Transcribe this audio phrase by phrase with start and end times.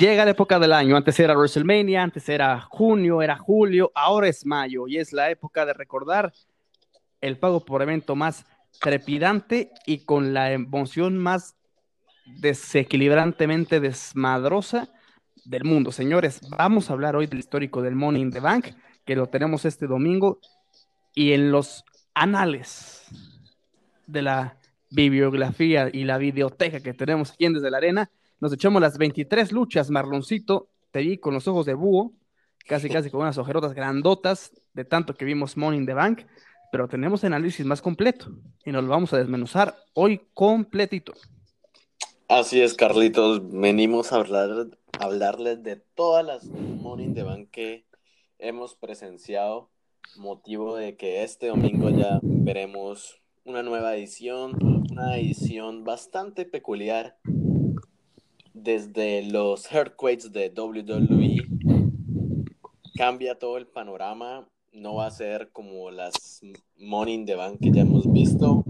[0.00, 4.46] Llega la época del año, antes era WrestleMania, antes era junio, era julio, ahora es
[4.46, 6.32] mayo y es la época de recordar
[7.20, 8.46] el pago por evento más
[8.80, 11.54] trepidante y con la emoción más
[12.24, 14.88] desequilibrantemente desmadrosa
[15.44, 15.92] del mundo.
[15.92, 18.68] Señores, vamos a hablar hoy del histórico del Money in the Bank,
[19.04, 20.40] que lo tenemos este domingo,
[21.14, 23.04] y en los anales
[24.06, 24.56] de la
[24.88, 29.52] bibliografía y la videoteca que tenemos aquí en Desde la Arena, nos echamos las 23
[29.52, 32.12] luchas, Marloncito, te vi con los ojos de búho,
[32.66, 36.22] casi casi con unas ojerotas grandotas de tanto que vimos Money in the Bank,
[36.72, 38.30] pero tenemos análisis más completo
[38.64, 41.12] y nos lo vamos a desmenuzar hoy completito.
[42.28, 44.68] Así es, Carlitos, venimos a hablar,
[44.98, 47.86] hablarles de todas las Money in the Bank que
[48.38, 49.70] hemos presenciado,
[50.16, 54.56] motivo de que este domingo ya veremos una nueva edición,
[54.90, 57.18] una edición bastante peculiar
[58.62, 61.46] desde los Earthquakes de WWE
[62.96, 64.46] cambia todo el panorama.
[64.72, 66.40] No va a ser como las
[66.76, 68.64] Money in the Bank que ya hemos visto.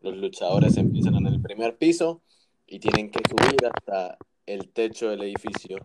[0.00, 2.22] Los luchadores empiezan en el primer piso
[2.66, 4.16] y tienen que subir hasta
[4.46, 5.78] el techo del edificio,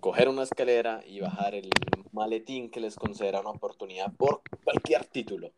[0.00, 1.70] coger una escalera y bajar el
[2.12, 5.52] maletín que les concederá una oportunidad por cualquier título.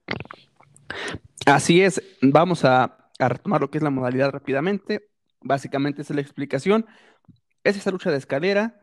[1.47, 5.10] Así es, vamos a, a retomar lo que es la modalidad rápidamente.
[5.41, 6.87] Básicamente es la explicación.
[7.65, 8.81] Es esa lucha de escalera.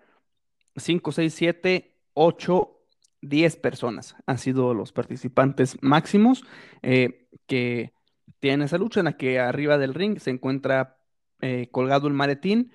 [0.75, 2.73] 5, 6, 7, 8,
[3.21, 6.43] 10 personas han sido los participantes máximos
[6.83, 7.93] eh, que
[8.39, 10.99] tienen esa lucha en la que arriba del ring se encuentra
[11.41, 12.73] eh, colgado el maletín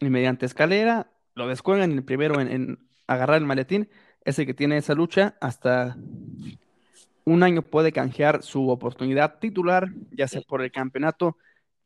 [0.00, 3.88] y mediante escalera lo descuelgan el primero en, en agarrar el maletín
[4.24, 5.96] es el que tiene esa lucha hasta
[7.24, 11.36] un año puede canjear su oportunidad titular, ya sea por el campeonato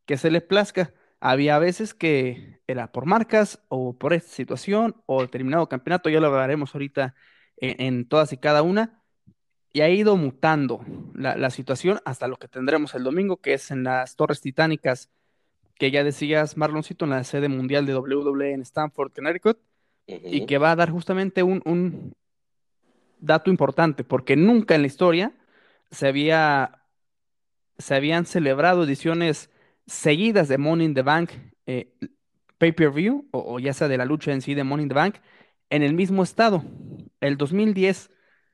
[0.06, 0.92] que se le plazca.
[1.26, 6.26] Había veces que era por marcas o por esta situación o determinado campeonato, ya lo
[6.26, 7.14] hablaremos ahorita
[7.56, 9.00] en, todas y cada una,
[9.72, 10.84] y ha ido mutando
[11.14, 15.08] la, situación hasta lo que tendremos el domingo, que es en las Torres Titánicas,
[15.78, 19.58] que ya decías, Marloncito, en la sede mundial de WWE en Stanford, Connecticut,
[20.06, 22.12] y que va a dar justamente un, un
[23.18, 25.32] dato importante, porque nunca en la historia
[25.90, 26.82] se había
[27.78, 29.50] se habían celebrado ediciones
[29.86, 31.30] seguidas de Money in the Bank
[31.66, 31.92] eh,
[32.58, 35.16] pay-per-view, o, ya sea de la lucha en sí de Money in the Bank,
[35.70, 36.64] en el mismo estado.
[37.20, 38.10] El 2010,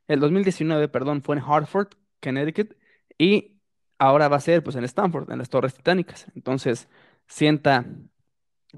[0.09, 1.89] el 2019, perdón, fue en Hartford,
[2.23, 2.75] Connecticut,
[3.19, 3.61] y
[3.99, 6.27] ahora va a ser pues en Stanford, en las Torres Titánicas.
[6.35, 6.89] Entonces,
[7.27, 7.87] sienta,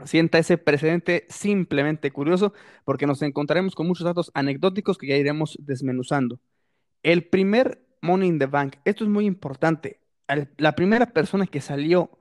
[0.04, 2.52] sienta ese precedente simplemente curioso,
[2.84, 6.40] porque nos encontraremos con muchos datos anecdóticos que ya iremos desmenuzando.
[7.02, 10.00] El primer Money in the Bank, esto es muy importante.
[10.56, 12.18] La primera persona que salió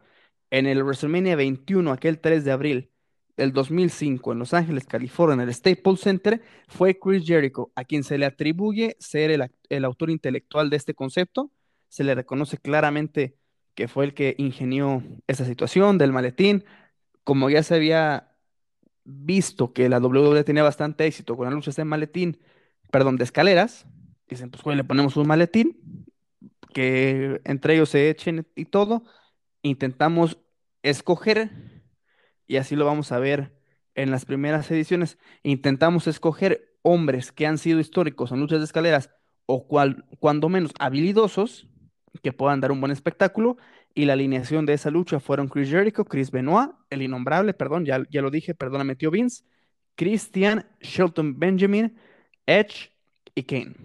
[0.51, 2.91] en el WrestleMania 21, aquel 3 de abril
[3.37, 8.03] del 2005 en Los Ángeles, California, en el Staples Center, fue Chris Jericho, a quien
[8.03, 9.31] se le atribuye ser
[9.69, 11.51] el, autor intelectual de este concepto.
[11.87, 13.37] Se le reconoce claramente
[13.73, 16.65] que fue el que ingenió esa situación del maletín.
[17.23, 18.35] Como ya se había
[19.05, 22.39] visto que la WWE tenía bastante éxito con las luchas de maletín,
[22.91, 23.87] perdón, de escaleras,
[24.27, 26.05] dicen, pues, le ponemos un maletín,
[26.73, 29.03] que entre ellos se echen y todo,
[29.61, 30.37] intentamos
[30.83, 31.51] escoger,
[32.47, 33.53] y así lo vamos a ver
[33.95, 39.09] en las primeras ediciones, intentamos escoger hombres que han sido históricos en luchas de escaleras
[39.45, 41.67] o cual, cuando menos habilidosos,
[42.23, 43.57] que puedan dar un buen espectáculo,
[43.93, 48.03] y la alineación de esa lucha fueron Chris Jericho, Chris Benoit, el innombrable, perdón, ya,
[48.09, 49.43] ya lo dije, perdóname tío Vince,
[49.95, 51.97] Christian, Shelton Benjamin,
[52.45, 52.91] Edge
[53.35, 53.75] y Kane.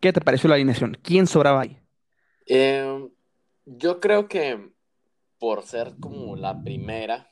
[0.00, 0.96] ¿Qué te pareció la alineación?
[1.02, 1.78] ¿Quién sobraba ahí?
[2.46, 3.10] Em,
[3.66, 4.70] yo creo que
[5.38, 7.30] por ser como la primera,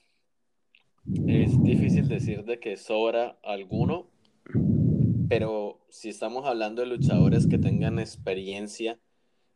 [1.27, 4.09] es difícil decir de que sobra alguno,
[5.28, 8.98] pero si estamos hablando de luchadores que tengan experiencia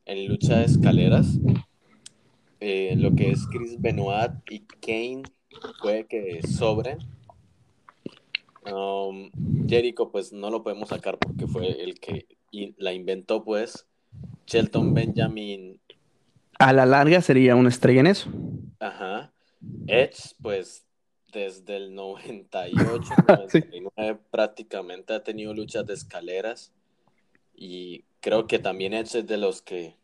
[0.05, 1.39] en lucha de escaleras,
[2.61, 5.23] eh, lo que es Chris Benoit y Kane
[5.83, 6.99] puede que sobren.
[8.71, 9.31] Um,
[9.67, 12.27] Jericho pues no lo podemos sacar porque fue el que
[12.77, 13.87] la inventó pues.
[14.47, 15.81] Shelton Benjamin
[16.61, 18.31] a la larga sería una estrella en eso.
[18.79, 19.33] Ajá.
[19.87, 20.87] Edge, pues
[21.33, 26.73] desde el 98, 99 prácticamente ha tenido luchas de escaleras
[27.55, 29.97] y creo que también Edge es de los que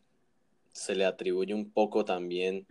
[0.72, 2.66] se le atribuye un poco también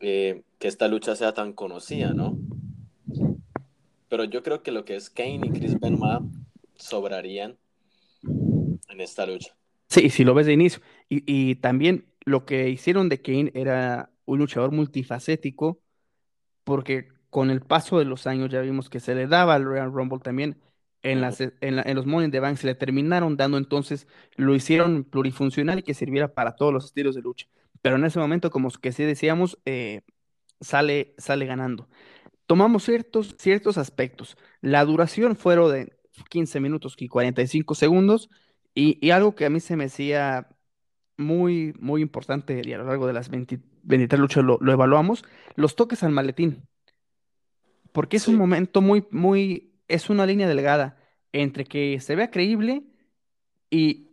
[0.00, 2.38] eh, que esta lucha sea tan conocida, ¿no?
[4.10, 6.24] Pero yo creo que lo que es Kane y Chris Benoit
[6.74, 7.56] sobrarían
[8.22, 9.56] en esta lucha.
[9.88, 10.82] Sí, si lo ves de inicio.
[11.08, 15.80] Y, y también lo que hicieron de Kane era un luchador multifacético,
[16.64, 19.92] porque con el paso de los años ya vimos que se le daba al Royal
[19.92, 20.60] Rumble también
[21.02, 25.04] en, las, en, en los Money the Bank, se le terminaron dando entonces, lo hicieron
[25.04, 27.48] plurifuncional y que sirviera para todos los estilos de lucha.
[27.82, 30.02] Pero en ese momento, como que sí decíamos, eh,
[30.60, 31.88] sale, sale ganando.
[32.46, 34.36] Tomamos ciertos, ciertos aspectos.
[34.60, 35.96] La duración fueron de
[36.30, 38.30] 15 minutos y 45 segundos
[38.74, 40.48] y, y algo que a mí se me hacía
[41.16, 45.24] muy, muy importante y a lo largo de las 20, 23 luchas lo, lo evaluamos,
[45.56, 46.66] los toques al maletín.
[47.92, 50.98] Porque es un momento muy, muy, es una línea delgada
[51.32, 52.84] entre que se vea creíble
[53.70, 54.10] y,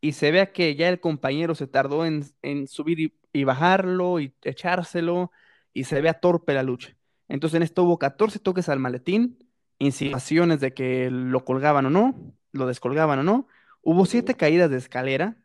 [0.00, 4.20] y se vea que ya el compañero se tardó en, en subir y, y bajarlo
[4.20, 5.30] y echárselo
[5.72, 6.96] y se vea torpe la lucha.
[7.28, 9.38] Entonces en esto hubo 14 toques al maletín,
[9.78, 13.48] insinuaciones de que lo colgaban o no, lo descolgaban o no.
[13.82, 15.36] Hubo siete caídas de escalera,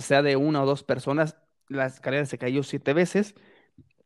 [0.00, 1.36] sea de una o dos personas,
[1.68, 3.34] la escalera se cayó siete veces.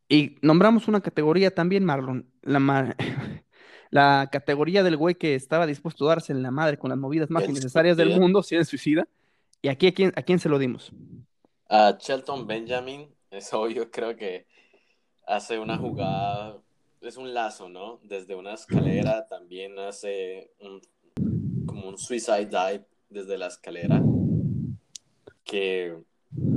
[0.08, 2.96] Y nombramos una categoría también, Marlon, la, ma-
[3.90, 7.30] la categoría del güey que estaba dispuesto a darse en la madre con las movidas
[7.30, 9.06] más innecesarias del mundo, si era suicida.
[9.62, 10.92] ¿Y aquí a quién, a quién se lo dimos?
[11.68, 14.46] A Shelton Benjamin, es obvio, creo que
[15.26, 16.58] hace una jugada,
[17.00, 18.00] es un lazo, ¿no?
[18.04, 20.80] Desde una escalera también hace un,
[21.66, 24.10] como un suicide dive desde la escalera,
[25.54, 25.96] que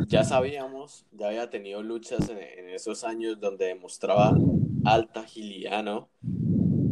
[0.07, 4.35] ya sabíamos, ya había tenido luchas en, esos años donde demostraba
[4.83, 6.09] alta agilidad, ¿no?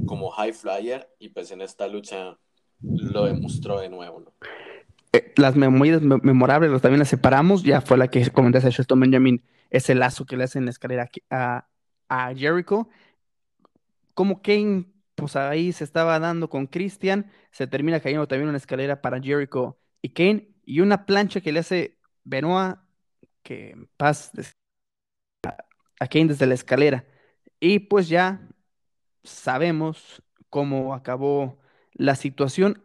[0.05, 2.37] Como high flyer, y pues en esta lucha
[2.83, 4.23] lo demostró de nuevo.
[5.13, 7.63] Eh, las movidas me- memorables las también las separamos.
[7.63, 10.71] Ya fue la que comentaste a Shelton Benjamin, ese lazo que le hacen en la
[10.71, 11.67] escalera a,
[12.07, 12.87] a Jericho.
[14.13, 14.85] Como Kane,
[15.15, 19.79] pues ahí se estaba dando con Christian, se termina cayendo también una escalera para Jericho
[20.03, 21.94] y Kane, y una plancha que le hace
[22.25, 22.77] Benoit,
[23.43, 24.31] que en paz
[25.99, 27.05] a Kane desde la escalera.
[27.59, 28.41] Y pues ya
[29.23, 31.57] sabemos cómo acabó
[31.93, 32.83] la situación,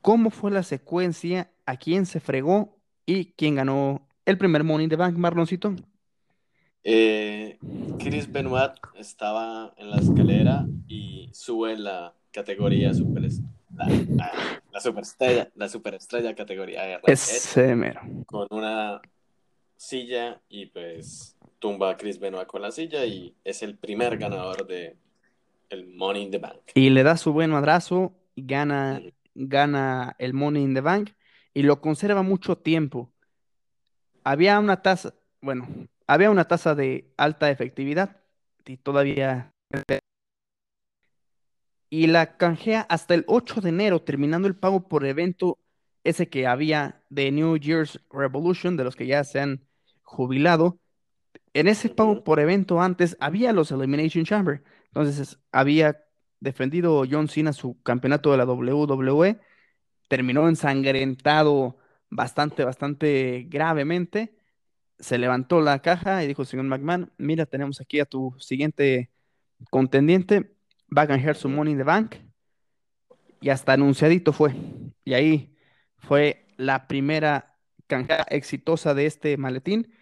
[0.00, 4.90] cómo fue la secuencia, a quién se fregó y quién ganó el primer Money in
[4.90, 5.74] the Bank, Marloncito.
[6.84, 7.58] Eh,
[7.98, 13.28] Chris Benoit estaba en la escalera y sube la categoría super,
[13.74, 14.32] la, la,
[14.70, 18.00] la superestrella, la superestrella categoría Ese mero.
[18.26, 19.00] con una
[19.76, 24.66] silla y pues tumba a Chris Benoit con la silla y es el primer ganador
[24.66, 24.96] de
[25.70, 26.60] el Money in the Bank.
[26.74, 29.00] Y le da su buen madrazo y gana,
[29.34, 31.10] gana el Money in the Bank
[31.54, 33.10] y lo conserva mucho tiempo.
[34.24, 35.66] Había una tasa, bueno,
[36.06, 38.18] había una tasa de alta efectividad
[38.66, 39.52] y todavía
[41.92, 45.58] y la canjea hasta el 8 de enero, terminando el pago por evento
[46.04, 49.66] ese que había de New Year's Revolution, de los que ya se han
[50.00, 50.80] jubilado.
[51.52, 54.62] En ese pago por evento antes había los Elimination Chamber.
[54.86, 56.02] Entonces había
[56.40, 59.38] defendido John Cena su campeonato de la WWE.
[60.08, 61.76] Terminó ensangrentado
[62.08, 64.34] bastante, bastante gravemente.
[64.98, 69.10] Se levantó la caja y dijo, señor McMahon, mira, tenemos aquí a tu siguiente
[69.68, 70.52] contendiente.
[70.96, 71.56] Va a canjear su Ujú.
[71.56, 72.16] Money in the Bank.
[73.40, 74.54] Y hasta anunciadito fue.
[75.04, 75.56] Y ahí
[75.98, 79.92] fue la primera canjea exitosa de este maletín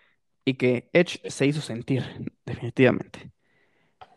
[0.45, 2.05] y que Edge se hizo sentir,
[2.45, 3.31] definitivamente.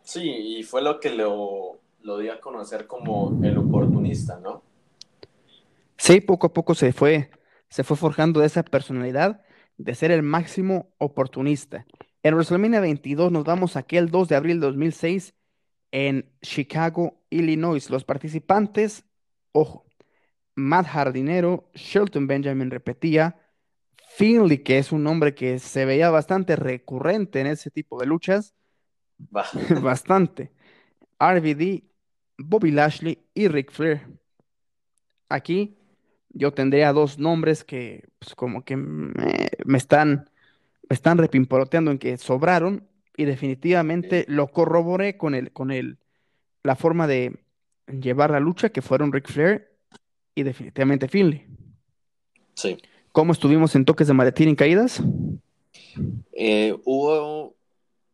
[0.03, 4.63] Sí, y fue lo que lo, lo dio a conocer como el oportunista, ¿no?
[5.97, 7.29] Sí, poco a poco se fue,
[7.69, 9.41] se fue forjando esa personalidad
[9.77, 11.85] de ser el máximo oportunista.
[12.23, 15.33] En WrestleMania 22 nos vamos a aquel 2 de abril de 2006
[15.93, 17.89] en Chicago, Illinois.
[17.91, 19.05] Los participantes,
[19.51, 19.85] ojo,
[20.55, 23.39] Matt Hardinero, Shelton Benjamin repetía,
[24.09, 28.55] Finley, que es un nombre que se veía bastante recurrente en ese tipo de luchas,
[29.81, 30.51] bastante.
[31.19, 31.83] RVD,
[32.39, 34.07] Bobby Lashley y Ric Flair.
[35.29, 35.77] Aquí
[36.29, 40.31] yo tendría dos nombres que pues, como que me, me están,
[40.89, 45.97] me están repimporoteando en que sobraron y definitivamente lo corroboré con el, con el,
[46.63, 47.43] la forma de
[47.87, 49.71] llevar la lucha que fueron Ric Flair
[50.35, 51.45] y definitivamente Finley.
[52.55, 52.77] Sí.
[53.11, 55.03] ¿Cómo estuvimos en toques de maletín y caídas?
[56.31, 57.55] Eh, hubo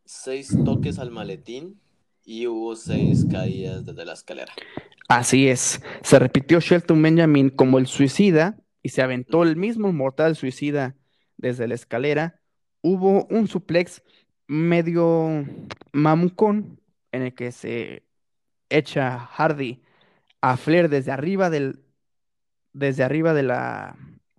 [0.04, 1.80] seis toques al maletín
[2.24, 4.52] y hubo seis caídas desde la escalera.
[5.08, 5.82] Así es.
[6.02, 10.96] Se repitió Shelton Benjamin como el suicida y se aventó el mismo mortal suicida
[11.36, 12.40] desde la escalera.
[12.82, 14.02] Hubo un suplex
[14.50, 15.44] medio
[15.92, 16.80] mamucón
[17.12, 18.02] en el que se
[18.68, 19.82] echa Hardy
[20.40, 21.84] a Flair desde arriba del
[22.72, 23.96] desde arriba de la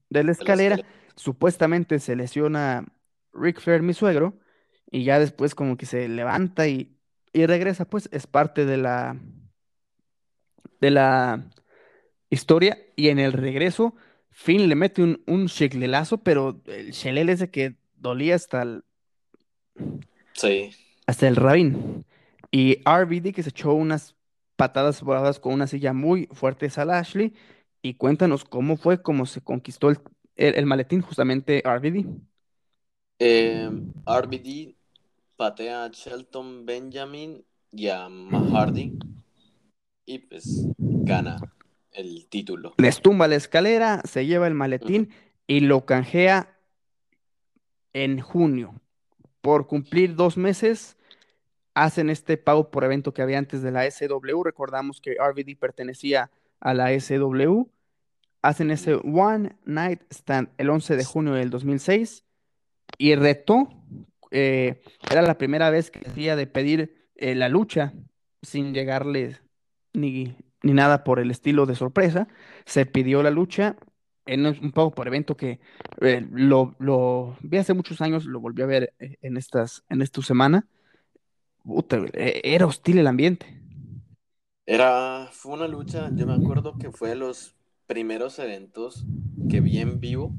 [0.10, 0.75] de la escalera.
[0.75, 0.98] escalera.
[1.15, 2.86] Supuestamente se lesiona
[3.34, 4.39] Ric Flair, mi suegro,
[4.89, 6.98] y ya después como que se levanta y
[7.34, 9.18] y regresa, pues es parte de la,
[10.82, 11.50] de la
[12.30, 12.77] historia.
[12.96, 13.96] Y en el regreso,
[14.32, 15.50] Finn le mete un, un
[16.24, 18.84] pero el shelel ese que dolía hasta el,
[20.33, 20.71] sí.
[21.07, 22.05] hasta el rabín.
[22.51, 24.15] Y RVD que se echó unas
[24.55, 27.33] patadas voladas con una silla muy fuerte a Lashley.
[27.81, 29.99] Y cuéntanos cómo fue, cómo se conquistó el,
[30.35, 32.05] el, maletín justamente RVD.
[33.19, 33.69] Eh,
[34.05, 34.75] RVD
[35.35, 38.99] patea a Shelton Benjamin y a Mahardy
[40.05, 41.37] y pues gana
[41.91, 42.73] el título.
[42.77, 45.09] Les tumba la escalera, se lleva el maletín
[45.47, 46.57] y lo canjea
[47.93, 48.79] en junio.
[49.41, 50.98] Por cumplir dos meses,
[51.74, 54.43] hacen este pago por evento que había antes de la SW.
[54.43, 57.63] Recordamos que RVD pertenecía a la SW.
[58.41, 62.24] Hacen ese One Night Stand el 11 de junio del 2006
[62.98, 63.69] y retó
[64.31, 67.93] eh, era la primera vez que hacía de pedir eh, la lucha
[68.41, 69.38] sin llegarle
[69.93, 72.27] ni, ni nada por el estilo de sorpresa.
[72.65, 73.75] Se pidió la lucha
[74.25, 75.59] en un poco por evento que
[76.01, 80.21] eh, lo, lo, vi hace muchos años, lo volví a ver en, estas, en esta
[80.21, 80.67] semana.
[82.15, 83.61] era hostil el ambiente.
[84.65, 87.55] Era, fue una lucha, yo me acuerdo que fue de los
[87.87, 89.05] primeros eventos
[89.49, 90.33] que vi en vivo,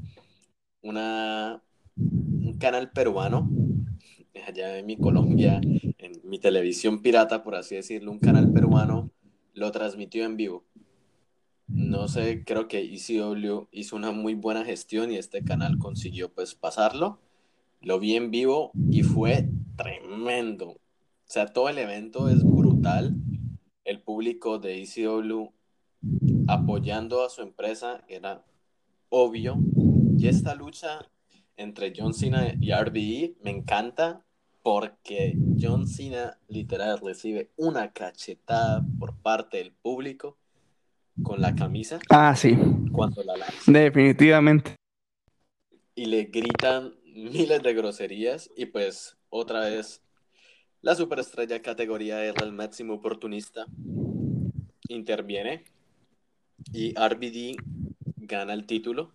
[0.81, 1.61] una,
[1.95, 3.49] un canal peruano
[4.47, 9.11] allá en mi Colombia, en mi televisión pirata, por así decirlo, un canal peruano,
[9.53, 10.65] lo transmitió en vivo.
[11.73, 16.53] No sé, creo que ECW hizo una muy buena gestión y este canal consiguió pues
[16.53, 17.19] pasarlo.
[17.81, 20.69] Lo vi en vivo y fue tremendo.
[20.69, 20.79] O
[21.25, 23.15] sea, todo el evento es brutal.
[23.85, 25.51] El público de ECW
[26.47, 28.45] apoyando a su empresa era
[29.09, 29.57] obvio.
[30.15, 31.09] Y esta lucha
[31.57, 34.23] entre John Cena y RBE me encanta
[34.61, 40.37] porque John Cena literal recibe una cachetada por parte del público
[41.21, 41.99] con la camisa.
[42.09, 42.57] Ah, sí.
[42.91, 43.71] Cuando la lanza.
[43.71, 44.75] Definitivamente.
[45.95, 50.01] Y le gritan miles de groserías y pues otra vez
[50.81, 53.65] la superestrella categoría era el máximo oportunista.
[54.89, 55.63] Interviene
[56.71, 57.57] y RBD
[58.17, 59.11] gana el título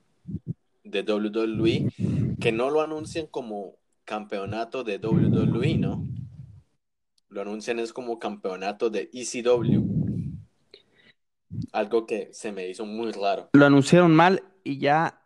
[0.85, 3.75] de WWE que no lo anuncian como
[4.05, 6.07] campeonato de WWE, ¿no?
[7.29, 9.98] Lo anuncian es como campeonato de ECW.
[11.73, 13.51] Algo que se me hizo muy raro.
[13.53, 15.23] Lo anunciaron mal y ya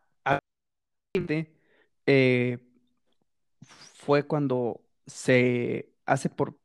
[2.06, 2.58] eh,
[3.94, 6.58] fue cuando se hace por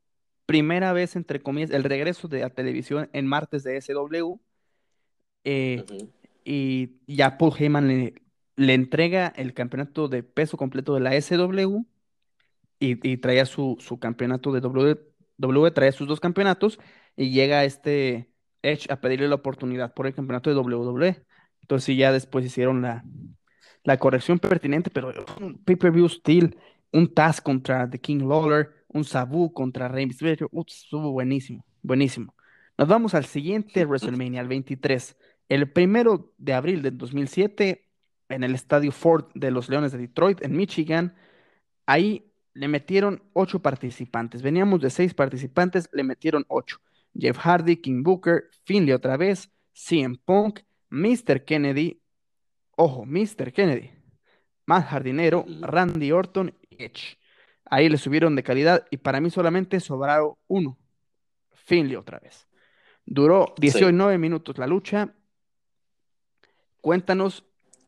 [0.46, 4.40] primera vez, entre comillas, el regreso de la televisión en martes de SW.
[5.44, 5.84] Eh,
[6.44, 8.14] y ya Paul Heyman le,
[8.56, 11.84] le entrega el campeonato de peso completo de la SW
[12.80, 16.78] y, traía su, campeonato de W, traía sus dos campeonatos
[17.16, 18.27] y llega este
[18.62, 21.24] Edge a pedirle la oportunidad por el campeonato de WWE.
[21.62, 23.04] Entonces ya después hicieron la,
[23.98, 26.56] corrección pertinente, pero un pay-per-view steel,
[26.92, 32.34] un Taz contra The King Lawler, un Sabu contra Rey Mysterio, estuvo buenísimo, buenísimo.
[32.76, 35.16] Nos vamos al siguiente WrestleMania, el 23.
[35.48, 37.88] El primero de abril del 2007,
[38.28, 41.16] en el estadio Ford de los Leones de Detroit, en Michigan.
[41.86, 44.42] Ahí le metieron ocho participantes.
[44.42, 46.78] Veníamos de seis participantes, le metieron ocho.
[47.14, 50.60] Jeff Hardy, King Booker, Finley otra vez, CM Punk,
[50.90, 51.44] Mr.
[51.44, 52.00] Kennedy,
[52.76, 53.52] ojo, Mr.
[53.52, 53.90] Kennedy,
[54.66, 57.18] Matt Jardinero, Randy Orton y Edge.
[57.64, 60.78] Ahí le subieron de calidad y para mí solamente sobraron uno.
[61.52, 62.48] Finley otra vez.
[63.04, 65.14] Duró 19 minutos la lucha.
[66.80, 67.44] Cuéntanos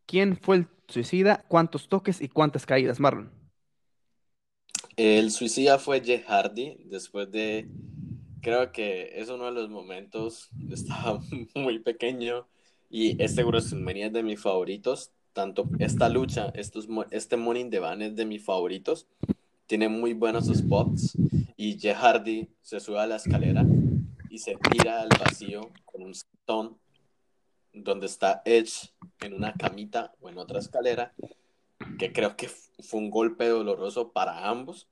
[0.07, 3.31] quién fue el suicida, cuántos toques y cuántas caídas, Marlon.
[4.97, 7.69] El suicida fue Jeff Hardy, después de,
[8.41, 11.21] creo que es uno de los momentos, estaba
[11.55, 12.47] muy pequeño
[12.89, 18.03] y este WrestleMania es de mis favoritos, tanto esta lucha, estos, este Morning de Van
[18.03, 19.07] es de mis favoritos,
[19.67, 21.17] tiene muy buenos spots
[21.57, 23.65] y Jeff Hardy se sube a la escalera
[24.29, 26.71] y se tira al vacío con un stone
[27.73, 31.13] donde está Edge en una camita o en otra escalera,
[31.99, 34.89] que creo que fue un golpe doloroso para ambos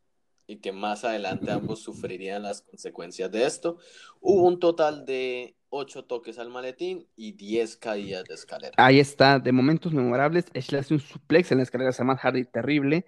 [0.49, 3.79] y que más adelante ambos sufrirían las consecuencias de esto.
[4.21, 8.73] Hubo un total de 8 toques al maletín y 10 caídas de escalera.
[8.79, 12.21] Ahí está, de momentos memorables, Edge le hace un suplex en la escalera a Matt
[12.21, 13.05] Hardy terrible.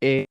[0.00, 0.24] Eh,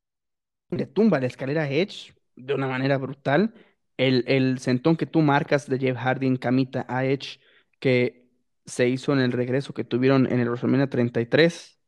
[0.71, 3.53] le tumba la escalera Edge de una manera brutal.
[3.95, 7.39] El, el sentón que tú marcas de Jeff Hardy en camita a Edge,
[7.79, 8.27] que
[8.65, 11.79] se hizo en el regreso que tuvieron en el WrestleMania 33.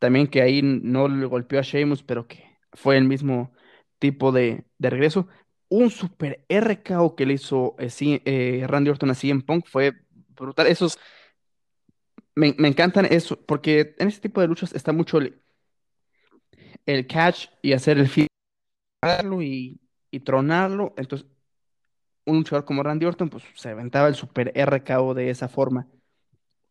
[0.00, 3.52] También que ahí no le golpeó a Sheamus, pero que fue el mismo
[3.98, 5.28] tipo de, regreso.
[5.68, 9.92] un super RKO que le hizo eh, sí, eh, Randy Orton a CM Punk fue
[10.34, 10.66] brutal.
[10.66, 10.98] Esos
[12.34, 15.40] me, me encantan eso, porque en este tipo de luchas está mucho el,
[16.86, 18.28] el catch y hacer el feed
[19.40, 20.94] y, y tronarlo.
[20.96, 21.26] Entonces,
[22.26, 25.88] un luchador como Randy Orton, pues se aventaba el super RKO de esa forma.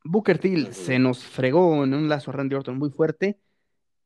[0.04, 3.40] Booker T se nos fregó en un lazo a Randy Orton muy fuerte.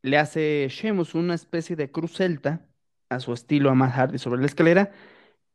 [0.01, 2.70] Le hace Sheamus una especie de cruz celta
[3.11, 4.91] a su estilo a Matt Hardy sobre la escalera.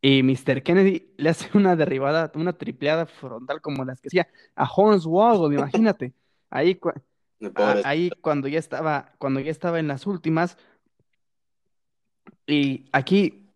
[0.01, 0.63] Y Mr.
[0.63, 6.13] Kennedy le hace una derribada, una tripleada frontal como las que hacía a Hornswoggle, imagínate.
[6.49, 6.89] Ahí, cu-
[7.41, 7.81] a- Pobre.
[7.85, 10.57] ahí cuando ya estaba, cuando ya estaba en las últimas.
[12.47, 13.47] Y aquí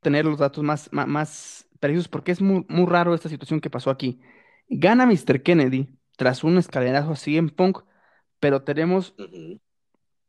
[0.00, 3.70] tener los datos más, más, más precisos porque es muy, muy raro esta situación que
[3.70, 4.20] pasó aquí.
[4.68, 5.42] Gana Mr.
[5.42, 7.80] Kennedy tras un escalerazo así en Punk,
[8.40, 9.60] pero tenemos Ujú.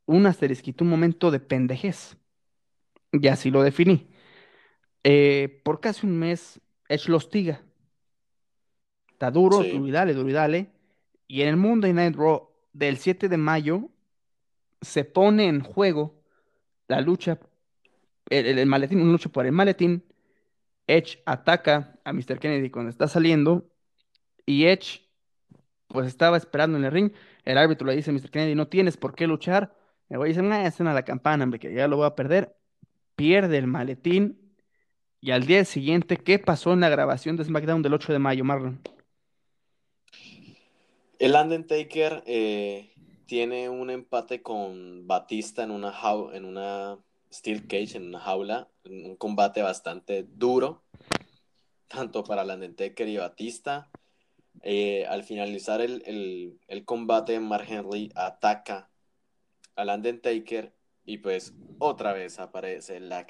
[0.05, 2.17] un asterisquito, un momento de pendejez.
[3.21, 4.07] Y así lo definí.
[5.03, 6.59] Eh, por casi un mes,
[6.89, 7.62] Edge lo hostiga.
[9.12, 9.71] Está duro, Sí.
[9.71, 10.29] duro y dale, duro
[11.27, 13.89] y en el Monday Night Raw del 7 de mayo
[14.81, 16.21] se pone en juego
[16.88, 17.39] la lucha,
[18.29, 20.03] el, maletín, una lucha por el maletín.
[20.88, 22.39] Edge ataca a Mr.
[22.39, 23.69] Kennedy cuando está saliendo
[24.45, 25.01] y Edge
[25.88, 27.12] pues estaba esperando en el ring.
[27.43, 28.29] El árbitro le dice a Mr.
[28.29, 29.75] Kennedy, no tienes por qué luchar.
[30.09, 32.55] El güey dice, nah, suena la campana, hombre, que ya lo voy a perder.
[33.17, 34.53] Pierde el maletín.
[35.19, 38.43] Y al día siguiente, ¿qué pasó en la grabación de SmackDown del 8 de mayo,
[38.45, 38.79] Marlon?
[41.17, 42.91] El Undertaker eh,
[43.25, 45.91] tiene un empate con Batista en una,
[46.33, 47.00] en una
[47.33, 48.69] Steel Cage, en una jaula.
[48.86, 50.83] Un combate bastante duro,
[51.88, 53.89] tanto para el Undertaker y Batista.
[54.62, 58.91] Eh, al finalizar el, el- el combate, Mark Henry ataca
[59.75, 60.76] al Undertaker
[61.08, 63.26] y pues otra vez aparece la,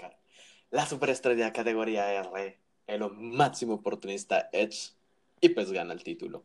[0.72, 4.94] la superestrella categoría R, el máximo oportunista Edge,
[5.40, 6.44] y pues gana el título.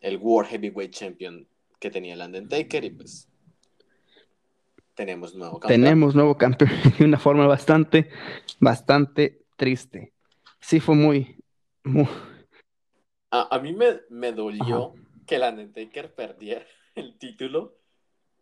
[0.00, 1.46] El World Heavyweight Champion
[1.78, 3.28] que tenía el Undertaker y pues
[4.94, 5.82] tenemos nuevo campeón.
[5.82, 8.10] Tenemos nuevo campeón de una forma bastante,
[8.58, 10.12] bastante triste.
[10.58, 11.36] Sí fue muy,
[11.84, 12.08] muy...
[13.30, 14.94] A, a mí me, me dolió
[15.26, 17.81] que el Undertaker perdiera el título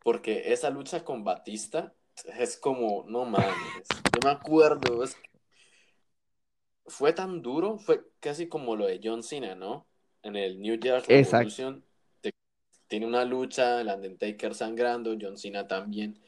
[0.03, 1.93] porque esa lucha con Batista
[2.39, 5.17] es como, no mames, yo me acuerdo, es
[6.87, 9.87] fue tan duro, fue casi como lo de John Cena, ¿no?
[10.23, 11.07] En el New Year's.
[11.07, 11.85] Revolution,
[12.21, 12.33] te-
[12.89, 16.19] tiene una lucha, el Undertaker sangrando, John Cena también.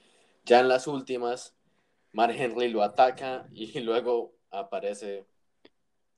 [0.45, 1.55] Ya en las últimas,
[2.13, 5.25] Mark Henry lo ataca y luego aparece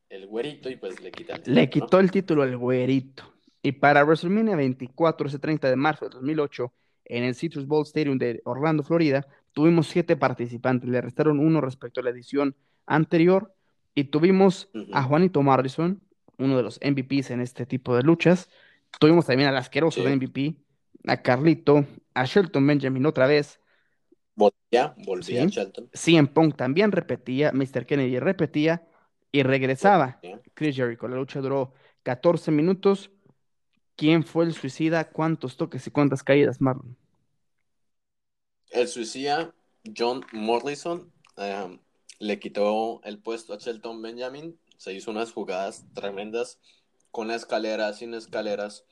[0.08, 1.70] el güerito y pues le quita el título, Le ¿no?
[1.70, 3.24] quitó el título al güerito.
[3.62, 6.72] Y para WrestleMania 24, ese 30 de marzo de 2008,
[7.04, 10.88] en el Citrus Bowl Stadium de Orlando, Florida, tuvimos siete participantes.
[10.88, 13.54] Le restaron uno respecto a la edición anterior.
[13.94, 15.02] Y tuvimos a.
[15.04, 16.00] Juanito Morrison,
[16.38, 18.48] uno de los MVPs en este tipo de luchas.
[18.98, 20.06] Tuvimos también al asqueroso Sí.
[20.06, 20.56] de MVP,
[21.06, 23.60] a Carlito, a Shelton Benjamin otra vez.
[24.34, 25.50] Volvía, volvía Sí.
[25.50, 25.88] Shelton.
[25.92, 27.86] CM Punk también repetía, Mr.
[27.86, 28.82] Kennedy repetía
[29.30, 30.20] y regresaba.
[30.54, 31.06] Chris Jericho.
[31.06, 33.10] La lucha duró 14 minutos.
[33.96, 35.10] ¿Quién fue el suicida?
[35.10, 36.96] ¿Cuántos toques y cuántas caídas, Marlon?
[38.70, 39.54] El suicida
[39.96, 41.78] John Morrison eh,
[42.18, 44.58] le quitó el puesto a Shelton Benjamin.
[44.76, 46.60] Se hizo unas jugadas tremendas
[47.10, 48.84] con escaleras, sin escaleras.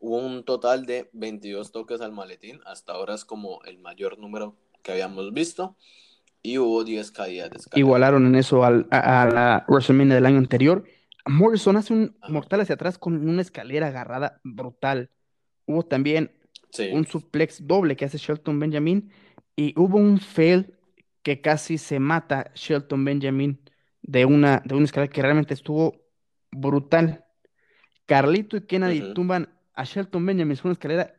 [0.00, 2.60] Hubo un total de 22 toques al maletín.
[2.66, 5.76] Hasta ahora es como el mayor número que habíamos visto.
[6.42, 7.60] Y hubo 10 caídas de.
[7.74, 10.84] Igualaron en eso al- a, a la WrestleMania del año anterior.
[11.26, 12.32] Morrison hace un Ajá.
[12.32, 15.10] mortal hacia atrás con una escalera agarrada brutal.
[15.66, 16.32] Hubo también
[16.70, 16.90] Sí.
[16.92, 19.10] un suplex doble que hace Shelton Benjamin
[19.56, 20.74] y hubo un fail
[21.22, 23.60] que casi se mata Shelton Benjamin
[24.02, 26.00] de una, de una escalera que realmente estuvo
[26.52, 27.24] brutal.
[28.06, 31.14] Carlito y Kennedy tumban a Shelton Benjamin sobre una escalera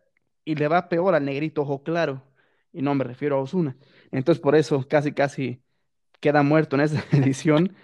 [0.45, 2.23] y le va peor al negrito ojo claro.
[2.71, 3.75] Y no me refiero a Osuna.
[4.11, 5.61] Entonces por eso casi casi
[6.21, 7.75] queda muerto en esa edición.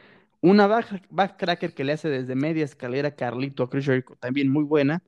[0.43, 4.65] Una back- backcracker que le hace desde media escalera Carlito a Chris Jericho, también muy
[4.65, 5.01] buena.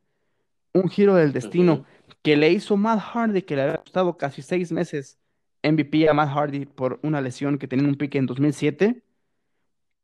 [0.74, 1.86] Un giro del destino
[2.24, 5.20] que le hizo Matt Hardy, que le había costado casi seis meses
[5.62, 9.04] MVP a Matt Hardy por una lesión que tenía en un pique en 2007.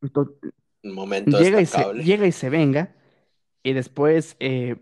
[0.02, 0.36] Entonces,
[0.84, 2.94] Un momento llega y, se, llega y se venga.
[3.62, 4.76] Y después eh,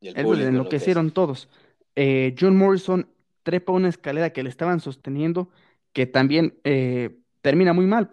[0.00, 1.48] Y el es público en lo que hicieron todos.
[1.96, 3.08] Eh, John Morrison
[3.42, 5.50] trepa una escalera que le estaban sosteniendo,
[5.92, 8.10] que también eh, termina muy mal.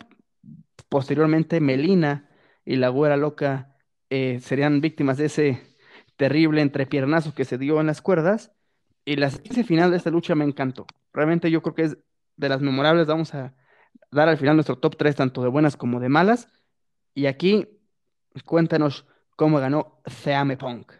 [0.90, 2.30] Posteriormente, Melina
[2.66, 3.78] y la güera loca
[4.10, 5.62] eh, serían víctimas de ese
[6.18, 8.52] terrible entrepiernazo que se dio en las cuerdas.
[9.06, 10.86] Y la secuencia final de esta lucha me encantó.
[11.14, 11.98] Realmente yo creo que es
[12.38, 13.08] de las memorables.
[13.08, 13.56] Vamos a,
[14.12, 16.50] dar al final nuestro top 3, tanto de buenas como de malas.
[17.14, 17.68] Y aquí,
[18.46, 20.94] cuéntanos cómo ganó CM Punk.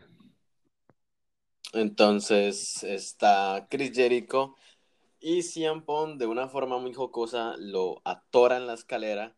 [1.74, 4.56] Entonces está Chris Jericho
[5.20, 9.36] y CM Punk de una forma muy jocosa lo atora en la escalera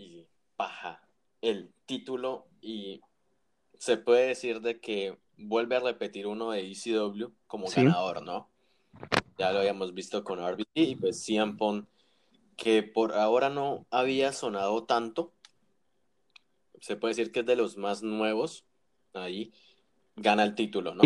[0.00, 1.06] y baja
[1.42, 3.00] el título y
[3.78, 8.50] se puede decir de que vuelve a repetir uno de ECW como ganador, ¿no?
[9.38, 11.86] Ya lo habíamos visto con RBD y pues CM Punk
[12.56, 15.32] que por ahora no había sonado tanto.
[16.80, 18.64] Se puede decir que es de los más nuevos
[19.14, 19.52] ahí
[20.16, 21.02] gana el título, ¿no?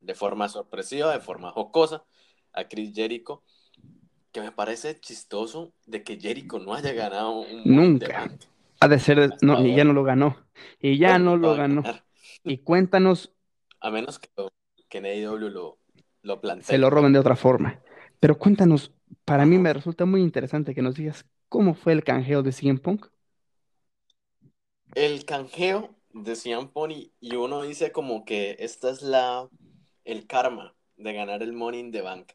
[0.00, 2.04] De forma sorpresiva, de forma jocosa
[2.52, 3.42] a Chris Jericho,
[4.36, 8.30] que me parece chistoso de que Jericho no haya ganado un Nunca.
[8.80, 10.36] Ha de ser, no, y ya no lo ganó.
[10.78, 11.82] Y ya no lo ganó.
[12.44, 13.32] Y cuéntanos.
[13.80, 14.28] A menos que,
[14.90, 15.78] que en AEW lo,
[16.20, 16.66] lo plantee.
[16.66, 17.80] Se lo roben de otra forma.
[18.20, 18.92] Pero cuéntanos,
[19.24, 22.78] para mí me resulta muy interesante que nos digas cómo fue el canjeo de CM
[22.78, 23.06] Punk.
[24.94, 29.48] El canjeo de CM Punk y, uno dice como que esta es la
[30.04, 32.32] el karma de ganar el Money in the Bank.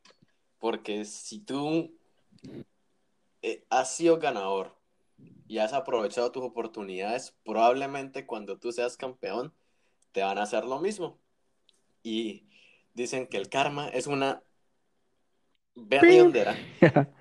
[0.61, 1.91] Porque si tú
[3.41, 4.77] eh, has sido ganador
[5.47, 9.55] y has aprovechado tus oportunidades, probablemente cuando tú seas campeón
[10.11, 11.17] te van a hacer lo mismo.
[12.03, 12.47] Y
[12.93, 14.43] dicen que el karma es una
[15.73, 16.55] berriondera.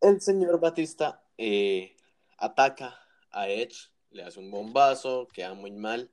[0.00, 1.94] el señor Batista eh,
[2.36, 2.98] ataca
[3.30, 6.10] a Edge, le hace un bombazo, queda muy mal.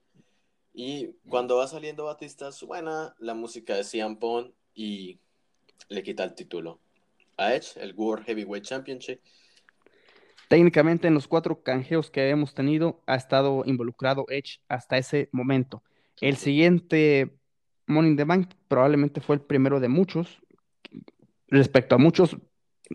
[0.71, 5.19] Y cuando va saliendo Batista suena la música de Cian Pong y
[5.89, 6.79] le quita el título
[7.37, 9.19] a Edge, el World Heavyweight Championship.
[10.47, 15.83] Técnicamente en los cuatro canjeos que hemos tenido ha estado involucrado Edge hasta ese momento.
[16.21, 17.37] El siguiente
[17.87, 20.41] Money in the Bank probablemente fue el primero de muchos.
[21.47, 22.37] Respecto a muchos,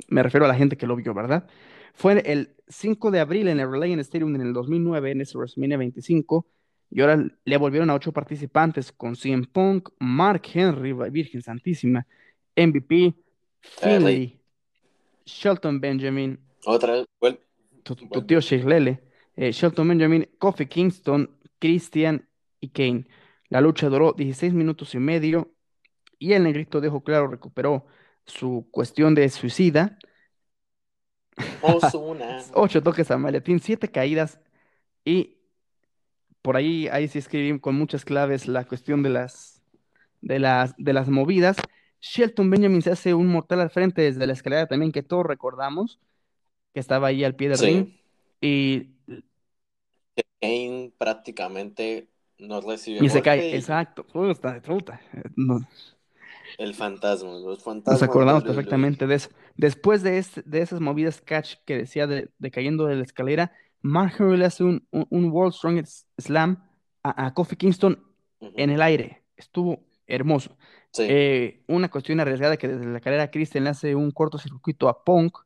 [0.09, 1.49] me refiero a la gente que lo vio, ¿verdad?
[1.95, 5.79] Fue el 5 de abril en el Reliant Stadium en el 2009, en ese WrestleMania
[5.79, 6.47] 25.
[6.91, 12.07] Y ahora le volvieron a ocho participantes con CM Punk, Mark Henry, Virgen Santísima,
[12.59, 13.15] MVP,
[13.61, 14.41] Finley,
[15.25, 17.39] Shelton Benjamin, otra vez,
[17.83, 19.03] tu, tío Sheikh Lele,
[19.37, 22.29] eh, Shelton Benjamin, Kofi Kingston, Christian
[22.61, 23.07] y Kane.
[23.49, 25.55] La lucha duró 16 minutos y medio
[26.19, 27.87] y el negrito dejó claro recuperó
[28.27, 29.99] su cuestión de suicida.
[32.55, 34.41] Ocho toques a maletín, siete caídas
[35.05, 35.39] y
[36.43, 39.63] por ahí, ahí sí escribí con muchas claves la cuestión de las,
[40.21, 41.57] de las, de las movidas.
[42.01, 45.99] Shelton Benjamin se hace un mortal al frente desde la escalera también que todos recordamos,
[46.73, 47.89] que estaba ahí al pie del ring.
[48.41, 48.91] Y
[50.41, 52.09] Kane prácticamente
[52.39, 53.05] no recibe.
[53.05, 54.07] Y se cae, exacto.
[56.57, 58.01] El fantasma, los fantasmas.
[58.01, 59.31] Nos acordamos perfectamente de eso.
[59.57, 64.39] Después de, de esas movidas catch que decía de, cayendo de la escalera, Mark Henry
[64.39, 66.65] le hace un, World Strongest Slam
[67.03, 68.03] a, Kofi Kingston
[68.41, 69.23] en el aire.
[69.37, 70.57] Estuvo hermoso.
[70.99, 75.39] Eh, una cuestión arriesgada que desde la escalera Christian le hace un cortocircuito a Punk.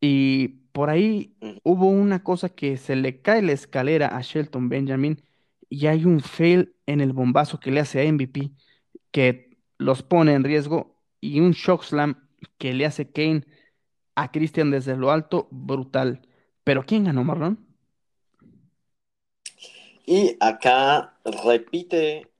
[0.00, 5.22] Y por ahí hubo una cosa que se le cae la escalera a Shelton Benjamin
[5.68, 8.50] y hay un fail en el bombazo que le hace a MVP
[9.10, 13.44] que los pone en riesgo y un shock slam que le hace Kane
[14.14, 16.22] a Christian desde lo alto, brutal.
[16.64, 17.66] Pero ¿quién ganó, Marlon?
[20.04, 22.30] Y acá repite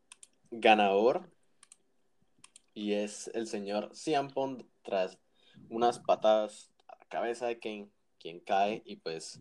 [0.50, 1.28] ganador
[2.76, 5.18] y es el señor Ciampon tras
[5.70, 7.88] unas patadas a la cabeza de Kane,
[8.20, 9.40] quien cae y pues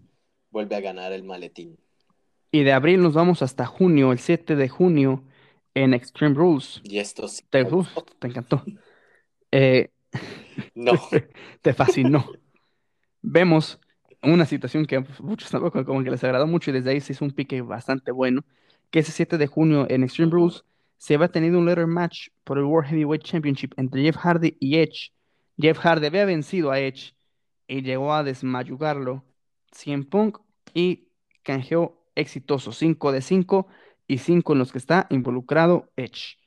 [0.49, 1.77] vuelve a ganar el maletín.
[2.49, 5.21] Y de abril nos vamos hasta junio, el 7 de junio,
[5.73, 6.79] en Extreme Rules.
[6.85, 7.43] Y esto sí.
[7.49, 8.63] Te, te encantó.
[9.51, 9.89] Eh,
[10.73, 10.93] no.
[11.61, 12.25] te fascinó.
[13.21, 13.81] Vemos
[14.23, 17.31] una situación que muchos como que les agradó mucho y desde ahí se hizo un
[17.31, 18.45] pique bastante bueno,
[18.91, 20.63] que ese 7 de junio en Extreme Rules
[20.97, 24.57] se va a tener un letter match por el World Heavyweight Championship entre Jeff Hardy
[24.59, 25.11] y Edge.
[25.57, 27.13] Jeff Hardy había vencido a Edge
[27.67, 29.23] y llegó a desmayugarlo.
[29.71, 30.39] CM Punk
[30.73, 31.09] y
[31.43, 33.67] canjeó exitoso, 5 de 5
[34.07, 36.37] y 5 en los que está involucrado Edge.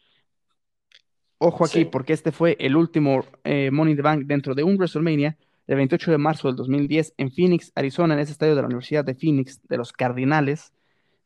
[1.38, 4.76] Ojo aquí, porque este fue el último eh, Money in the Bank dentro de un
[4.76, 5.36] WrestleMania
[5.68, 9.04] el 28 de marzo del 2010 en Phoenix, Arizona, en ese estadio de la Universidad
[9.04, 10.72] de Phoenix, de los Cardinales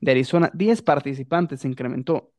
[0.00, 0.50] de Arizona.
[0.52, 2.31] 10 participantes se incrementó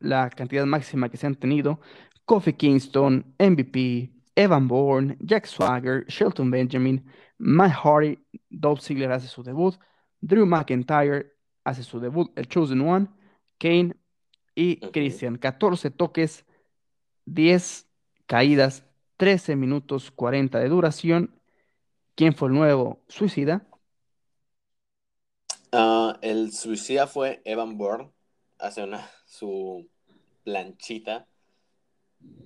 [0.00, 1.80] la cantidad máxima que se han tenido.
[2.24, 7.04] Kofi Kingston, MVP, Evan Bourne, Jack Swagger, Shelton Benjamin,
[7.38, 9.76] Mike Hardy, Dolph Ziggler hace su debut,
[10.20, 11.32] Drew McIntyre,
[11.64, 13.08] hace su debut el Chosen One,
[13.58, 13.94] Kane
[14.54, 15.36] y Christian.
[15.36, 16.44] 14 toques,
[17.26, 17.86] 10
[18.26, 18.84] caídas,
[19.16, 21.40] 13 minutos 40 de duración.
[22.14, 23.66] quién fue el nuevo suicida.
[25.72, 28.10] Ah, el suicida fue Evan Bourne.
[28.58, 29.86] Hace una su
[30.42, 31.28] planchita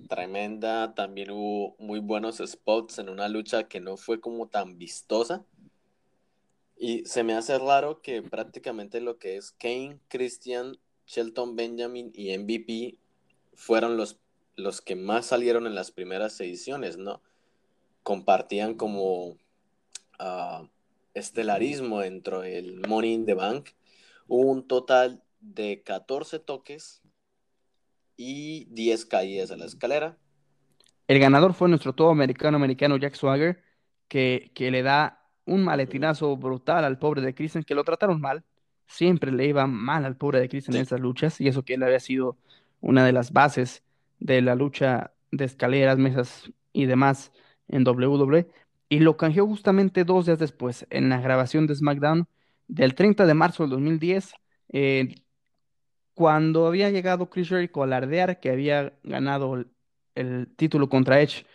[0.07, 0.93] tremenda.
[0.93, 5.43] También hubo muy buenos spots en una lucha que no fue como tan vistosa.
[6.77, 12.37] Y se me hace raro que prácticamente lo que es Kane, Christian, Shelton Benjamin y
[12.37, 12.99] MVP
[13.55, 14.19] fueron los,
[14.55, 17.21] los que más salieron en las primeras ediciones, ¿no?
[18.03, 19.37] Compartían como
[20.19, 20.69] ah,
[21.15, 23.69] estelarismo dentro del Money in the Bank.
[24.27, 27.01] Hubo un total de 14 toques
[28.17, 30.17] y 10 caídas a la escalera.
[31.07, 33.63] El ganador fue nuestro todo americano americano Jack Swagger,
[34.07, 38.43] que, que le da un maletinazo brutal al pobre de Christian, que lo trataron mal.
[38.87, 41.83] Siempre le iba mal al pobre de Christian en esas luchas, y eso que él
[41.83, 42.37] había sido
[42.81, 43.83] una de las bases
[44.19, 47.31] de la lucha de escaleras, mesas y demás
[47.67, 48.47] en WWE.
[48.89, 52.27] Y lo canjeó justamente dos días después, en la grabación de SmackDown
[52.67, 54.33] del 30 de marzo del 2010,
[54.69, 55.15] eh,
[56.15, 59.67] cuando había llegado Chris Jericho a alardear que había ganado el,
[60.15, 61.45] el título contra Edge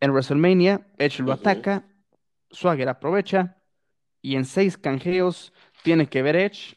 [0.00, 1.84] en WrestleMania, Edge lo ataca,
[2.50, 3.56] Swagger aprovecha
[4.22, 5.52] y en seis canjeos
[5.84, 6.76] tiene que ver Edge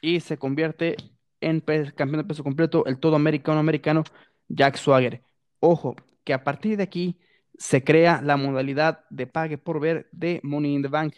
[0.00, 0.96] y se convierte
[1.40, 4.04] en pe- campeón de peso completo, el todo americano americano
[4.48, 5.22] Jack Swagger.
[5.60, 7.18] Ojo, que a partir de aquí
[7.58, 11.14] se crea la modalidad de pague por ver de Money in the Bank.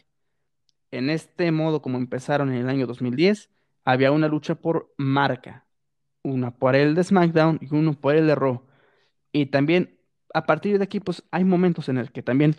[0.90, 3.50] En este modo, como empezaron en el año 2010,
[3.84, 5.66] había una lucha por marca,
[6.22, 8.62] una por el de SmackDown y uno por el de Raw.
[9.32, 9.98] Y también
[10.34, 12.56] a partir de aquí, pues hay momentos en el que también,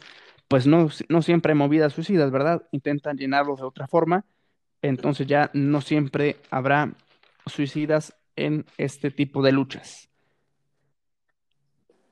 [0.47, 2.67] pues no, no siempre hay movidas suicidas, ¿verdad?
[2.71, 4.25] Intentan llenarlos de otra forma,
[4.81, 6.93] entonces ya no siempre habrá
[7.45, 10.09] suicidas en este tipo de luchas.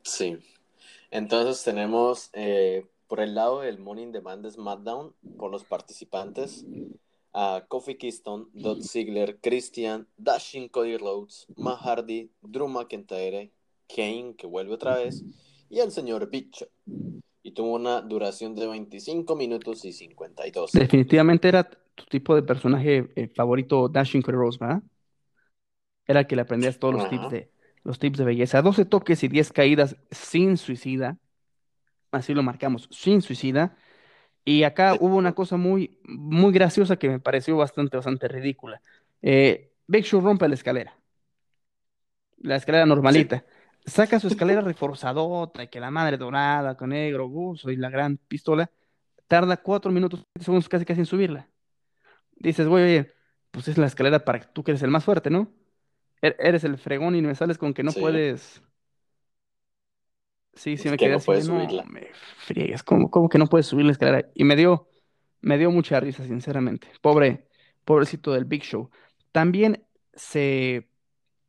[0.03, 0.37] Sí.
[1.11, 6.65] Entonces tenemos eh, por el lado del Money in Bank de SmackDown, por los participantes,
[7.33, 13.51] a Kofi Kingston, Dolph Ziggler, Christian, Dashing Cody Rhodes, Matt Hardy, Drew McIntyre,
[13.87, 15.23] Kane, que vuelve otra vez,
[15.69, 16.67] y el señor Big Show.
[17.41, 20.71] Y tuvo una duración de 25 minutos y 52.
[20.71, 24.81] Definitivamente era tu tipo de personaje eh, favorito, Dashing Cody Rose, ¿verdad?
[26.05, 27.09] Era el que le aprendías todos los Ajá.
[27.09, 27.51] tips de,
[27.83, 28.61] los tips de belleza.
[28.61, 31.17] 12 toques y 10 caídas sin suicida.
[32.11, 33.75] Así lo marcamos, sin suicida.
[34.45, 38.81] Y acá hubo una cosa muy, muy graciosa que me pareció bastante, bastante ridícula.
[39.21, 40.97] Eh, Big Show rompe la escalera.
[42.39, 43.45] La escalera normalita.
[43.85, 48.17] Saca su escalera reforzadota, y que la madre dorada, con negro, buzo y la gran
[48.17, 48.69] pistola.
[49.27, 51.47] Tarda 4 minutos, 7 segundos casi casi en subirla.
[52.35, 53.13] Dices, güey, oye,
[53.51, 55.49] pues es la escalera para que tú que eres el más fuerte, ¿no?
[56.21, 57.99] Er- Eres el fregón y me sales con que no Sí.
[58.01, 58.61] puedes.
[60.55, 61.83] Sí, sí, Es me que quedé no así de, puedes no, subirla".
[61.85, 64.27] me friegues, ¿cómo, cómo que no puedes subir la escalera?
[64.35, 64.87] Y me dio,
[65.41, 66.87] me dio mucha risa, sinceramente.
[67.01, 67.47] Pobre,
[67.85, 68.89] pobrecito del Big Show.
[69.31, 70.87] También se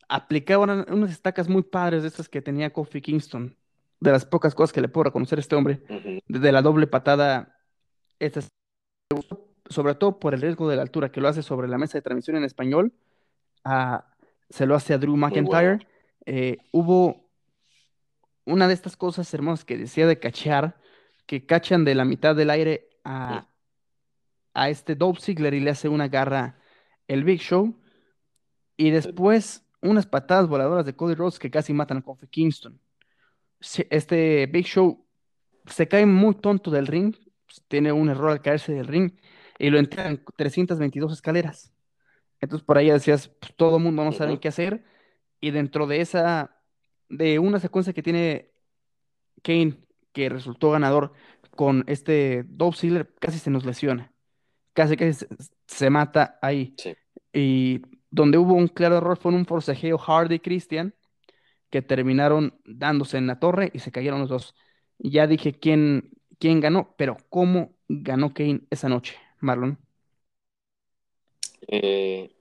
[0.09, 3.57] aplicaban una- unas estacas muy padres de estas que tenía Kofi Kingston.
[4.01, 5.83] De las pocas cosas que le puedo reconocer a este hombre.
[5.88, 6.19] Ujú.
[6.27, 7.57] Desde la doble patada,
[8.19, 8.49] esta es-
[9.71, 12.03] sobre todo por el riesgo de la altura, que lo hace sobre la mesa de
[12.03, 12.93] transmisión en español.
[13.67, 14.05] a-
[14.51, 15.77] se lo hace a Drew McIntyre.
[15.77, 15.85] bueno.
[16.27, 17.23] Eh, hubo
[18.44, 20.80] una de estas cosas hermosas que decía de cachar,
[21.26, 23.48] que cachan de la mitad del aire a,
[24.52, 26.59] a este Dolph Ziggler y le hace una garra
[27.09, 27.74] el Big Show.
[28.76, 32.80] Y después unas patadas voladoras de Cody Rhodes que casi matan a Kofi Kingston.
[33.90, 35.07] Este Big Show
[35.66, 37.14] se cae muy tonto del ring,
[37.68, 39.12] tiene un error al caerse del ring
[39.59, 41.72] y lo entra en 322 escaleras.
[42.40, 44.85] Entonces por ahí decías, pues, todo el mundo no sabe qué hacer.
[45.40, 46.54] Y dentro de esa,
[47.09, 48.51] de una secuencia que tiene
[49.43, 49.79] Kane,
[50.12, 51.12] que resultó ganador
[51.51, 54.12] con este Dolph Ziggler, casi se nos lesiona.
[54.73, 55.29] Casi casi se,
[55.67, 56.75] se mata ahí.
[56.79, 56.95] Sí.
[57.33, 60.95] Y donde hubo un claro error fue en un forcejeo Hardy Christian,
[61.71, 64.55] que terminaron dándose en la torre y se cayeron los dos.
[64.99, 69.79] Ya dije quién, quién ganó, pero ¿cómo ganó Kane esa noche, Marlon?
[71.67, 72.35] Eh,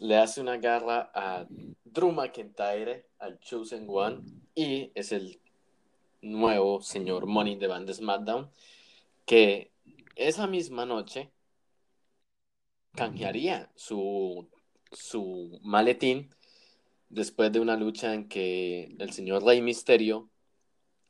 [0.00, 1.46] le hace una garra a
[1.84, 4.22] Drew McIntyre, al Chosen One,
[4.54, 5.40] y es el
[6.22, 8.50] nuevo señor Money the Bank de SmackDown,
[9.24, 9.72] que
[10.16, 11.30] esa misma noche
[12.94, 14.48] canjearía su,
[14.90, 16.30] su maletín
[17.08, 20.28] después de una lucha en que el señor Rey Misterio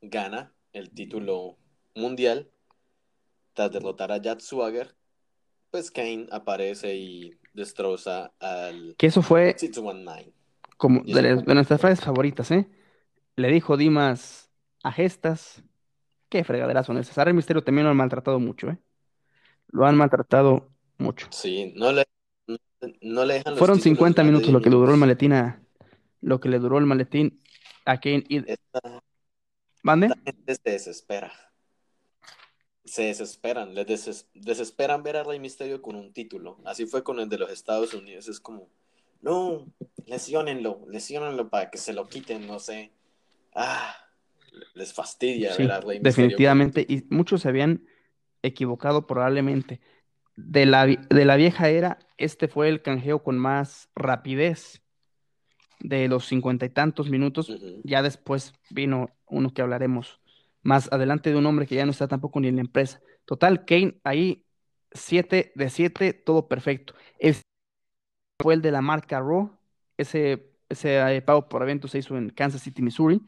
[0.01, 1.57] gana el título
[1.95, 2.51] mundial
[3.53, 4.95] tras derrotar a Jack Swagger.
[5.71, 10.33] Pues Kane aparece y destroza al Que eso fue 619.
[10.79, 12.69] Como de, nuestras frases favoritas, ¿eh?
[13.35, 14.49] Le dijo Dimas
[14.81, 15.61] a gestas,
[16.29, 17.17] qué fregaderas son esas.
[17.17, 18.77] A Rey Misterio también lo han maltratado mucho, ¿eh?
[19.67, 21.27] Lo han maltratado mucho.
[21.31, 22.05] Sí, no le,
[23.01, 24.93] no, le dejan los Fueron títulos 50 más de minutos 10 lo que le duró
[24.93, 25.61] el maletín a.
[26.21, 27.41] Lo que le duró el maletín
[27.83, 28.37] a Kane y.
[28.49, 29.03] Esta,
[29.83, 30.07] ¿Mande?
[30.07, 31.33] esta gente se desespera.
[32.85, 36.57] Se desesperan, les deses- desesperan ver a Rey Misterio con un título.
[36.63, 38.29] Así fue con el de los Estados Unidos.
[38.29, 38.69] Es como,
[39.21, 39.67] no,
[40.05, 42.91] lesionenlo, lesionenlo para que se lo quiten, no sé.
[43.53, 43.95] Ah,
[44.73, 46.85] les fastidia Sí, ver a Rey definitivamente.
[46.87, 47.85] Y muchos se habían
[48.41, 49.81] equivocado probablemente.
[50.35, 54.81] De la, de la vieja era, este fue el canjeo con más rapidez
[55.79, 57.51] de los cincuenta y tantos minutos.
[57.83, 60.19] Ya después vino uno que hablaremos
[60.61, 63.01] más adelante de un hombre que ya no está tampoco ni en la empresa.
[63.25, 64.45] Total, Kane ahí
[64.91, 66.93] 7 de 7, todo perfecto.
[68.41, 69.51] Fue el de la marca Raw.
[69.97, 73.21] Ese, ese eh, pago por evento se hizo en Kansas City, Missouri.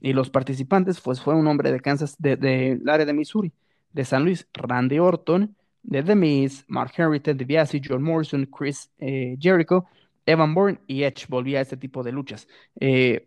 [0.00, 3.52] Y los participantes, pues fue un hombre de Kansas, de- del área de Missouri,
[3.92, 8.90] de San Luis, Randy Orton, de The Miz, Mark Henry, Ted DiBiase, John Morrison, Chris
[8.98, 9.86] eh, Jericho,
[10.26, 12.48] Evan Bourne y Edge volvía a este tipo de luchas.
[12.78, 13.26] Eh,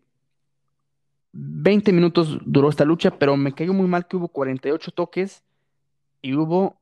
[1.32, 5.43] 20 minutos duró esta lucha, pero me cayó muy mal que hubo 48 toques
[6.22, 6.80] y hubo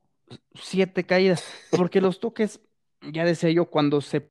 [0.54, 2.60] 7 caídas, porque los toques,
[3.00, 4.30] ya decía yo, cuando se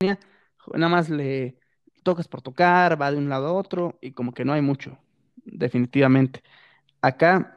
[0.00, 1.58] nada más le
[2.04, 4.98] tocas por tocar, va de un lado a otro y como que no hay mucho,
[5.44, 6.42] definitivamente.
[7.00, 7.56] Acá,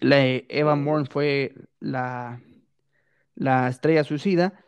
[0.00, 0.90] la, Evan Ujú.
[0.90, 2.40] Bourne fue la,
[3.34, 4.64] la estrella suicida.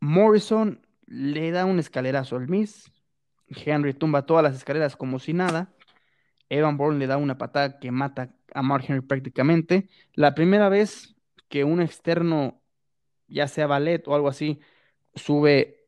[0.00, 2.92] Morrison le da un escalerazo al Miz.
[3.48, 5.74] Henry tumba todas las escaleras como si nada.
[6.48, 9.88] Evan Bourne le da una patada que mata a Mark Henry prácticamente.
[10.14, 11.16] La primera vez
[11.48, 12.62] que un externo,
[13.26, 14.60] ya sea ballet o algo así,
[15.14, 15.81] sube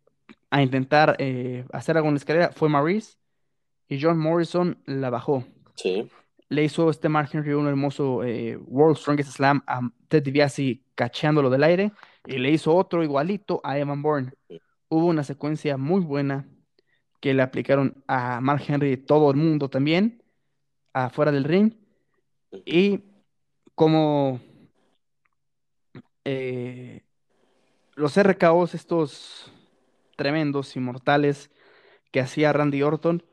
[0.55, 3.17] a intentar eh, hacer la escalera fue Maurice
[3.89, 5.45] y John Morrison la bajó.
[5.75, 6.09] Sí.
[6.49, 11.51] Le hizo este Mark Henry un hermoso eh, World Strongest Slam a Ted DiBiase cacheándolo
[11.51, 11.91] del aire
[12.25, 14.33] y le hizo otro igualito a Evan Bourne.
[14.89, 16.47] Hubo una secuencia muy buena
[17.21, 20.23] que le aplicaron a Mark Henry todo el mundo también
[20.93, 21.73] afuera del ring
[22.65, 23.01] y
[23.75, 24.39] como
[26.25, 27.03] eh,
[27.97, 29.51] los RKOs estos
[30.17, 31.51] tremendos, inmortales
[32.13, 33.25] que hacía Randy Orton,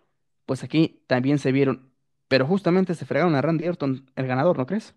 [0.46, 1.94] pues aquí también se vieron,
[2.28, 4.96] pero justamente se fregaron a Randy Orton, el ganador, ¿no crees?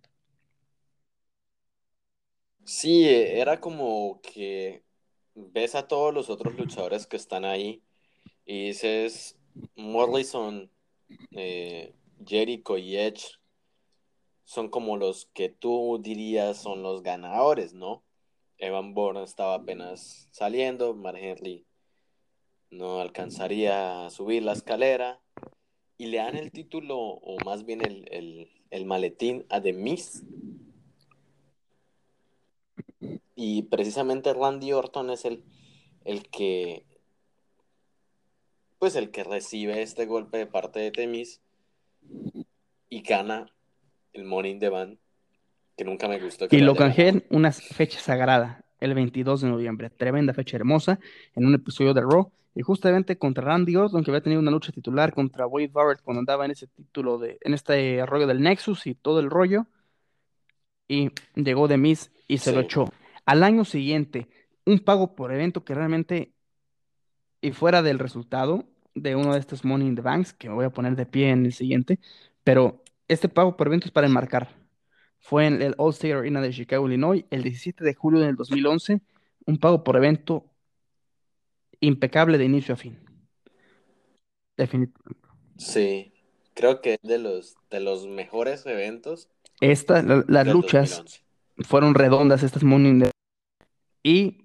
[2.64, 4.84] Sí, era como que
[5.34, 7.82] ves a todos los otros luchadores que están ahí
[8.46, 9.38] y dices,
[9.76, 10.70] Morrison,
[11.32, 11.94] eh,
[12.26, 13.38] Jericho y Edge
[14.44, 18.04] son como los que tú dirías son los ganadores, ¿no?
[18.58, 21.66] Evan Bourne estaba apenas saliendo, Mark Henry
[22.74, 25.20] no alcanzaría a subir la escalera
[25.96, 30.22] y le dan el título o más bien el, el, el maletín a The Miz.
[33.36, 35.44] Y precisamente Randy Orton es el,
[36.04, 36.84] el que
[38.78, 41.40] pues el que recibe este golpe de parte de The Miz
[42.90, 43.54] y gana
[44.12, 44.98] el Money in the Bank
[45.76, 49.90] que nunca me gustó que Y lo en una fecha sagrada, el 22 de noviembre,
[49.90, 51.00] tremenda fecha hermosa,
[51.34, 54.72] en un episodio de Raw, y justamente contra Randy Orton, que había tenido una lucha
[54.72, 58.86] titular contra Wade Barrett cuando andaba en ese título de, en este rollo del Nexus
[58.86, 59.66] y todo el rollo,
[60.86, 62.92] y llegó de Miz y se lo echó.
[63.26, 64.28] Al año siguiente,
[64.66, 66.32] un pago por evento que realmente,
[67.40, 70.66] y fuera del resultado de uno de estos Money in the Banks, que me voy
[70.66, 71.98] a poner de pie en el siguiente,
[72.44, 74.48] pero este pago por evento es para enmarcar.
[75.18, 79.00] Fue en el All-State Arena de Chicago, Illinois, el 17 de julio del 2011,
[79.46, 80.53] un pago por evento
[81.80, 82.98] impecable de inicio a fin.
[84.56, 85.28] Definitivamente.
[85.56, 86.12] Sí,
[86.54, 89.28] creo que es de los, de los mejores eventos
[89.60, 91.22] Esta, la- las luchas 2011.
[91.68, 93.10] fueron redondas, estas in the
[94.02, 94.44] Y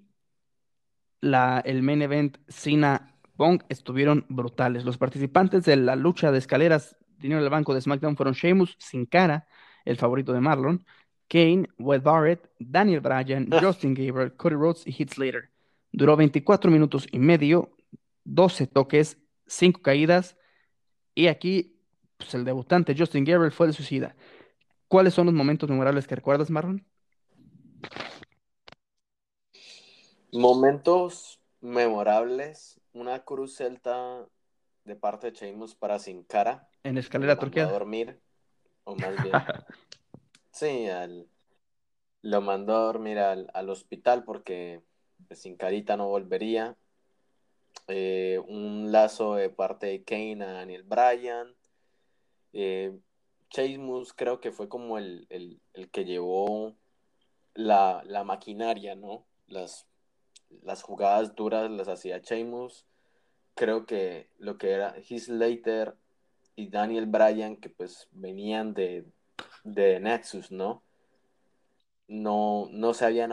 [1.20, 4.84] la, el main event Cena Punk estuvieron brutales.
[4.84, 9.06] Los participantes de la lucha de escaleras dinero del banco de SmackDown fueron Sheamus, Sin
[9.06, 9.46] Cara,
[9.84, 10.84] el favorito de Marlon,
[11.28, 13.48] Kane, Wade Barrett, Daniel Bryan.
[13.62, 15.50] Justin Gabriel, Cody Rhodes y Heath Slater.
[15.92, 17.76] Duró 24 minutos y medio,
[18.24, 20.36] 12 toques, 5 caídas.
[21.14, 21.80] Y aquí,
[22.16, 24.14] pues el debutante Justin Gabriel fue el suicida.
[24.88, 26.84] ¿Cuáles son los momentos memorables que recuerdas, Marlon?
[30.32, 34.26] Momentos memorables, una cruz celta
[34.84, 38.20] de parte de Sheamus para Sin Cara, En escalera mandó a dormir,
[38.84, 39.34] o más bien,
[40.52, 41.28] sí, al-
[42.22, 44.82] lo mandó a dormir al, al hospital porque
[45.32, 46.76] Sin Carita no volvería.
[47.88, 51.54] Eh, un lazo de parte de Kane a Daniel Bryan.
[52.52, 52.96] Eh,
[53.48, 55.26] Chase Moose creo que fue como el,
[55.92, 56.76] que llevó
[57.54, 59.26] la, maquinaria, ¿no?
[59.48, 59.86] Las,
[60.62, 62.84] las jugadas duras las hacía Moose.
[63.54, 65.96] Creo que lo que era Heath Slater
[66.54, 69.04] y Daniel Bryan, que pues venían de,
[69.64, 70.82] de Nexus, ¿no?
[72.10, 73.30] No, no se habían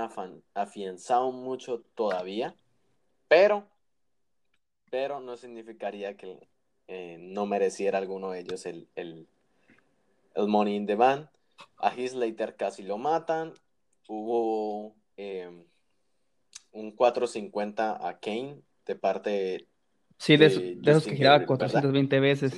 [0.54, 2.54] afianzado mucho todavía,
[3.28, 3.68] pero,
[4.92, 6.48] pero no significaría que
[6.88, 9.28] eh, no mereciera alguno de ellos el, el,
[10.36, 11.28] Money in the Bank.
[11.80, 13.52] A Heath Slater casi lo matan.
[14.08, 15.66] Hubo em,
[16.72, 19.68] un 450 a Kane de parte
[20.20, 22.54] Sí, de, de, esos que giraba 420 veces.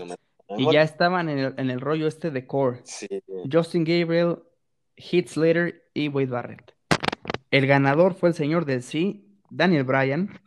[0.57, 2.83] y ya estaban en el, en el, rollo este de core.
[3.51, 4.39] Justin Gabriel,
[4.99, 6.73] Heath Slater y Wade Barrett.
[7.51, 10.39] El ganador fue el señor del sí, Daniel Bryan,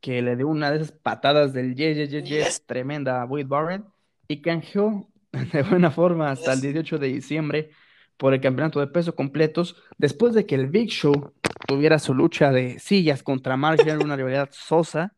[0.00, 3.44] que le dio una de esas patadas del yes, yes, yes, yes tremenda a Wade
[3.44, 3.84] Barrett
[4.26, 5.08] y canjeó
[5.52, 7.70] de buena forma hasta el 18 de diciembre
[8.16, 11.32] por el campeonato de peso completos, después de que el Big Show
[11.66, 15.14] tuviera su lucha de sillas contra Marshall, una rivalidad sosa,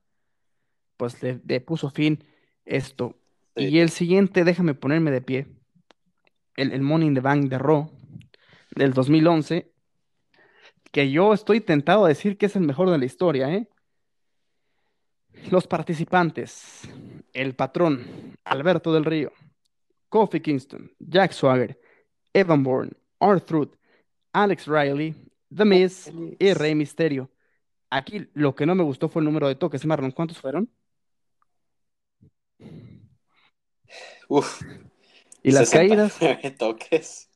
[0.96, 2.24] pues le, puso fin
[2.64, 3.16] esto.
[3.56, 5.46] Y el siguiente, déjame ponerme de pie,
[6.56, 7.90] el, el Money in the Bank de Raw
[8.74, 9.72] del 2011,
[10.90, 13.68] que yo estoy tentado a decir que es el mejor de la historia, ¿eh?
[15.50, 16.82] Los participantes,
[17.32, 19.32] el patrón, Alberto del Río,
[20.08, 21.80] Kofi Kingston, Jack Swagger,
[22.34, 23.70] Evan Bourne, Arthur,
[24.32, 25.14] Alex Riley,
[25.54, 27.30] The Miz y Rey Misterio.
[27.90, 29.84] Aquí lo que no me gustó fue el número de toques.
[29.84, 30.70] Marlon, ¿cuántos fueron?
[34.28, 34.62] Uf.
[35.42, 36.18] ¿Y las caídas?
[36.58, 37.28] toques.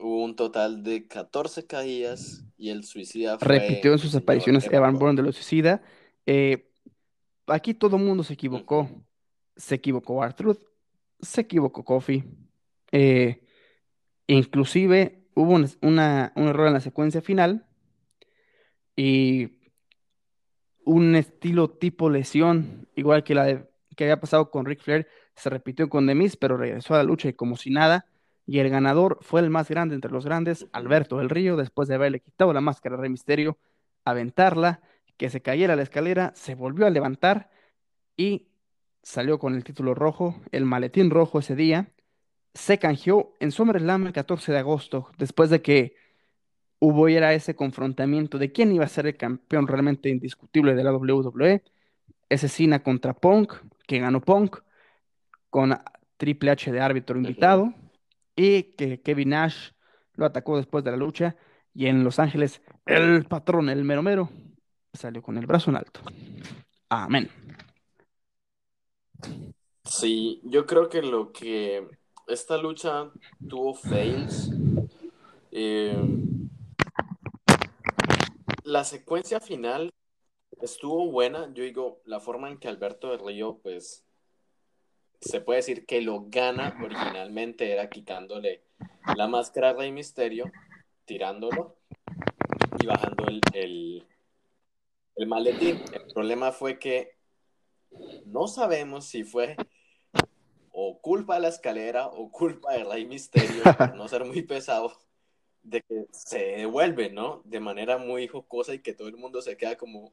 [0.00, 4.98] Hubo un total de 14 caídas y el suicida fue Repitió en sus apariciones Evan
[4.98, 5.82] Bourne de los suicida.
[6.24, 6.70] Eh,
[7.46, 8.88] aquí todo el mundo se equivocó.
[9.56, 10.58] Se equivocó Arthur,
[11.20, 12.24] se equivocó Kofi.
[12.92, 13.44] Eh,
[14.26, 17.66] inclusive hubo un, un error en la secuencia final
[18.96, 19.60] y
[20.84, 25.50] un estilo tipo lesión, igual que la de, que había pasado con Ric Flair, se
[25.50, 28.06] repitió con Demis, pero regresó a la lucha y como si nada.
[28.46, 31.94] Y el ganador fue el más grande entre los grandes, Alberto del Río, después de
[31.94, 33.58] haberle quitado la máscara Rey Misterio,
[34.04, 34.80] aventarla,
[35.16, 37.50] que se cayera la escalera, se volvió a levantar
[38.16, 38.48] y
[39.02, 41.92] salió con el título rojo, el maletín rojo ese día.
[42.54, 45.94] Se canjeó en SummerSlam el 14 de agosto, después de que
[46.78, 50.92] hubo era ese confrontamiento de quién iba a ser el campeón realmente indiscutible de la
[50.92, 51.62] WWE.
[52.28, 53.52] Ese Cena contra Punk,
[53.86, 54.58] que ganó Punk,
[55.50, 55.76] con
[56.16, 57.74] Triple H de árbitro invitado,
[58.40, 59.72] y que Kevin Nash
[60.14, 61.36] lo atacó después de la lucha.
[61.74, 64.30] Y en Los Ángeles, el patrón, el mero mero,
[64.94, 66.00] salió con el brazo en alto.
[66.88, 67.30] Amén.
[69.84, 71.86] Sí, yo creo que lo que
[72.26, 73.10] esta lucha
[73.46, 74.50] tuvo fails.
[75.52, 76.02] Eh,
[78.64, 79.92] la secuencia final
[80.62, 81.52] estuvo buena.
[81.52, 84.06] Yo digo, la forma en que Alberto de Río, pues,
[85.20, 88.62] se puede decir que lo gana originalmente era quitándole
[89.16, 90.50] la máscara a Rey Misterio,
[91.04, 91.76] tirándolo
[92.80, 94.06] y bajando el,
[95.16, 95.82] el maletín.
[95.92, 97.16] El problema fue que
[98.24, 99.56] no sabemos si fue
[100.72, 104.92] o culpa de la escalera o culpa de Rey Misterio por no ser muy pesado
[105.62, 107.42] de que se devuelve, ¿no?
[107.44, 110.12] De manera muy jocosa y que todo el mundo se queda como,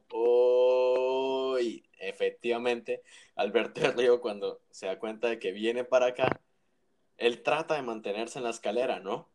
[2.00, 3.02] efectivamente,
[3.36, 6.42] Alberto Río cuando se da cuenta de que viene para acá,
[7.18, 9.30] él trata de mantenerse en la escalera, ¿no?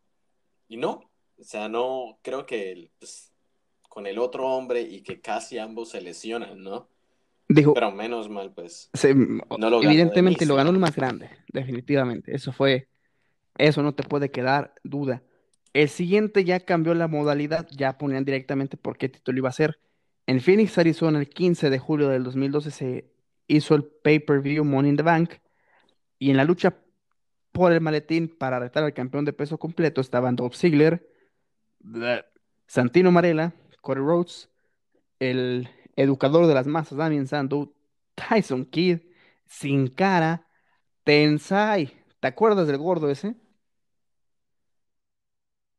[0.68, 3.32] Y no, o sea, no, creo que pues,
[3.88, 6.88] con el otro hombre y que casi ambos se lesionan, ¿no?
[7.48, 8.90] Dijo, Pero menos mal, pues.
[9.58, 12.34] no evidentemente lo ganó el más grande, definitivamente.
[12.34, 12.88] Eso fue,
[13.58, 15.22] eso no te puede quedar duda.
[15.74, 19.78] El siguiente ya cambió la modalidad, ya ponían directamente por qué título iba a ser.
[20.26, 23.12] En Phoenix, Arizona, el 15 de julio del 2012 se
[23.48, 25.32] hizo el pay-per-view Money in the Bank
[26.18, 26.78] y en la lucha
[27.50, 31.06] por el maletín para retar al campeón de peso completo estaban Dolph Ziggler,
[32.66, 34.48] Santino Marella, Cody Rhodes,
[35.18, 37.74] el educador de las masas Damien Sandow,
[38.14, 39.00] Tyson Kidd,
[39.46, 40.46] Sin Cara,
[41.04, 41.92] Tensai.
[42.20, 43.34] ¿Te acuerdas del gordo ese?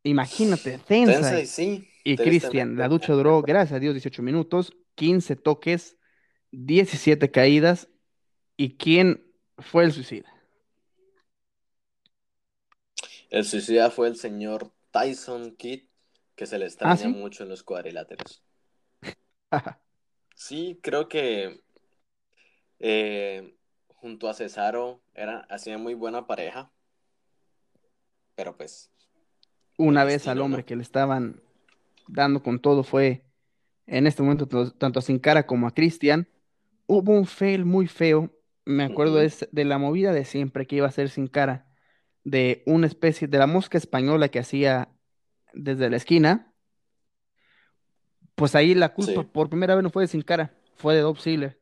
[0.04, 1.46] Imagínate, Tensai.
[1.46, 1.88] sí.
[2.04, 5.98] Y Cristian, la ducha duró, gracias a Dios, 18 minutos, 15 toques,
[6.52, 7.88] 17 caídas.
[8.58, 9.26] ¿Y quién
[9.58, 10.30] fue el suicida?
[13.30, 15.86] El suicida fue el señor Tyson Kidd,
[16.36, 18.44] que se le extraña ¿Ah, mucho en los cuadriláteros.
[20.36, 21.64] sí, creo que
[22.80, 23.56] eh,
[23.88, 26.72] junto a Cesaro era, hacía muy buena pareja.
[28.36, 28.92] pero pues.
[29.78, 31.42] Una vez al hombre que le estaban
[32.08, 33.26] dando con todo fue
[33.86, 36.28] en este momento tanto a Sin Cara como a Cristian.
[36.86, 38.32] Hubo un fail muy feo.
[38.66, 41.68] Me acuerdo de la movida de siempre que iba a ser Sin Cara,
[42.24, 44.90] de una especie de la mosca española que hacía
[45.54, 46.54] desde la esquina.
[48.36, 51.20] Pues ahí la culpa por primera vez no fue de Sin Cara, fue de Dob
[51.20, 51.60] Ziggler.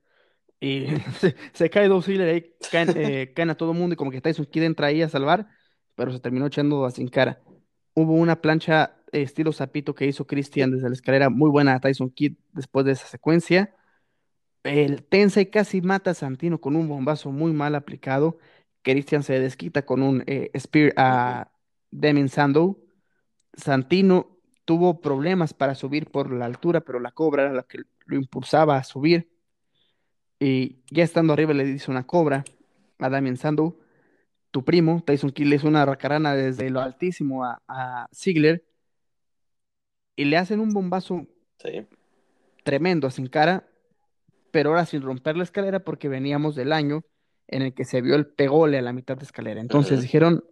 [0.60, 0.86] Y
[1.54, 2.56] se, cae Dob Ziggler, ahí
[2.96, 5.48] eh, caen, a todo el mundo y como que Tyson Kidd entra ahí a salvar,
[5.96, 7.42] pero se terminó echando a Sin Cara.
[7.94, 12.10] Hubo una plancha estilo zapito que hizo Christian desde la escalera, muy buena a Tyson
[12.10, 13.76] Kidd después de esa secuencia.
[14.64, 18.38] El Tensei casi mata a Santino con un bombazo muy mal aplicado.
[18.84, 21.52] Christian se desquita con un eh, Spear a
[21.92, 22.80] Demin Sandow.
[23.54, 28.16] Santino tuvo problemas para subir por la altura, pero la cobra era la que lo
[28.16, 29.30] impulsaba a subir.
[30.40, 32.44] Y ya estando arriba le dice una cobra
[33.00, 33.78] a Damien Sandow.
[34.52, 38.66] Tu primo, Tyson Kidd, es una racarana desde lo altísimo a, a Ziggler
[40.16, 41.28] y le hacen un bombazo
[42.64, 43.68] tremendo sin cara,
[44.52, 47.04] pero ahora sin romper la escalera porque veníamos del año
[47.48, 49.62] en el que se vio el pegole a la mitad de escalera.
[49.62, 50.44] Entonces dijeron,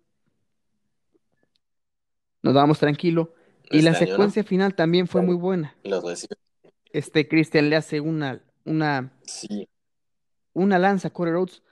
[2.41, 3.33] nos vamos tranquilo.
[3.71, 5.75] Y la secuencia final también fue muy buena.
[6.91, 9.13] Este Christian le hace una, una,
[10.53, 11.63] una lanza a Corey Rhodes.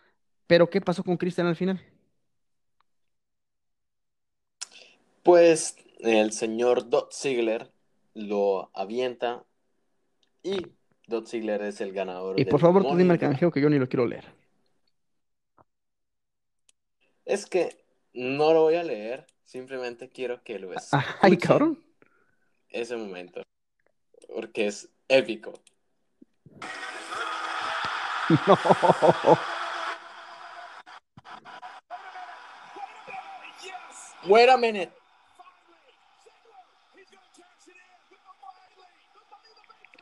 [0.48, 1.82] Pero ¿qué pasó con Christian al final?
[5.28, 7.70] Pues el señor Dot Ziegler
[8.14, 9.44] lo avienta
[10.42, 10.68] y
[11.06, 12.40] Dot Ziggler es el ganador.
[12.40, 14.24] Y por favor, tú dime el canjeo que yo ni lo quiero leer.
[17.26, 21.06] Es que no lo voy a leer, simplemente quiero que lo escuchen.
[21.22, 21.84] Ay, cabrón.
[22.70, 23.42] Ese momento.
[24.34, 25.60] Porque es épico.
[28.48, 28.58] No.
[34.30, 34.92] Wait a minute.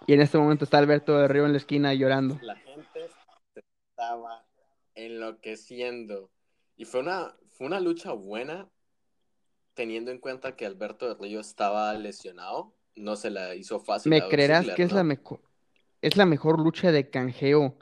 [0.08, 2.38] Y en este momento está Alberto de Río en la esquina llorando.
[2.42, 3.10] La gente
[3.56, 4.46] estaba
[4.94, 6.30] enloqueciendo.
[6.78, 8.70] Y fue una, fue una lucha buena,
[9.74, 12.76] teniendo en cuenta que Alberto de Río estaba lesionado.
[12.96, 14.12] No se la hizo fácil.
[14.12, 15.42] ¿Me creerás que es, la mejor,
[16.02, 17.78] es la mejor lucha de canjeo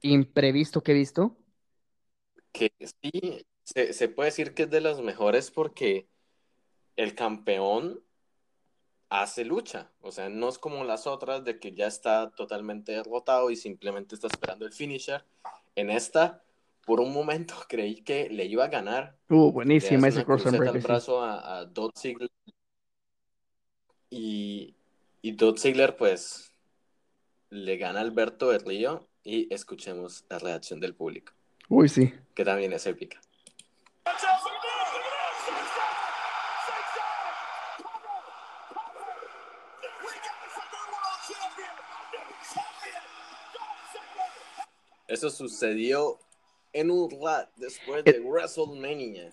[0.00, 1.36] imprevisto que he visto?
[2.50, 6.08] Que sí, se, se puede decir que es de las mejores porque
[6.96, 8.02] el campeón
[9.20, 9.90] hace lucha.
[10.00, 14.14] O sea, no es como las otras de que ya está totalmente derrotado y simplemente
[14.14, 15.24] está esperando el finisher.
[15.76, 16.42] En esta,
[16.86, 19.16] por un momento creí que le iba a ganar.
[19.28, 22.30] Uh, buenísima ese cross el brazo a, a Dot Ziggler.
[24.08, 24.74] Y,
[25.20, 26.50] y Dot Ziggler, pues,
[27.50, 31.34] le gana a Alberto de Río y escuchemos la reacción del público.
[31.68, 32.12] Uy, sí.
[32.34, 33.20] Que también es épica.
[45.12, 46.18] Eso sucedió
[46.72, 49.30] en un rat después de WrestleMania.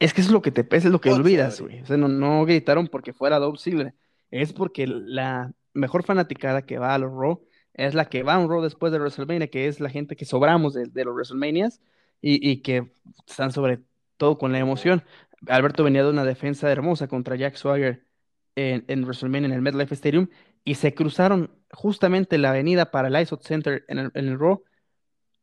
[0.00, 1.82] Es que eso es lo que te pesa, es lo que olvidas, güey.
[1.82, 3.94] O sea, no, gritaron porque fuera Dolph Ziggler.
[4.32, 7.40] Es porque la mejor fanaticada que va a los Raw
[7.74, 10.24] es la que va a un Raw después de WrestleMania, que es la gente que
[10.24, 11.80] sobramos de, los WrestleManias
[12.20, 12.90] y, que
[13.28, 13.80] están sobre
[14.16, 15.04] todo con la emoción.
[15.46, 18.04] Alberto venía de una defensa hermosa contra Jack Swagger
[18.56, 20.28] en, en WrestleMania en el MetLife Stadium
[20.64, 24.62] y se cruzaron justamente la avenida para el ISOT Center en el, en Raw.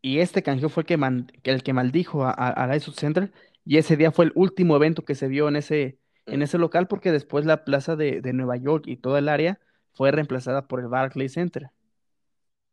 [0.01, 3.33] Y este canjeo fue el que, el que maldijo al ISOT Center.
[3.65, 6.87] Y ese día fue el último evento que se vio en ese, en ese local,
[6.87, 9.59] porque después la plaza de, Nueva York y toda el área
[9.93, 11.71] fue reemplazada por el Barclays Center.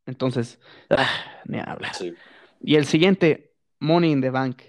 [0.07, 1.09] Entonces, ah,
[1.47, 1.91] ni habla.
[2.61, 4.63] Y el siguiente, Money in the Bank.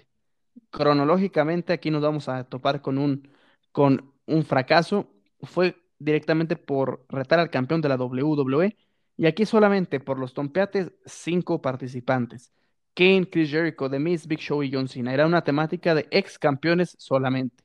[0.70, 3.30] Cronológicamente, aquí nos vamos a topar con un,
[3.70, 5.08] con un fracaso.
[5.42, 8.76] Fue directamente por retar al campeón de la WWE.
[9.16, 12.52] Y aquí solamente por los tompeates, cinco participantes.
[12.94, 15.12] Kane, Chris Jericho, The Miz, Big Show y John Cena.
[15.12, 17.64] Era una temática de ex campeones solamente.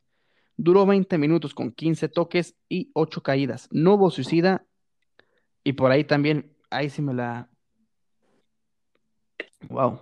[0.57, 3.67] Duró 20 minutos con 15 toques y 8 caídas.
[3.71, 4.65] No hubo suicida.
[5.63, 7.49] Y por ahí también, ahí sí me la...
[9.69, 10.01] Wow.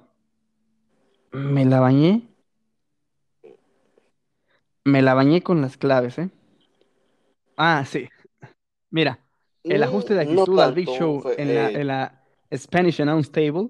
[1.32, 2.28] Me la bañé.
[4.84, 6.30] Me la bañé con las claves, ¿eh?
[7.58, 8.10] Ah, sí.
[8.92, 9.20] Mira,
[9.64, 12.24] el ajuste de actitud al Big Show en, la,
[12.54, 13.68] Spanish Announce Table,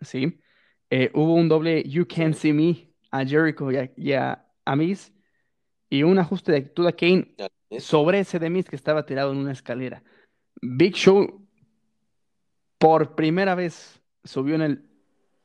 [0.00, 0.38] ¿sí?
[0.90, 5.12] Eh, hubo un doble You Can't See Me a Jericho y a, Miz,
[5.90, 7.34] y un ajuste de actitud a Kane
[7.78, 10.02] sobre ese de Miz que estaba tirado en una escalera.
[10.60, 11.46] Big Show,
[12.78, 14.92] por primera vez, subió en el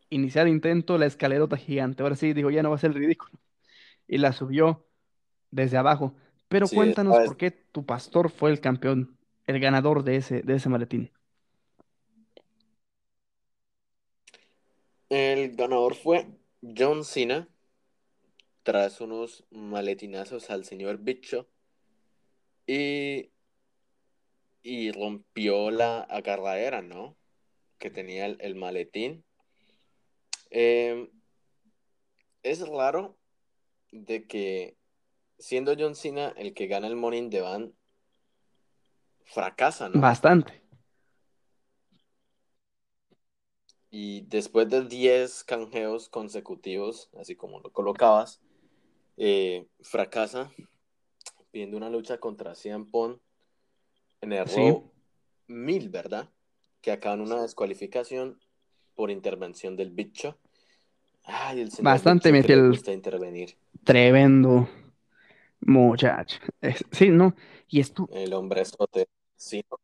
[0.09, 2.03] inicial intento la escalerota gigante.
[2.03, 3.31] Ahora sí, dijo, ya no va a ser ridículo.
[4.07, 4.87] y la subió
[5.51, 6.15] desde abajo.
[6.49, 9.17] Pero Sí, cuéntanos esta por qué tu pastor fue el campeón,
[9.47, 11.11] el ganador de ese, de ese maletín.
[15.09, 16.27] el ganador fue
[16.61, 17.49] John Cena
[18.63, 21.47] tras unos maletinazos al señor Bicho
[22.67, 23.31] y,
[24.61, 27.17] y rompió la agarradera, ¿no?
[27.79, 29.23] Que tenía el, el maletín.
[30.49, 31.09] Eh,
[32.43, 33.17] es raro
[33.91, 34.76] de que
[35.39, 37.71] siendo John Cena el que gana el Money in the Bank,
[39.25, 39.99] fracasa, ¿no?
[39.99, 40.61] Bastante.
[43.89, 48.41] Y después de 10 canjeos consecutivos, así como lo colocabas,
[49.15, 50.51] eh, fracasa
[51.51, 53.19] pidiendo una lucha contra CM Punk
[54.21, 54.61] en el Sí.
[55.47, 56.29] 1000, ¿verdad?
[56.81, 58.39] Que acaba en una descualificación
[58.95, 60.37] por intervención del bicho.
[61.23, 62.69] Ay, el señor Bastante, Miguel.
[62.69, 63.57] gusta intervenir.
[63.83, 64.67] Tremendo
[65.61, 66.39] muchacho.
[66.61, 67.35] Es- sí, no.
[67.67, 69.07] Y esto, El hombre estote.
[69.35, 69.79] Si no,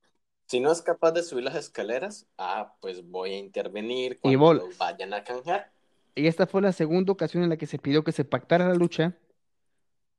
[0.48, 4.54] si no es capaz de subir las escaleras, ah, pues voy a intervenir Y cuando
[4.54, 5.72] lo vayan a canjear.
[6.16, 8.76] y esta fue la segunda ocasión en la que se pidió que se pactara la
[8.76, 9.18] lucha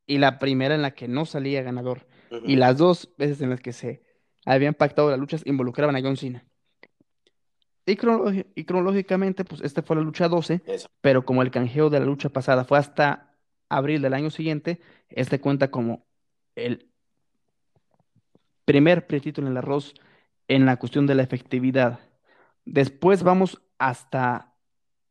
[0.07, 2.07] y la primera en la que no salía ganador.
[2.31, 2.57] Y Ujú.
[2.59, 4.03] las dos veces en las que se
[4.45, 6.45] habían pactado las luchas involucraban a John Cena.
[7.87, 7.97] Y,
[8.65, 10.89] cronológicamente, pues esta fue la lucha 12, Eso.
[11.01, 13.34] pero como el canjeo de la lucha pasada fue hasta
[13.77, 16.07] abril del año siguiente, este cuenta como
[16.55, 16.89] el
[18.65, 19.95] primer pretítulo en el arroz
[20.49, 22.01] en la cuestión de la efectividad.
[22.65, 24.55] Después vamos hasta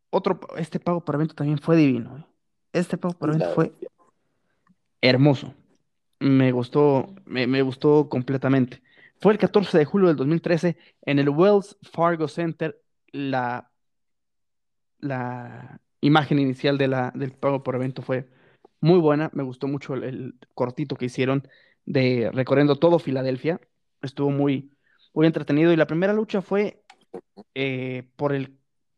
[0.10, 2.18] otro, este pago por evento también fue divino.
[2.18, 2.26] ¿eh?
[2.74, 3.74] Este pago por evento fue
[5.02, 5.54] hermoso.
[6.20, 8.82] Me gustó, me, me gustó completamente.
[9.20, 12.80] Fue el 14 de julio del 2013 en el Wells Fargo Center.
[13.12, 13.72] La,
[15.00, 18.30] la imagen inicial de la, del pago por evento fue
[18.84, 19.30] muy buena.
[19.34, 21.48] Me gustó mucho el, el cortito que hicieron
[21.86, 23.60] de recorriendo todo Filadelfia.
[24.02, 24.72] Estuvo muy,
[25.14, 25.72] muy entretenido.
[25.72, 26.84] Y la primera lucha fue
[27.56, 28.58] eh, por el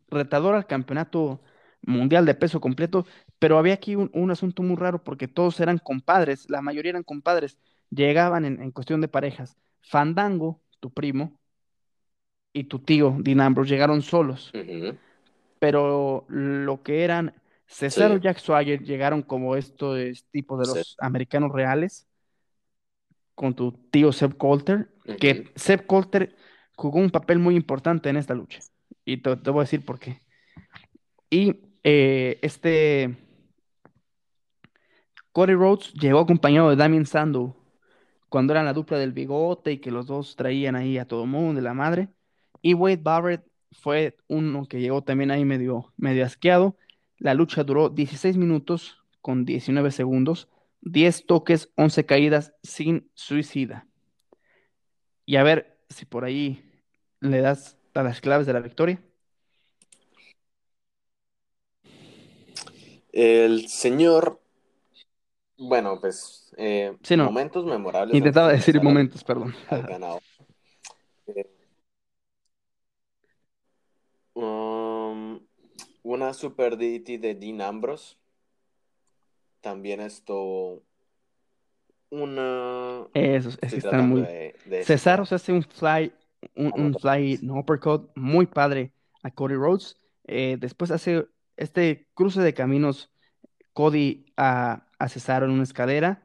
[0.09, 1.41] retador al campeonato
[1.81, 3.05] mundial de peso completo,
[3.39, 7.03] pero había aquí un, un asunto muy raro porque todos eran compadres, la mayoría eran
[7.03, 7.59] compadres,
[7.91, 9.57] llegaban en, en cuestión de parejas.
[9.81, 11.39] Fandango, tu primo,
[12.53, 14.55] y tu tío, Dean Ambrose, llegaron solos,
[15.59, 17.33] pero lo que eran
[17.67, 18.21] Cesaro Sí.
[18.21, 20.77] Jack Swagger llegaron como estos tipos de Sí.
[20.77, 22.07] los americanos reales,
[23.33, 24.89] con tu tío Seb Coulter,
[25.19, 25.51] que.
[25.55, 26.35] Seb Coulter
[26.75, 28.59] jugó un papel muy importante en esta lucha.
[29.03, 30.19] Y te, te voy a decir por qué.
[31.29, 33.15] Y eh, este
[35.31, 37.55] Cody Rhodes llegó acompañado de Damien Sandow
[38.29, 41.55] cuando eran la dupla del bigote y que los dos traían ahí a todo mundo
[41.55, 42.09] de la madre.
[42.61, 46.77] Y Wade Barrett fue uno que llegó también ahí medio, medio asqueado.
[47.17, 50.47] La lucha duró 16 minutos con 19 segundos,
[50.81, 53.87] 10 toques, 11 caídas sin suicida.
[55.25, 56.63] Y a ver si por ahí
[57.21, 59.01] le das a las claves de la victoria.
[63.11, 64.41] El señor,
[65.57, 67.25] bueno, pues eh, Sí, no.
[67.25, 69.55] momentos memorables Intentaba decir pasar al- momentos, perdón.
[69.69, 70.21] al ganador.
[71.27, 71.43] Eh,
[74.35, 74.84] um,
[76.05, 78.15] una Super DDT de Dean Ambrose.
[79.59, 80.83] También esto.
[82.11, 83.07] Una.
[83.13, 84.21] Eso, es que están muy...
[84.21, 86.13] de, de Cesaro se hace un fly,
[86.55, 87.17] un, un Anotar.
[87.17, 88.93] fly, no uppercut muy padre
[89.23, 89.97] a Cody Rhodes.
[90.25, 91.27] Eh, después hace
[91.57, 93.11] este cruce de caminos
[93.73, 96.21] Cody a, a Cesaro en una escalera.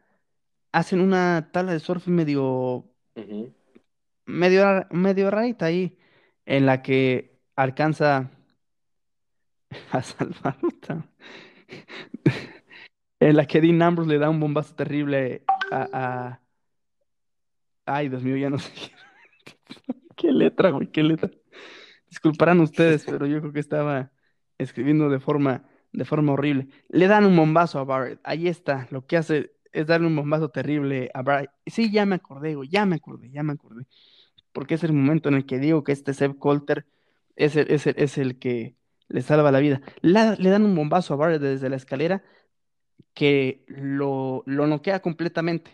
[0.72, 2.84] Hacen una tabla de surf medio,
[4.26, 5.98] medio, medio rarita ahí,
[6.44, 8.30] en la que alcanza
[9.92, 11.06] a salvar otra.
[13.20, 16.40] En la que Dean Ambrose le da un bombazo terrible a,
[17.86, 18.72] Ay, Dios mío, ya no sé.
[20.16, 21.30] Qué letra, güey, qué letra.
[22.08, 24.12] Disculparán ustedes, pero yo creo que estaba
[24.58, 26.68] escribiendo de forma, de forma horrible.
[26.88, 28.20] Le dan un bombazo a Barrett.
[28.22, 28.86] Ahí está.
[28.90, 31.50] Lo que hace es darle un bombazo terrible a Barrett.
[31.66, 32.68] Sí, ya me acordé, güey.
[32.68, 33.86] Ya me acordé, ya me acordé.
[34.52, 36.86] Porque es el momento en el que digo que este Seb Coulter
[37.36, 38.76] es el, es el, es el que
[39.10, 39.80] le salva la vida.
[40.00, 42.22] La- le dan un bombazo a Barrett desde la escalera
[43.12, 45.70] que lo, lo noquea completamente.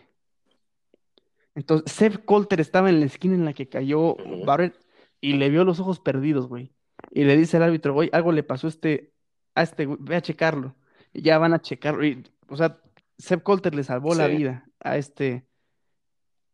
[1.55, 4.15] Entonces, Seb Coulter estaba en la esquina en la que cayó.
[4.45, 4.75] Barrett
[5.21, 6.73] y le vio los ojos perdidos, güey.
[7.11, 9.13] Y le dice al árbitro, güey, algo le pasó a este,
[9.55, 10.75] a este, güey, ve a checarlo.
[11.13, 12.05] Y ya van a checarlo.
[12.05, 12.79] Y, o sea,
[13.17, 15.47] Seb Coulter le salvó la vida a este,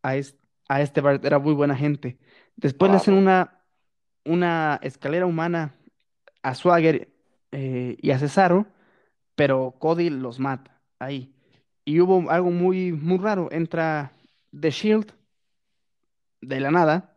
[0.02, 1.24] a este, a este Barrett.
[1.24, 2.18] Era muy buena gente.
[2.56, 3.62] Después le hacen una,
[4.24, 5.74] una escalera humana
[6.44, 7.08] a Swagger
[7.52, 8.66] eh, y a Cesaro,
[9.34, 11.34] pero Cody los mata ahí.
[11.86, 13.48] Y hubo algo muy, muy raro.
[13.50, 14.12] Entra
[14.58, 15.12] The Shield
[16.42, 17.16] de la nada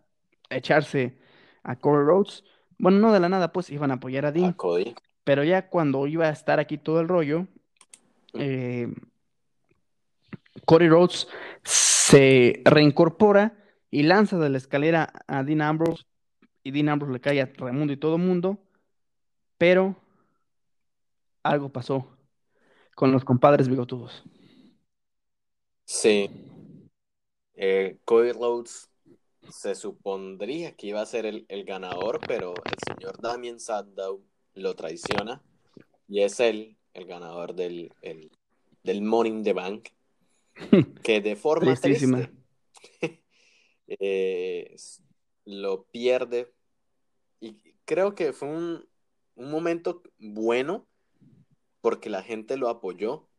[0.50, 1.18] a echarse
[1.62, 2.44] a Corey Rhodes.
[2.80, 4.52] Bueno, no de la nada, pues iban a apoyar a Dean.
[4.52, 4.96] A Cody.
[5.26, 7.48] Pero ya cuando iba a estar aquí todo el rollo,
[8.34, 8.88] eh,
[10.66, 11.28] Cody Rhodes
[11.64, 13.58] se reincorpora
[13.92, 16.06] y lanza de la escalera a Dean Ambrose.
[16.64, 18.64] Y Dean Ambrose le cae a Raimundo y todo el mundo.
[19.58, 19.96] Pero
[21.44, 22.08] algo pasó
[22.96, 24.24] con los compadres bigotudos.
[25.86, 26.30] Sí.
[27.54, 28.90] Eh, Cody Rhodes
[29.50, 34.76] se supondría que iba a ser el, el, ganador, pero el señor Damien Sandow lo
[34.76, 35.42] traiciona
[36.08, 38.32] y es él el ganador del, el,
[38.84, 39.90] del Morning the Bank,
[41.04, 42.32] que de forma triste
[43.88, 44.76] eh,
[45.46, 46.52] lo pierde
[47.40, 48.87] y creo que fue un,
[49.38, 50.88] un momento bueno
[51.82, 53.30] porque la gente lo apoyó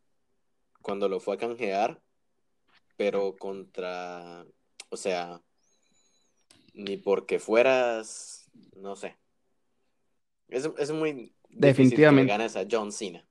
[0.81, 2.01] cuando lo fue a canjear,
[2.97, 4.47] pero contra,
[4.89, 5.43] o sea,
[6.73, 9.19] ni porque fueras, no sé.
[10.49, 13.27] Es, es muy definitivamente que ganes a John Cena.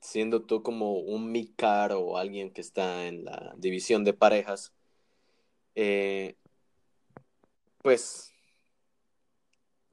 [0.00, 4.72] Siendo tú como un Mikar o alguien que está en la división de parejas,
[5.74, 6.36] eh,
[7.82, 8.32] pues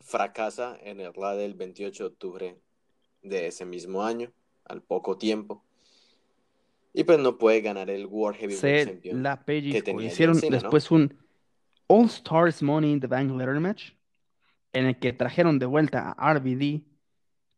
[0.06, 2.60] fracasa en el RA del 28 de octubre
[3.24, 4.32] de ese mismo año,
[4.64, 5.64] al poco tiempo.
[6.94, 9.24] Y pues no puede ganar el World Heavyweight Champion.
[9.24, 10.98] La que tenía Hicieron Cena, después ¿no?
[10.98, 11.18] un
[11.88, 13.92] All Stars Money in the Bank Ladder Match,
[14.72, 16.84] en el que trajeron de vuelta a RVD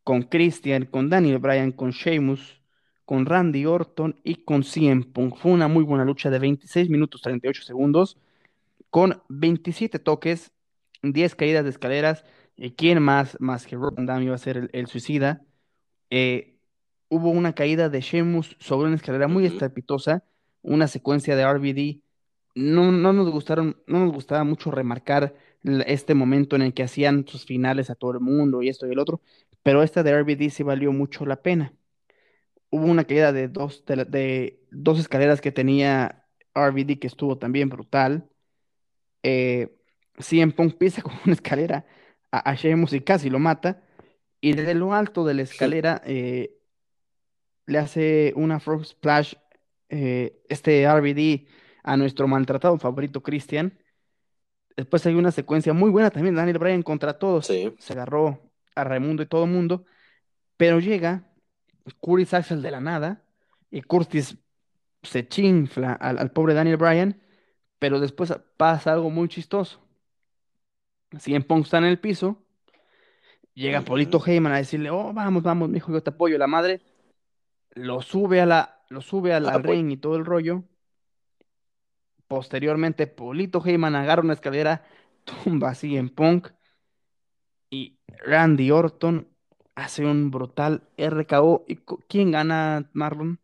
[0.02, 2.60] con Christian, con Daniel Bryan, con Sheamus,
[3.04, 5.36] con Randy Orton y con CM Punk.
[5.36, 8.18] Fue una muy buena lucha de 26 minutos 38 segundos,
[8.90, 10.50] con 27 toques,
[11.02, 12.24] 10 caídas de escaleras.
[12.58, 15.46] ¿Y quién más, más que Rob Van Damme iba a ser el, el suicida?
[16.10, 16.58] Eh,
[17.08, 20.24] hubo una caída de Sheamus sobre una escalera muy estrepitosa,
[20.62, 22.02] una secuencia de RVD.
[22.56, 25.36] No, no nos gustaron, no nos gustaba mucho remarcar
[25.86, 28.92] este momento en el que hacían sus finales a todo el mundo y esto y
[28.92, 29.20] el otro,
[29.62, 31.74] pero esta de RVD sí valió mucho la pena.
[32.70, 38.28] Hubo una caída de dos, de, dos escaleras que tenía RVD que estuvo también brutal.
[39.22, 39.76] Eh,
[40.18, 41.86] CM Punk pisa con una escalera
[42.32, 43.82] a, a Sheamus y casi lo mata.
[44.40, 46.58] Y desde lo alto de la escalera eh,
[47.66, 49.34] le hace una frog splash
[49.88, 51.48] eh, este RVD
[51.82, 53.78] a nuestro maltratado favorito Christian.
[54.76, 57.46] Después hay una secuencia muy buena también Daniel Bryan contra todos.
[57.46, 57.74] Sí.
[57.78, 59.84] Se agarró a Raimundo y todo el mundo.
[60.56, 61.32] Pero llega
[62.00, 63.24] Curtis Axel de la nada
[63.70, 64.38] y Curtis
[65.02, 67.20] se chinfla al, al pobre Daniel Bryan.
[67.78, 69.87] Pero después pasa algo muy chistoso.
[71.18, 72.42] CM Punk está en el piso.
[73.54, 73.84] Llega.
[73.84, 76.38] Polito Heyman a decirle, oh, vamos, vamos, mijo, yo te apoyo.
[76.38, 76.80] La madre
[77.72, 79.78] lo sube a la, lo sube Ah, al pues.
[79.78, 80.64] ring y todo el rollo.
[82.28, 84.84] Posteriormente, Polito Heyman agarra una escalera,
[85.24, 86.48] tumba así en Punk.
[87.70, 89.28] Y Randy Orton
[89.74, 91.64] hace un brutal RKO.
[91.66, 91.76] ¿Y
[92.08, 93.40] quién gana, Marlon?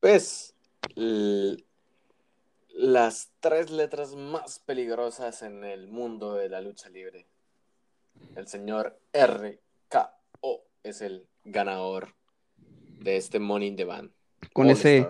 [0.00, 0.54] Pues
[2.74, 7.26] las tres letras más peligrosas en el mundo de la lucha libre.
[8.36, 12.14] El señor RKO es el ganador
[12.98, 14.12] de este Money in the Bank.
[14.52, 15.08] Con All ese.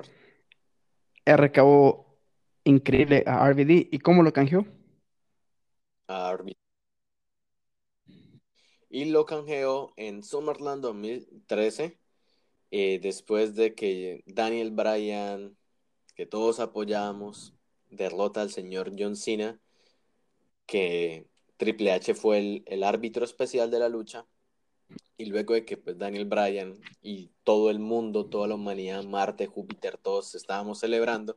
[1.26, 2.06] RKO
[2.64, 3.88] increíble a RVD.
[3.90, 4.66] ¿Y cómo lo canjeó?
[6.08, 6.36] a.
[8.90, 11.98] Y lo canjeó en SummerSlam 2013,
[12.70, 15.56] eh, después de que Daniel Bryan,
[16.14, 17.54] que todos apoyamos,
[17.90, 19.60] derrota al señor John Cena,
[20.66, 24.26] que Triple H fue el, el árbitro especial de la lucha.
[25.16, 29.46] Y luego de que pues, Daniel Bryan y todo el mundo, toda la humanidad, Marte,
[29.46, 31.36] Júpiter, todos estábamos celebrando,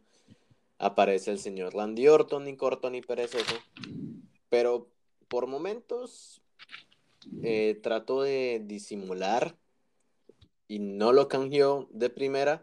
[0.80, 3.56] aparece el señor Randy Orton, ni corto ni perezoso,
[4.50, 4.90] pero
[5.28, 6.42] por momentos
[7.44, 9.56] eh, trató de disimular
[10.68, 12.62] y no lo canjeó de primera,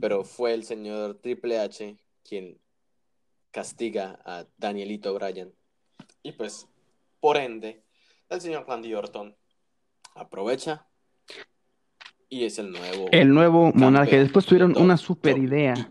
[0.00, 2.58] pero fue el señor Triple H quien
[3.50, 5.52] castiga a Danielito Bryan.
[6.22, 6.68] Y pues,
[7.20, 7.82] por ende,
[8.28, 9.36] el señor Randy Orton
[10.14, 10.86] aprovecha
[12.28, 14.16] y es el nuevo El nuevo monarca.
[14.16, 15.90] Después tuvieron una super idea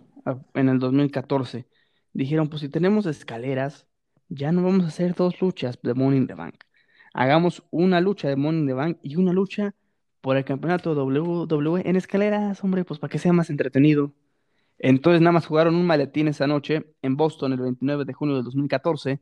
[0.53, 1.65] en el 2014.
[2.13, 3.87] Dijeron, pues si tenemos escaleras,
[4.29, 6.63] ya no vamos a hacer dos luchas de Money in the Bank.
[7.13, 9.73] Hagamos una lucha de Money in the Bank y una lucha
[10.27, 14.11] por el campeonato WWE en escaleras, hombre, pues para que sea más entretenido.
[14.77, 18.43] Entonces nada más jugaron un maletín esa noche en Boston el 29 de junio del
[18.43, 19.21] 2014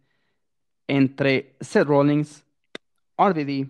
[0.88, 2.44] entre Seth Rollins,
[3.20, 3.70] RVD,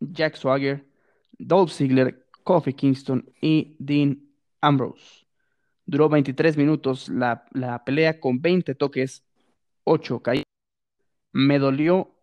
[0.00, 0.86] Jack Swagger,
[1.32, 4.18] Dolph Ziggler, Kofi Kingston y Dean
[4.62, 5.26] Ambrose.
[5.84, 9.22] Duró 23 minutos la, la pelea con 20 toques,
[9.84, 10.44] 8 caídas.
[11.32, 12.16] Me dolió,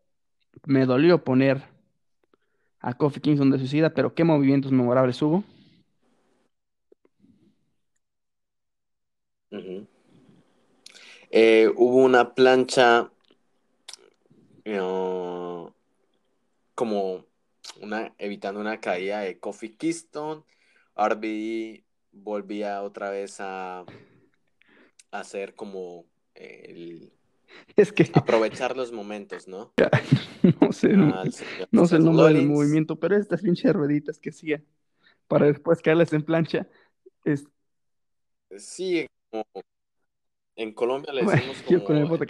[0.65, 1.76] me dolió poner
[2.87, 5.43] a Kofi Kingston de suicida, pero qué movimientos memorables hubo.
[11.29, 13.11] Eh, hubo una plancha
[16.75, 17.25] como
[17.81, 20.45] una, evitando una caída de Kofi Kingston.
[20.95, 21.83] RBD
[22.13, 23.83] volvía otra vez a,
[25.11, 27.11] hacer como el,
[27.75, 29.73] es que aprovechar los momentos, ¿no?
[30.61, 30.89] no sé,
[31.71, 34.63] no, sé el nombre del movimiento, pero estas pinches rueditas que hacía
[35.27, 36.67] para después caerles en plancha.
[37.23, 37.47] Es...
[38.57, 39.45] Sí, como
[40.55, 42.25] en Colombia le decimos como con el bote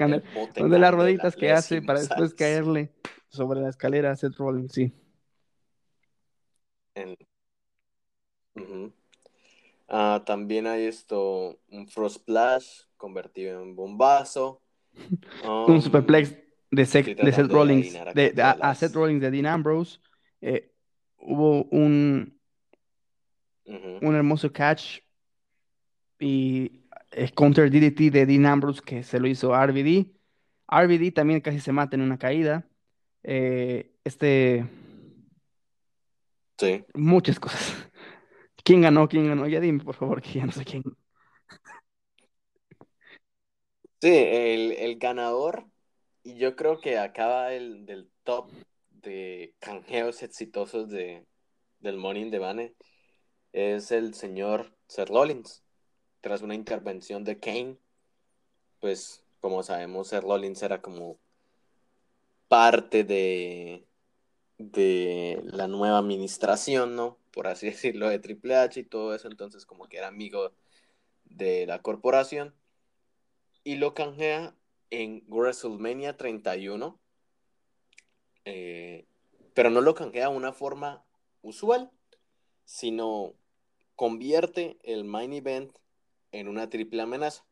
[0.58, 2.92] donde las rueditas que hace para después caerle
[3.30, 4.94] sobre la escalera a Seth Rollins, sí.
[9.88, 14.62] Ah, también hay esto, un Frost Splash convertido en bombazo.
[15.44, 16.36] Un um, superplex
[16.72, 20.00] de, Seth Rollins, de, a, Seth Rollins de Dean Ambrose.
[20.42, 20.72] Eh,
[21.18, 22.38] hubo un,
[23.66, 25.00] un hermoso catch
[26.20, 26.84] y
[27.36, 30.12] counter DDT de Dean Ambrose que se lo hizo RVD.
[30.70, 32.68] RVD también casi se mata en una caída.
[33.24, 34.66] Eh, este.
[36.58, 36.84] Sí.
[36.94, 37.90] Muchas cosas.
[38.64, 39.08] ¿Quién ganó?
[39.08, 39.48] ¿Quién ganó?
[39.48, 40.84] Ya dime, por favor, que ya no sé quién.
[44.00, 45.66] Sí, el, ganador,
[46.24, 48.52] y yo creo que acaba el, del top
[48.92, 51.26] de canjeos exitosos de,
[51.80, 52.76] del Morning de Bane,
[53.54, 55.64] es el señor Seth Rollins
[56.22, 57.78] tras una intervención de Kane,
[58.80, 61.20] pues como sabemos, Sir Rollins era como
[62.48, 63.84] parte de,
[64.60, 67.18] de la nueva administración, ¿no?
[67.32, 70.54] Por así decirlo, de Triple H y todo eso, entonces como que era amigo
[71.26, 72.57] de la corporación
[73.68, 74.56] y lo canjea
[74.92, 76.98] en WrestleMania 31,
[78.46, 79.06] eh,
[79.54, 81.04] pero no lo canjea de una forma
[81.42, 81.92] usual,
[82.64, 83.34] sino
[83.98, 85.78] convierte el main event
[86.32, 87.46] en una triple amenaza.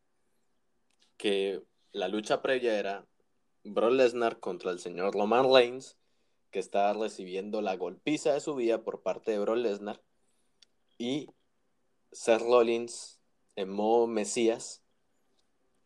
[1.17, 1.61] Que
[1.91, 3.05] la lucha previa era
[3.65, 5.97] Brock Lesnar contra el señor Roman Reigns,
[6.49, 10.01] que estaba recibiendo la golpiza de su vida por parte de Brock Lesnar,
[10.97, 11.27] y
[12.13, 13.19] Seth Rollins
[13.57, 14.84] en modo Mesías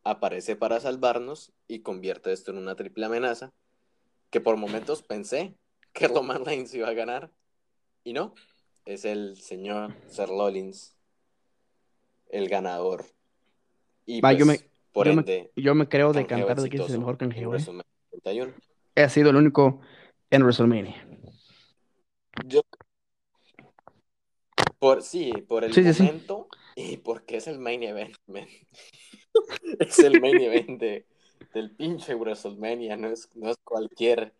[0.03, 3.53] aparece para salvarnos y convierte esto en una triple amenaza,
[4.29, 5.55] que por momentos pensé
[5.93, 7.31] que Roman Reigns iba a ganar,
[8.03, 8.33] y no,
[8.85, 10.95] es el señor Seth Rollins
[12.29, 13.05] el ganador.
[14.05, 16.77] Y yo, me, pues, por yo, ende, me, yo me creo de cantar de que
[16.77, 17.55] es el mejor canjeo.
[17.55, 18.53] ¿eh?
[18.95, 19.81] Ha sido el único
[20.29, 21.07] en WrestleMania.
[22.45, 22.61] Yo,
[24.79, 28.15] por, sí, por el momento y porque es el main event,
[29.79, 30.81] es el main event
[31.53, 34.33] del pinche WrestleMania, no es, no es cualquier,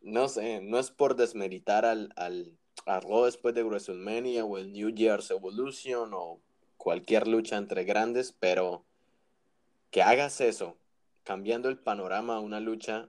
[0.00, 2.56] no sé, no es por desmeritar al, al,
[2.86, 6.40] a después de WrestleMania o el New Year's Evolution o
[6.76, 8.84] cualquier lucha entre grandes, pero
[9.90, 10.76] que hagas eso,
[11.24, 13.08] cambiando el panorama a una lucha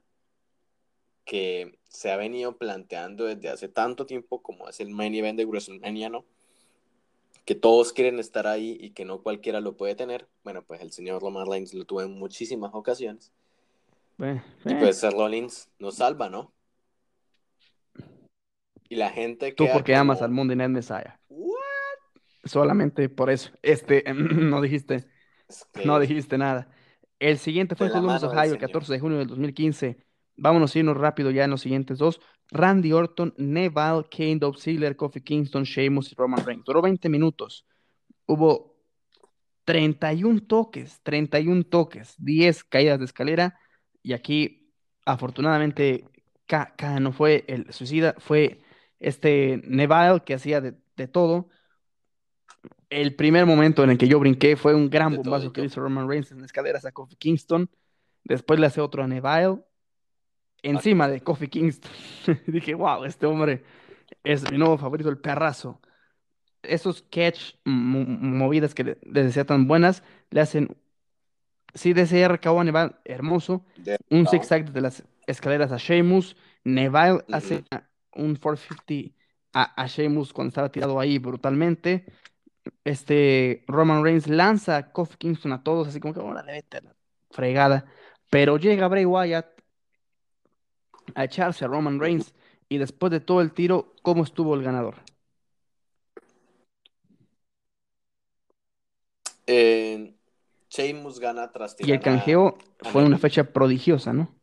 [1.26, 5.46] que se ha venido planteando desde hace tanto tiempo como es el main event de
[5.46, 6.26] WrestleMania, ¿no?
[7.48, 10.28] Que todos quieren estar ahí y que no cualquiera lo puede tener.
[10.44, 13.32] Bueno, pues el señor Roman Reigns lo tuvo en muchísimas ocasiones.
[14.66, 16.52] Y pues Seth Rollins nos salva, ¿no?
[18.90, 19.66] Y la gente que...
[19.66, 21.20] Tú porque amas al Monday Night Messiah.
[22.44, 23.52] Solamente por eso.
[23.62, 25.06] Este, no dijiste,
[25.86, 26.70] no dijiste nada.
[27.20, 29.98] El siguiente fue Columbus, Ohio, el 14 de junio del 2015.
[30.38, 32.22] Vámonos a irnos rápido ya en los siguientes dos.
[32.50, 36.64] Randy Orton, Neville, Kane, Dolph Ziggler, Kofi Kingston, Sheamus y Roman Reigns.
[36.66, 37.66] Duró 20 minutos.
[38.26, 38.78] Hubo
[39.66, 43.60] 31 toques, 31 toques, 10 caídas de escalera.
[44.02, 44.72] Y aquí,
[45.06, 46.06] afortunadamente,
[46.46, 48.62] K, no fue el suicida, fue
[49.00, 51.50] este Neville que hacía de, de todo
[52.90, 56.08] el primer momento en el que yo brinqué fue un gran bombazo que hizo Roman
[56.08, 57.70] Reigns en escaleras a Kofi Kingston.
[58.24, 59.64] Después le hace otro a Neville.
[60.64, 61.92] Encima de Kofi Kingston.
[62.48, 63.64] Dije, wow, este hombre
[64.24, 65.82] es mi nuevo favorito, el perrazo.
[66.64, 70.76] Esos catch movidas que le, decía tan buenas, le hacen.
[71.74, 73.66] Sí, DCR a Neville, hermoso.
[74.10, 76.36] Un zigzag desde las escaleras a Sheamus.
[76.64, 77.64] Neville hace
[78.16, 79.16] un 450
[79.54, 82.06] a, a Sheamus cuando estaba tirado ahí brutalmente
[82.84, 86.96] este Roman Reigns lanza a Kofi Kingston a todos, así como que, órale, vete la
[87.32, 87.86] fregada.
[88.30, 89.57] Pero llega Bray Wyatt
[91.16, 92.34] a echarse a Roman Reigns
[92.70, 94.96] Y después de todo el tiro, ¿cómo estuvo el ganador?
[99.46, 100.14] Eh,
[100.70, 104.36] Sheamus gana tras Y el canjeo a fue una fecha prodigiosa, ¿no?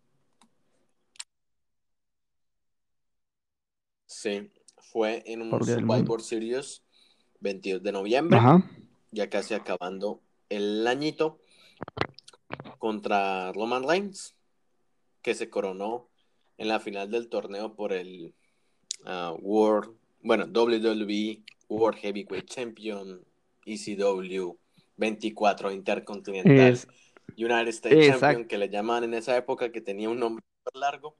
[4.06, 6.22] Sí, fue en un Survivor.
[6.22, 6.82] Series
[7.40, 8.64] 22 de noviembre, Ajá.
[9.10, 11.40] ya casi acabando el añito,
[12.78, 14.34] contra Roman Reigns,
[15.20, 16.08] que se coronó
[16.58, 18.34] en la final del torneo por el
[19.04, 23.24] ah, World, bueno, WWE World Heavyweight Champion,
[23.66, 24.56] ECW
[24.96, 26.88] 24 Intercontinental, Es,
[27.36, 28.20] United States Exacto.
[28.20, 30.44] Champion, que le llaman en esa época, que tenía un nombre
[30.74, 31.16] largo,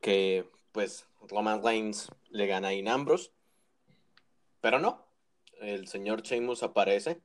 [0.00, 3.30] que pues Roman Reigns le gana a Dean Ambrose,
[4.60, 5.06] pero no,
[5.60, 7.20] el señor Sheamus aparece,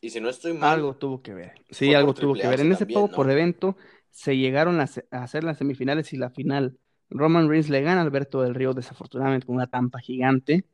[0.00, 1.54] y si no estoy mal, algo tuvo que ver.
[1.70, 2.60] Sí, algo tuvo que ver.
[2.60, 3.14] En ese pago ¿no?
[3.14, 3.76] por evento
[4.14, 6.78] se llegaron a, hacer las semifinales y la final.
[7.10, 10.64] Roman Reigns le gana a Alberto del Río, desafortunadamente, con una tampa gigante.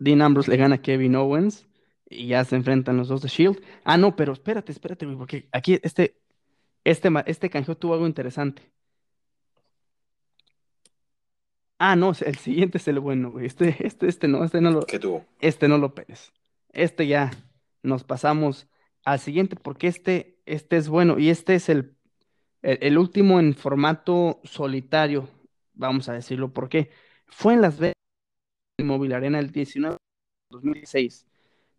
[0.00, 1.68] Dean Ambrose le gana a Kevin Owens
[2.10, 3.62] y ya se enfrentan los dos de Shield.
[3.84, 6.18] Ah, no, pero espérate, espérate, güey, porque aquí este,
[6.82, 8.72] este, este canjeo tuvo algo interesante.
[11.78, 13.46] Ah, no, el siguiente es el bueno, güey.
[13.46, 15.24] Este, este, este no, este no lo, tuvo.
[15.40, 16.32] este no lo peles.
[16.72, 17.30] Este ya
[17.84, 18.66] nos pasamos
[19.04, 21.95] al siguiente porque este, este es bueno y este es el,
[22.66, 25.28] el, último en formato solitario,
[25.74, 26.90] vamos a decirlo, porque
[27.28, 27.94] fue en Las Vegas
[28.82, 29.98] Mobile Arena el 19 de
[30.50, 31.26] 2016.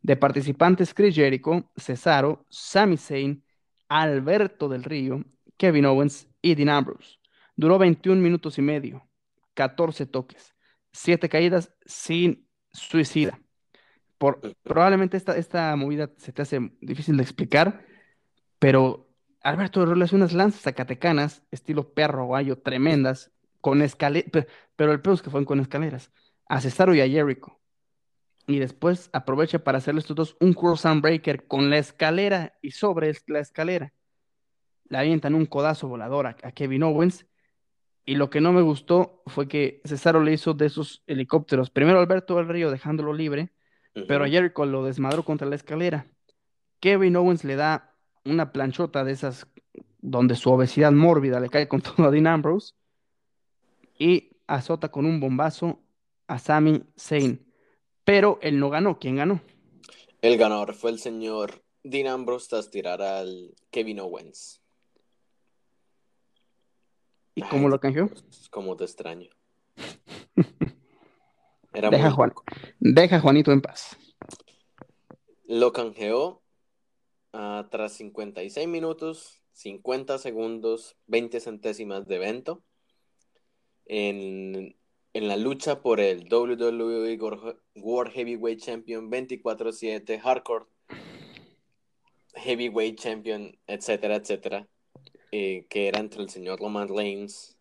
[0.02, 3.44] De participantes Chris Jericho, Cesaro, Sami Zayn,
[3.90, 5.26] Alberto del Río,
[5.58, 7.18] Kevin Owens y Dean Ambrose.
[7.58, 9.06] Duró 21 minutos y medio,
[9.56, 10.56] 14 toques,
[10.94, 13.42] 7 caídas sin suicida.
[14.18, 17.86] Por, probablemente esta, esta movida se te hace difícil de explicar,
[18.58, 19.07] pero
[19.48, 23.32] Alberto del Río le hace unas lanzas zacatecanas, estilo perro gallo, tremendas,
[23.62, 24.46] con escaleras, pero,
[24.76, 26.12] pero el peor es que fueron con escaleras,
[26.50, 27.58] a Cesaro y a Jericho.
[28.46, 33.14] Y después aprovecha para hacerle estos dos un cross breaker con la escalera y sobre
[33.28, 33.94] la escalera.
[34.90, 37.26] Le avientan un codazo volador a, a Kevin Owens.
[38.04, 41.70] Y lo que no me gustó fue que Cesaro le hizo de esos helicópteros.
[41.70, 43.54] Primero Alberto del Río dejándolo libre,
[44.10, 44.28] pero a.
[44.28, 46.06] Jericho lo desmadró contra la escalera.
[46.82, 47.87] Kevin Owens le da
[48.28, 49.48] una planchota de esas
[50.00, 52.74] donde su obesidad mórbida le cae con todo a Dean Ambrose
[53.98, 55.80] y azota con un bombazo
[56.28, 57.46] a Sami Zayn.
[58.04, 59.00] Pero él no ganó.
[59.00, 59.42] ¿Quién ganó?
[60.22, 64.62] El ganador fue el señor Dean Ambrose tras tirar al Kevin Owens.
[67.36, 68.10] ¿Y Ay, cómo lo canjeó?
[68.50, 69.30] Cómo te extraño.
[71.74, 72.34] Era Deja muy Juan,
[72.80, 73.96] deja a Juanito en paz.
[75.46, 76.42] Lo canjeó
[77.38, 82.64] ah, tras 56 minutos, 50 segundos, 20 centésimas de evento
[83.86, 84.76] en,
[85.14, 87.18] en la lucha por el WWE
[87.76, 90.66] World Heavyweight Champion 24-7, Hardcore
[92.38, 94.68] Heavyweight Champion, etcétera, etcétera,
[95.32, 97.58] eh, que era entre el señor Roman Reigns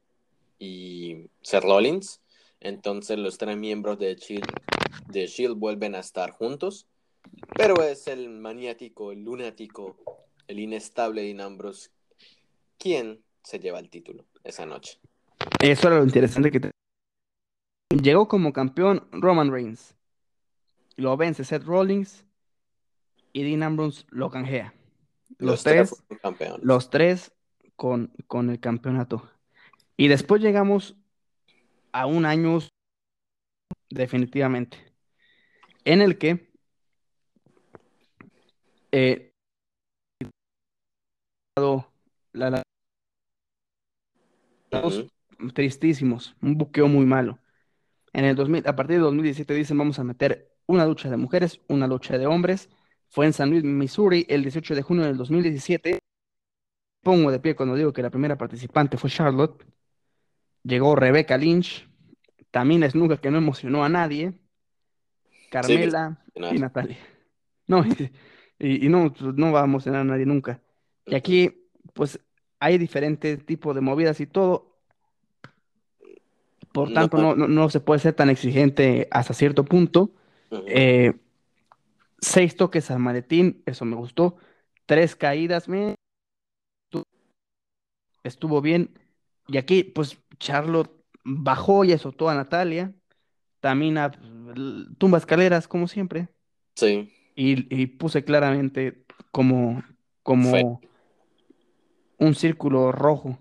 [0.59, 2.21] y Seth Rollins.
[2.61, 4.47] Entonces los tres miembros de Shield,
[5.09, 6.87] de Shield vuelven a estar juntos.
[7.55, 9.97] Pero es el maniático, el lunático,
[10.47, 11.91] el inestable Dean Ambrose
[12.79, 14.99] quien se lleva el título esa noche.
[15.61, 16.71] Eso era lo interesante que te...
[18.03, 19.95] Llegó como campeón Roman Reigns.
[20.97, 22.25] Lo vence Seth Rollins
[23.33, 24.75] y Dean Ambrose lo canjea.
[25.39, 26.05] Los, tres,
[26.63, 27.33] los tres
[27.75, 29.31] con, con el campeonato.
[29.97, 30.97] Y después llegamos
[31.93, 32.59] a un año
[33.89, 34.79] definitivamente
[35.85, 36.51] en el que
[38.99, 39.33] eh,
[42.33, 42.63] la, la-
[44.83, 45.09] Ujú.
[45.53, 47.39] tristísimos, un buqueo muy malo.
[48.15, 51.61] En el 2000, a partir de 2017 dicen vamos a meter una lucha de mujeres,
[51.69, 52.71] una lucha de hombres.
[53.11, 55.99] Fue en San Luis, Missouri, el 18 de junio del 2017.
[57.03, 59.65] Pongo de pie cuando digo que la primera participante fue Charlotte.
[60.65, 61.87] Llegó Rebecca Lynch,
[62.51, 64.33] Tamina Snuka, que no emocionó a nadie.
[65.51, 66.59] Carmela y.
[66.59, 66.99] Natalia.
[67.69, 67.85] No,
[68.59, 70.61] y, no, pues, no va a emocionar a nadie nunca.
[71.05, 72.21] Y aquí, pues,
[72.59, 74.77] hay diferentes tipos de movidas y todo.
[76.73, 80.13] Por tanto, no, no, no se puede ser tan exigente hasta cierto punto.
[80.67, 81.13] Eh,
[82.21, 84.37] seis toques al maletín, eso me gustó.
[84.85, 85.95] Tres caídas, me
[86.91, 87.05] estu-
[88.25, 88.99] estuvo bien.
[89.49, 90.91] Y aquí, pues, Charlotte
[91.25, 92.95] bajó y azotó a Natalia.
[93.61, 94.59] Tamina pues,
[94.99, 96.29] tumba escaleras, como siempre.
[96.75, 99.85] Sí, Y, y puse claramente como,
[100.23, 100.81] como
[102.19, 103.39] un círculo rojo.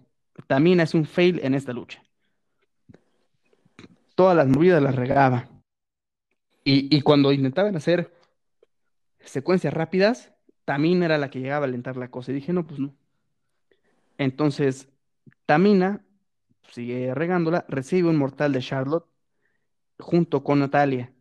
[0.47, 2.03] Tamina es un fail en esta lucha.
[4.15, 5.47] todas las movidas las regaba.
[6.63, 8.11] Y, y cuando intentaban hacer
[9.19, 10.33] secuencias rápidas,
[10.65, 12.31] Tamina era la que llegaba a alentar la cosa.
[12.31, 12.95] Y dije, no, pues no.
[14.17, 14.89] Entonces,
[15.45, 16.03] Tamina
[16.71, 19.05] sigue regándola, recibe un mortal de Charlotte
[19.99, 21.14] junto con Natalia.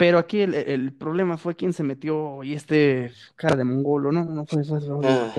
[0.00, 4.24] Pero aquí el, problema fue quién se metió y este cara de mongolo, ¿no?
[4.24, 4.78] No fue eso.
[5.04, 5.30] Ah,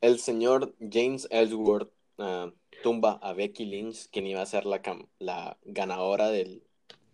[0.00, 1.88] el señor James Ellsworth
[2.18, 2.50] ah,
[2.82, 4.82] tumba a Becky Lynch, quien iba a ser la,
[5.20, 6.64] la ganadora del,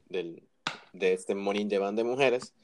[0.08, 0.42] del,
[0.94, 2.54] de este Morning de Band de mujeres.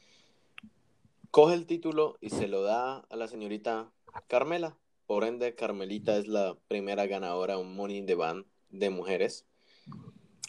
[1.31, 3.93] Coge el título y se lo da a la señorita
[4.27, 4.75] Carmela.
[5.07, 9.45] Por ende, Carmelita es la primera ganadora un Morning de Band de mujeres.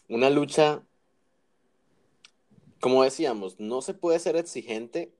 [0.08, 0.82] Una lucha
[2.86, 5.12] como decíamos, no se puede ser exigente,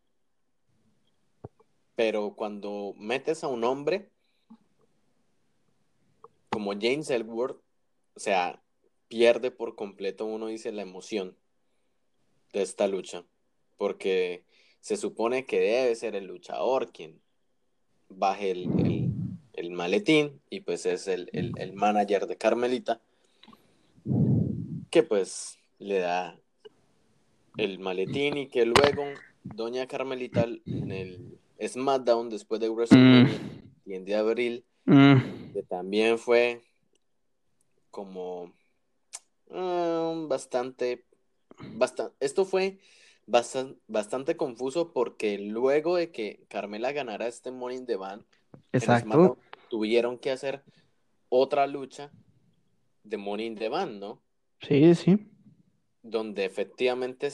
[1.96, 4.12] pero cuando metes a un hombre
[6.52, 7.60] como James Ellsworth,
[8.14, 8.62] o sea,
[9.08, 11.36] pierde por completo, uno dice, la emoción
[12.54, 13.26] de esta lucha,
[13.78, 14.44] porque
[14.80, 17.20] se supone que debe ser el luchador quien
[18.10, 23.02] baje el, maletín y pues es el, el manager de Carmelita
[24.92, 26.40] que pues le da
[27.58, 29.06] el maletín y que luego
[29.44, 33.40] Doña Carmelita en el SmackDown después de WrestleMania
[33.86, 35.54] y en de abril, mm.
[35.54, 36.62] que también fue
[37.92, 38.54] como
[39.52, 41.06] ah, bastante,
[41.76, 42.80] bastante, esto fue
[43.28, 48.24] bastante, bastante confuso porque luego de que Carmela ganara este Morning the Band,
[48.72, 49.38] Exacto.
[49.70, 50.64] tuvieron que hacer
[51.30, 52.12] otra lucha
[53.04, 54.22] de Morning the Band, ¿no?
[54.60, 55.30] Sí, sí
[56.06, 57.30] donde efectivamente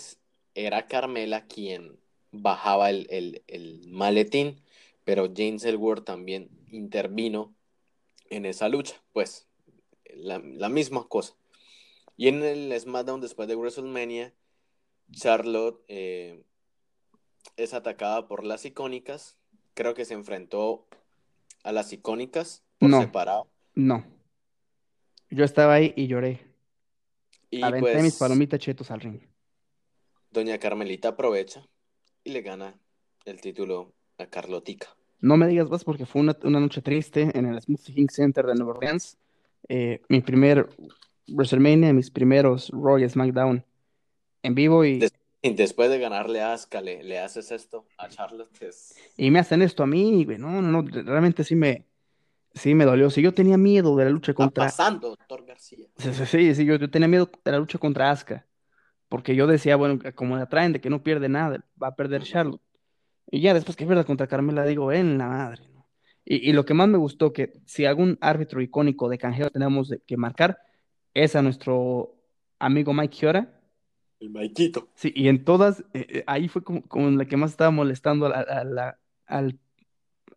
[0.56, 2.00] era Carmela quien
[2.32, 4.62] bajaba el, maletín,
[5.04, 7.54] pero James Ellsworth también intervino
[8.30, 9.48] en esa lucha, pues
[10.16, 11.36] la, misma cosa.
[12.16, 14.34] Y en el SmackDown después de WrestleMania,
[15.12, 16.42] Charlotte eh,
[17.58, 19.38] es atacada por las icónicas.
[19.74, 20.88] Creo que se enfrentó
[21.64, 23.48] a las icónicas por separado.
[23.76, 24.06] No.
[25.30, 26.51] Yo estaba ahí y lloré.
[27.52, 29.20] Y Aventé mis pues palomitas chetos al ring.
[30.32, 31.68] Doña Carmelita aprovecha
[32.24, 32.80] y le gana
[33.26, 34.88] el título a Carlotica.
[35.20, 38.72] No me digas más porque fue una, noche triste en el Smoothie Center de Nueva
[38.72, 39.18] Orleans.
[39.68, 40.70] Eh, mi primer
[41.28, 43.64] WrestleMania, mis primeros Royal SmackDown
[44.44, 45.08] en vivo y...
[45.44, 48.50] después de ganarle a Asuka, le, haces esto a Charlotte.
[49.18, 51.86] Y me hacen esto a mí, no, no, no, realmente sí me,
[52.54, 53.10] Sí, me dolió.
[53.10, 54.66] Sí, yo tenía miedo de la lucha contra.
[54.66, 55.88] pasando, doctor García.
[55.98, 58.46] Sí, sí, sí, yo, tenía miedo de la lucha contra Asuka.
[59.08, 62.24] Porque yo decía, bueno, como la traen de que no pierde nada, va a perder
[62.24, 62.62] Charlotte.
[63.30, 65.64] Y ya después que pierda contra Carmela, digo, en la madre.
[65.74, 65.88] ¿no?
[66.26, 70.18] Y, lo que más me gustó, que si algún árbitro icónico de canjeo tenemos que
[70.18, 70.60] marcar,
[71.14, 72.16] es a nuestro
[72.60, 73.60] amigo Mike Chiora.
[74.20, 74.90] El Maikito.
[74.94, 78.46] Sí, y en todas, eh, eh, ahí fue como, la que más estaba molestando a
[79.26, 79.60] al,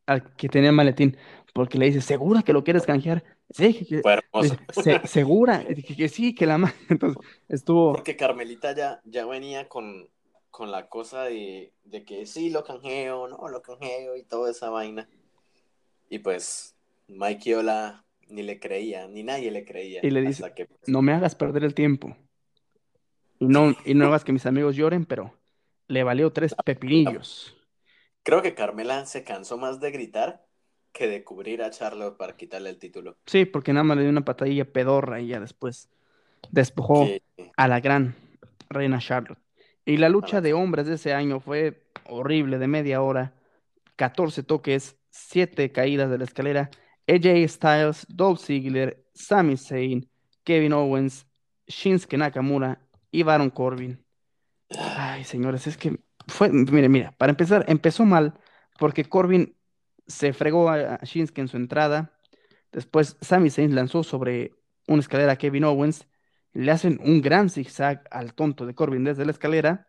[0.07, 1.17] al que tenía el maletín
[1.55, 3.22] porque le dice, ¿segura que lo quieres canjear?
[3.48, 4.02] Sí, que,
[5.06, 6.74] segura, que, sí, que la madre.
[6.90, 7.93] Entonces estuvo.
[7.93, 10.09] Porque Carmelita ya, ya venía con,
[10.51, 11.72] con la cosa de,
[12.06, 15.09] que sí lo canjeo, no lo canjeo y toda esa vaina.
[16.10, 16.74] Y pues
[17.06, 20.01] Mike Ola ni le creía, ni nadie le creía.
[20.02, 22.16] Y le dice, pues, no me hagas perder el tiempo.
[23.39, 25.32] Y no, y no hagas que mis amigos lloren, pero
[25.86, 27.56] le valió tres pepinillos.
[28.24, 30.44] Creo que Carmela se cansó más de gritar
[30.95, 33.19] que de cubrir a Charlotte para quitarle el título.
[33.27, 35.91] Sí, porque nada más le dio una patadilla pedorra y ya después
[36.51, 37.07] despojó
[37.57, 38.15] a la gran
[38.71, 39.39] reina Charlotte.
[39.85, 43.35] Y la lucha de hombres de ese año fue horrible, de media hora,
[43.97, 46.71] 14 toques, 7 caídas de la escalera.
[47.09, 50.09] AJ Styles, Dolph Ziggler, Sami Zayn,
[50.45, 51.27] Kevin Owens,
[51.66, 52.81] Shinsuke Nakamura
[53.11, 54.03] y Baron Corbin.
[54.97, 55.99] Ay, señores, es que
[56.29, 58.35] fue, mire, mira, para empezar, empezó mal
[58.79, 59.57] porque Corbin
[60.06, 62.18] se fregó a Shinsuke en su entrada.
[62.72, 64.52] Después Sami Zayn lanzó sobre
[64.89, 66.06] una escalera a Kevin Owens.
[66.52, 69.89] Le hacen un gran zigzag al tonto de Corbin desde la escalera.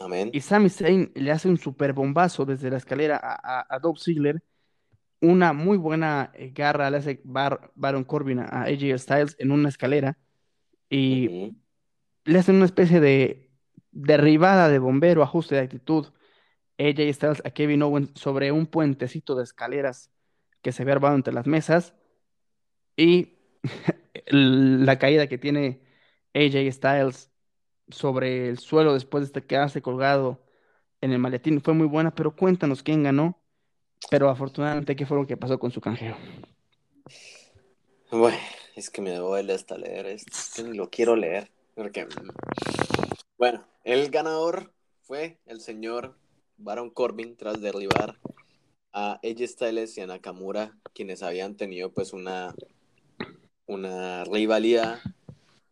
[0.00, 0.30] Amén.
[0.32, 4.42] Y Sami Zayn le hace un super bombazo desde la escalera a, a, Ziggler.
[5.20, 10.18] Una muy buena eh, garra le hace Baron Corbin a, AJ Styles en una escalera.
[10.90, 11.54] Y
[12.24, 13.50] le hacen una especie de
[13.90, 16.13] derribada de bombero, ajuste de actitud
[16.78, 20.10] AJ Styles a Kevin Owens sobre un puentecito de escaleras
[20.62, 21.94] que se había armado entre las mesas
[22.96, 23.38] y
[24.26, 25.82] la caída que tiene
[26.34, 27.30] AJ Styles
[27.88, 30.44] sobre el suelo después de quedarse colgado
[31.00, 33.38] en el maletín fue muy buena, pero cuéntanos quién ganó,
[34.10, 36.16] pero afortunadamente qué fue lo que pasó con su canjeo.
[38.10, 38.38] Bueno,
[38.74, 41.50] es que me duele hasta leer esto, ni lo quiero leer.
[41.74, 42.06] Porque,
[43.36, 44.72] bueno, el ganador
[45.02, 46.16] fue el señor
[46.56, 48.18] Baron Corbin tras derribar
[48.92, 52.54] a AJ Styles y a Nakamura, quienes habían tenido pues una,
[53.66, 55.00] una rivalidad.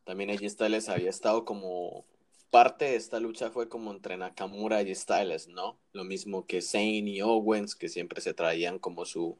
[0.04, 2.04] También AJ Styles había estado como
[2.52, 5.78] parte de esta lucha fue como entre Nakamura y Styles, ¿no?
[5.92, 9.38] Lo mismo que Zayn y Owens, que siempre se traían como su,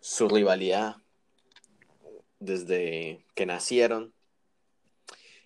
[0.00, 0.96] su rivalidad
[2.38, 4.14] desde que nacieron.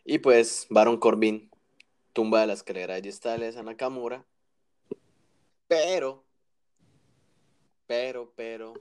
[0.04, 1.50] Y pues Baron Corbin
[2.12, 4.24] tumba de la escalera de Styles a Nakamura.
[5.68, 6.24] Pero,
[7.86, 8.74] pero, pero,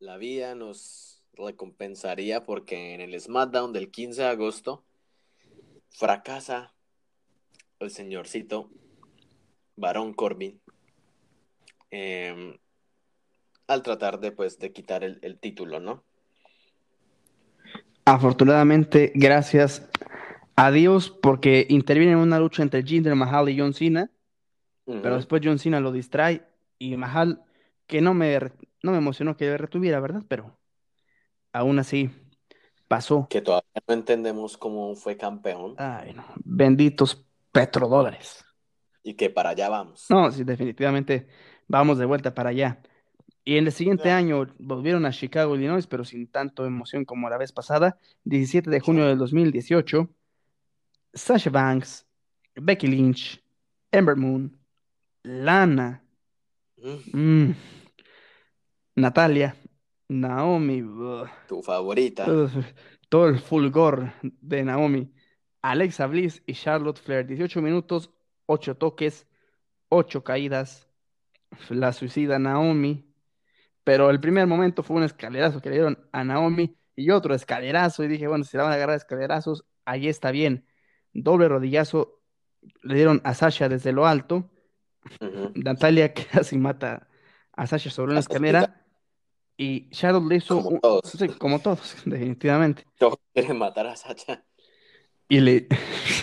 [0.00, 4.84] la vida nos recompensaría porque en el SmackDown del 15 de agosto
[5.90, 6.74] fracasa
[7.78, 8.70] el señorcito
[9.76, 10.60] Barón Corbin
[11.90, 12.56] em,
[13.66, 16.02] al tratar de, pues, de quitar el, título, ¿no?
[18.04, 19.88] Afortunadamente, gracias
[20.56, 24.10] a Dios, porque interviene en una lucha entre Jinder Mahal y John Cena,
[24.86, 26.46] pero después John Cena lo distrae
[26.78, 27.42] y Mahal,
[27.86, 28.38] que no me,
[28.82, 30.22] no me emocionó que retuviera, ¿verdad?
[30.28, 30.58] Pero
[31.52, 32.10] aún así
[32.88, 33.26] pasó.
[33.28, 35.74] Que todavía no entendemos cómo fue campeón.
[35.78, 36.24] Ay, no.
[36.44, 38.44] Benditos petrodólares.
[39.02, 40.06] Y que para allá vamos.
[40.10, 41.28] No, sí, definitivamente
[41.68, 42.80] vamos de vuelta para allá.
[43.44, 47.36] Y en el siguiente año volvieron a Chicago, Illinois, pero sin tanto emoción como la
[47.36, 47.98] vez pasada.
[48.24, 50.08] 17 de junio del 2018,
[51.12, 52.06] Sasha Banks,
[52.54, 53.44] Becky Lynch,
[53.92, 54.58] Ember Moon,
[55.24, 56.04] Lana,
[56.76, 57.18] mm.
[57.18, 57.54] Mm,
[58.96, 59.56] Natalia,
[60.08, 60.82] Naomi.
[61.48, 62.26] Tu favorita.
[63.08, 65.12] todo el fulgor de Naomi.
[65.62, 67.26] Alexa Bliss y Charlotte Flair.
[67.26, 68.10] 18 minutos,
[68.46, 69.26] 8 toques,
[69.88, 70.88] 8 caídas.
[71.70, 73.10] La suicida Naomi.
[73.82, 78.04] Pero el primer momento fue un escalerazo que le dieron a Naomi y otro escalerazo.
[78.04, 80.66] Y dije, bueno, si la van a agarrar escalerazos, ahí está bien.
[81.14, 82.20] Doble rodillazo
[82.82, 84.50] le dieron a Sasha desde lo alto.
[85.54, 87.08] Natalia casi mata
[87.52, 88.80] a Sasha sobre una escalera.
[89.56, 90.62] Y Shadow le hizo.
[90.62, 91.16] Como todos.
[91.38, 92.84] como todos, definitivamente.
[92.98, 94.44] Todos quieren matar a Sacha.
[95.28, 95.68] Y le,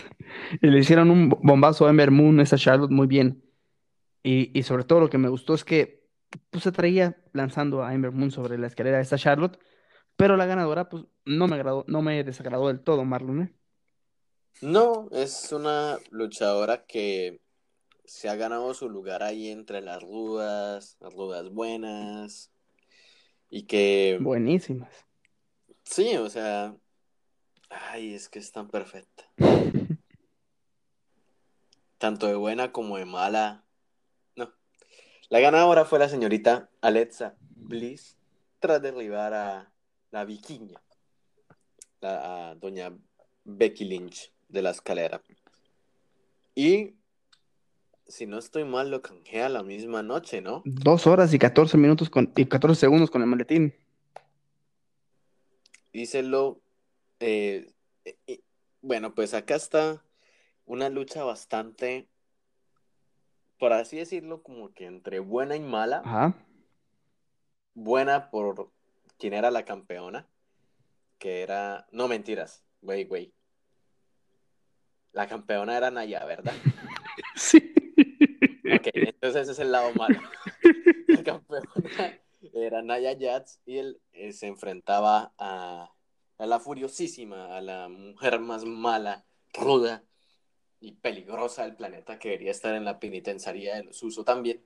[0.61, 3.43] le hicieron un bombazo a Ember Moon, esa Charlotte, muy bien.
[4.23, 6.05] Y, y, sobre todo lo que me gustó es que
[6.49, 9.57] pues, se traía lanzando a Ember Moon sobre la escalera de esta Charlotte.
[10.15, 13.41] Pero la ganadora, pues, no me agradó, no me desagradó del todo, Marlon.
[13.43, 13.53] ¿eh?
[14.61, 17.41] No, es una luchadora que
[18.05, 22.51] se ha ganado su lugar ahí entre las rudas, las rudas buenas,
[23.49, 24.17] y que...
[24.21, 24.93] Buenísimas.
[25.83, 26.75] Sí, o sea...
[27.69, 29.31] Ay, es que es tan perfecta.
[31.97, 33.63] Tanto de buena como de mala.
[34.35, 34.51] No.
[35.29, 38.17] La ganadora fue la señorita Alexa Bliss
[38.59, 39.71] tras derribar a
[40.11, 40.81] la vikinga,
[42.01, 42.93] la, a doña
[43.45, 45.21] Becky Lynch de la escalera.
[46.53, 46.95] Y
[48.11, 50.61] si no estoy mal, lo canjea la misma noche, ¿no?
[50.65, 53.73] Dos horas y 14 minutos con, y 14 segundos con el maletín.
[55.93, 56.61] Díselo.
[57.19, 57.71] Eh,
[58.81, 60.03] bueno, pues acá está
[60.65, 62.07] una lucha bastante,
[63.57, 66.01] por así decirlo, como que entre buena y mala.
[66.03, 66.35] Ajá.
[67.73, 68.71] Buena por
[69.17, 70.27] quien era la campeona,
[71.17, 73.33] que era, no mentiras, güey, güey.
[75.13, 76.53] La campeona era Naya, ¿verdad?
[77.35, 77.73] sí.
[78.81, 80.19] Ok, entonces ese es el lado malo.
[81.07, 81.69] La campeona
[82.53, 85.91] era Naya Jats y él eh, se enfrentaba a,
[86.39, 90.03] la furiosísima, a la mujer más mala, ruda
[90.79, 94.63] y peligrosa del planeta que debería estar en la penitenciaría de los uso también,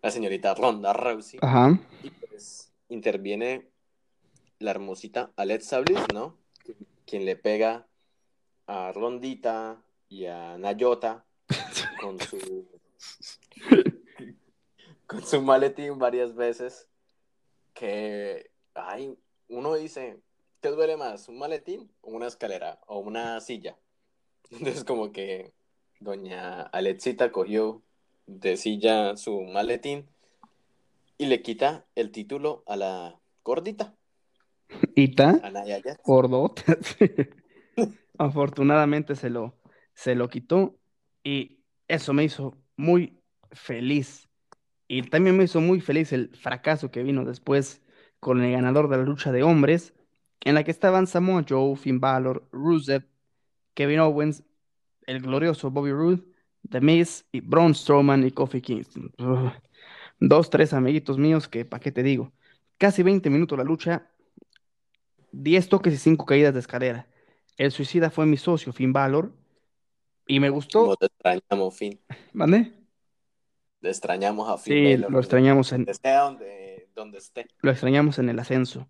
[0.00, 1.40] la señorita Ronda Rousey.
[1.42, 1.78] Ajá.
[2.02, 3.68] Y pues interviene
[4.58, 6.38] la hermosita Alexa Bliss, ¿no?
[7.04, 7.86] Quien le pega
[8.66, 11.26] a Rondita y a Nayota
[12.00, 12.66] con su
[15.06, 16.88] con su maletín varias veces
[17.74, 19.18] que, ay,
[19.48, 20.20] uno dice,
[20.60, 21.28] ¿qué duele más?
[21.28, 23.76] ¿Un maletín o una escalera o una silla?
[24.50, 25.52] Entonces como que
[25.98, 27.82] doña Alexita cogió
[28.26, 30.08] de silla su maletín
[31.18, 33.94] y le quita el título a la gordita.
[34.94, 35.40] ¿Ita?
[36.04, 36.62] Gordota.
[38.18, 39.54] Afortunadamente se lo,
[39.92, 40.76] se lo quitó
[41.24, 41.58] y
[41.88, 43.19] eso me hizo muy
[43.52, 44.28] feliz.
[44.88, 47.82] Y también me hizo muy feliz el fracaso que vino después
[48.18, 49.94] con el ganador de la lucha de hombres,
[50.40, 53.04] en la que estaban Samoa Joe, Finn Balor, Rusev,
[53.74, 54.42] Kevin Owens,
[55.06, 56.22] el glorioso Bobby Roode,
[56.68, 59.12] The Miz y Braun Strowman y Kofi Kingston.
[60.20, 62.32] Dos, tres amiguitos míos que, ¿para qué te digo?
[62.76, 64.10] Casi 20 minutos la lucha,
[65.32, 67.06] 10 toques y 5 caídas de escalera.
[67.56, 69.32] El suicida fue mi socio, Finn Balor.
[70.26, 70.82] Y me gustó.
[70.82, 72.00] Como te extrañamos, Finn.
[72.32, 72.79] ¿Vale?
[73.82, 77.46] Extrañamos a Sí, lo extrañamos en, donde sea donde, donde esté.
[77.62, 78.88] lo extrañamos en el ascenso.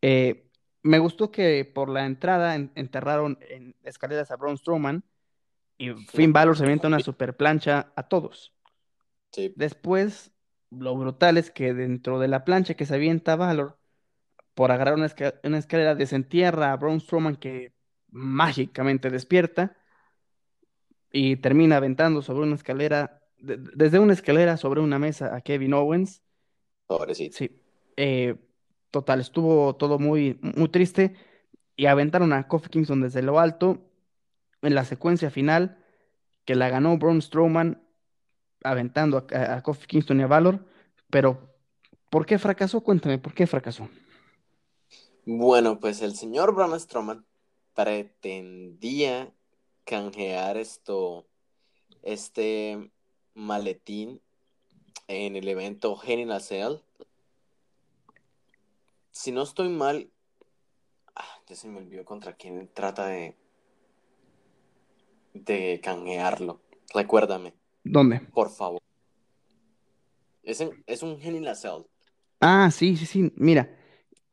[0.00, 0.48] Eh,
[0.82, 5.04] me gustó que por la entrada en- enterraron en escaleras a Braun Strowman
[5.78, 8.54] y Finn Balor se avienta una super plancha a todos.
[9.32, 10.32] Sí, Después,
[10.70, 13.78] lo brutal es que dentro de la plancha que se avienta Balor,
[14.54, 17.74] por agarrar una, esca- una escalera, desentierra a Braun Strowman que
[18.10, 19.76] mágicamente despierta
[21.12, 25.74] y termina aventando sobre una escalera, de- desde una escalera sobre una mesa a Kevin
[25.74, 26.22] Owens.
[26.86, 27.38] pobrecito.
[27.38, 27.62] Sí,
[27.96, 28.36] eh,
[28.90, 31.14] total, estuvo todo muy, muy triste
[31.76, 33.90] y aventaron a Kofi Kingston desde lo alto
[34.62, 35.78] en la secuencia final
[36.44, 37.82] que la ganó Braun Strowman
[38.64, 40.66] aventando a, a- Kofi Kingston y a Valor,
[41.10, 41.54] pero
[42.10, 42.82] ¿por qué fracasó?
[42.82, 43.88] Cuéntame, ¿por qué fracasó?
[45.24, 47.26] Bueno, pues el señor Braun Strowman
[47.74, 49.32] pretendía
[49.84, 51.28] canjear esto,
[52.02, 52.92] este
[53.34, 54.20] maletín
[55.08, 56.76] en el evento Hell Cell.
[59.10, 60.10] Si no estoy mal,
[61.14, 63.36] ah, ya se me olvidó contra quién trata de
[65.34, 66.60] de canjearlo.
[66.94, 67.54] Recuérdame,
[67.84, 68.20] ¿Dónde?
[68.20, 68.80] por favor.
[70.42, 71.84] Es, en- es un Hell in Cell.
[72.40, 73.74] Ah, sí, sí, sí, mira,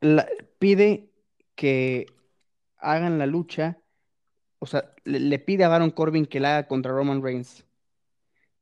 [0.00, 0.28] la-
[0.58, 1.10] pide
[1.54, 2.06] que
[2.76, 3.78] hagan la lucha,
[4.58, 7.64] o sea, le, le pide a Baron Corbin que la haga contra Roman Reigns.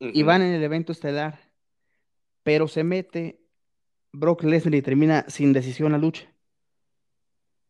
[0.01, 1.41] Y van en el evento estelar,
[2.43, 3.41] pero se mete
[4.13, 6.33] Brock Lesnar y termina sin decisión la lucha.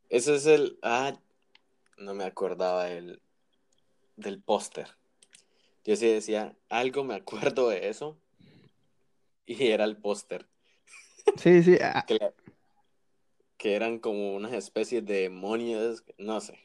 [0.08, 0.78] Ese es el.
[0.82, 1.18] Ah,
[1.98, 3.20] no me acordaba del,
[4.16, 4.88] del póster.
[5.84, 8.18] Yo sí decía, algo me acuerdo de eso.
[9.46, 10.46] Y era el póster.
[11.36, 12.34] Sí, sí, ah, Que, la-
[13.56, 16.04] que eran como unas especies de demonios.
[16.18, 16.58] No sé.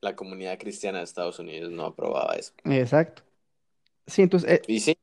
[0.00, 2.52] La comunidad cristiana de Estados Unidos no aprobaba eso.
[2.64, 3.22] exacto.
[4.06, 4.96] Sí, entonces, eh, Y sí,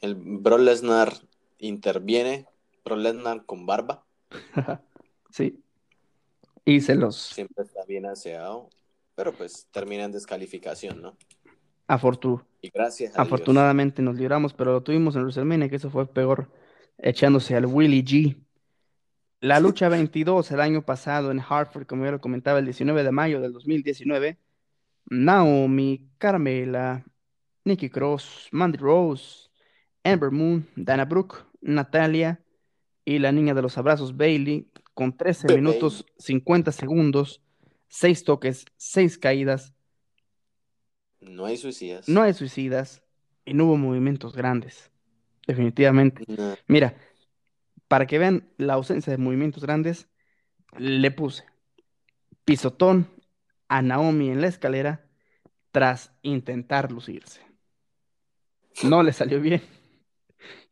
[0.00, 1.12] el Brock Lesnar
[1.58, 2.46] interviene.
[2.84, 4.04] Brock Lesnar con barba.
[5.30, 5.60] sí.
[6.64, 8.68] Y se los Siempre está bien aseado.
[9.14, 11.16] Pero pues termina en descalificación, ¿no?
[11.88, 13.26] afortu- Y gracias a Dios.
[13.26, 16.50] afortunadamente nos libramos, pero lo tuvimos en WrestleMania, que eso fue peor,
[16.98, 18.36] echándose al Willie G.
[19.40, 23.10] La lucha 22 el año pasado en Hartford, como ya lo comentaba, el 19 de
[23.10, 24.36] mayo del 2019,
[25.06, 27.04] Naomi, Carmela,
[27.64, 29.47] Nikki Cross, Mandy Rose,
[30.12, 32.40] Amber Moon, Dana Brooke, Natalia
[33.04, 35.62] y la niña de los abrazos Bailey, con 13 Bailey.
[35.62, 37.42] minutos 50 segundos,
[37.88, 39.72] 6 toques, 6 caídas,
[41.20, 42.08] No hay suicidas.
[42.08, 43.02] no hay suicidas
[43.44, 44.90] y no hubo movimientos grandes,
[45.46, 46.24] definitivamente.
[46.28, 46.54] No.
[46.66, 46.96] Mira,
[47.88, 50.08] para que vean la ausencia de movimientos grandes,
[50.76, 51.44] le puse
[52.44, 53.08] pisotón
[53.68, 55.06] a Naomi en la escalera
[55.70, 57.40] tras intentar lucirse.
[58.84, 59.62] No le salió bien.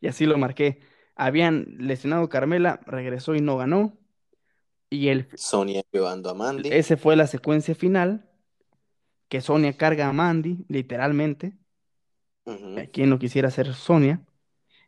[0.01, 0.79] Y así lo marqué.
[1.15, 3.97] Habían lesionado a Carmela, regresó y no ganó.
[4.89, 6.69] Y el, Sonia llevando a Mandy.
[6.69, 8.29] ese fue la secuencia final,
[9.27, 11.57] que Sonia carga a Mandy, literalmente.
[12.45, 12.79] Ujú.
[12.79, 14.21] A quien no quisiera ser Sonia.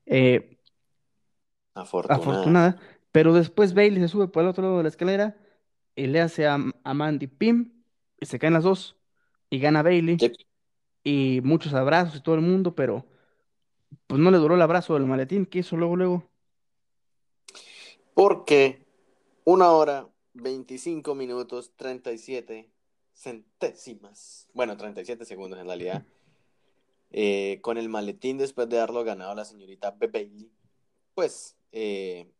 [0.05, 0.57] Eh,
[1.73, 2.21] Afortunada.
[2.21, 2.79] afortunada.
[3.11, 5.37] Pero después Bailey se sube por el otro lado de la escalera
[5.95, 7.73] y le hace a, a Mandy Pim
[8.19, 8.97] y se caen las dos
[9.49, 10.33] y gana Bailey Yep.
[11.03, 13.05] y muchos abrazos y todo el mundo, pero
[14.07, 16.23] pues no le duró el abrazo del maletín que hizo luego, luego.
[18.13, 18.85] Porque
[19.45, 22.69] una hora, 25 minutos, 37
[23.13, 24.49] centésimas.
[24.53, 26.03] Bueno, 37 segundos en realidad.
[27.11, 30.51] eh, con el maletín después de haberlo ganado la señorita Bailey,
[31.15, 32.31] pues eh,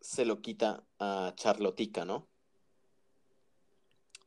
[0.00, 2.26] se lo quita a Charlotica, ¿no?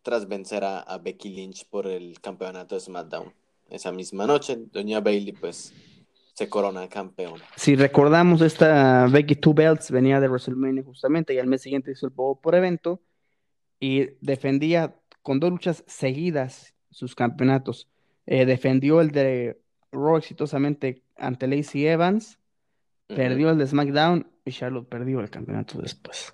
[0.02, 3.34] Tras vencer a, a Becky Lynch por el campeonato de SmackDown.
[3.70, 5.74] Esa misma noche, Doña Bailey, pues,
[6.34, 7.44] se corona campeona.
[7.56, 12.08] Si recordamos, esta Becky Two Belts venía de WrestleMania justamente y al mes siguiente hizo
[12.08, 13.02] el Bobo por evento
[13.80, 17.90] y defendía con dos luchas seguidas sus campeonatos.
[18.26, 19.60] Eh, defendió el de
[19.92, 22.40] Raw exitosamente ante Lacey Evans,
[23.08, 26.34] perdió el de SmackDown y Charlotte perdió el campeonato después.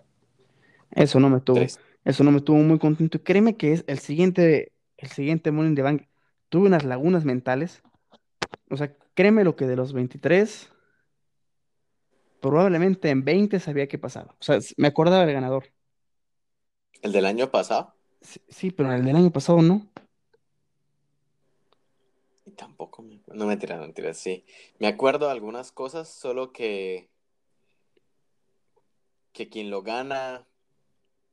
[0.92, 1.80] Eso no me tuvo, Tres.
[2.06, 3.18] eso no me tuvo muy contento.
[3.18, 6.09] Y créeme que es el siguiente, el siguiente in the Bank.
[6.50, 7.82] Tuve unas lagunas mentales.
[8.70, 10.72] O sea, créeme lo que de los 23,
[12.40, 14.36] probablemente en 20 sabía qué pasaba.
[14.40, 15.72] O sea, me acordaba del ganador.
[17.02, 17.94] El del año pasado.
[18.22, 19.88] Sí, sí, pero el del año pasado no.
[22.46, 23.40] Y tampoco me acuerdo.
[23.40, 24.44] No me tiras, mentiras, sí.
[24.80, 27.10] Me acuerdo de algunas cosas, solo que.
[29.32, 30.46] que quien lo gana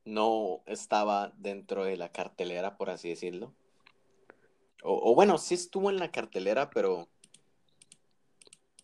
[0.05, 3.53] no estaba dentro de la cartelera, por así decirlo.
[4.83, 7.07] O, bueno, sí estuvo en la cartelera, pero.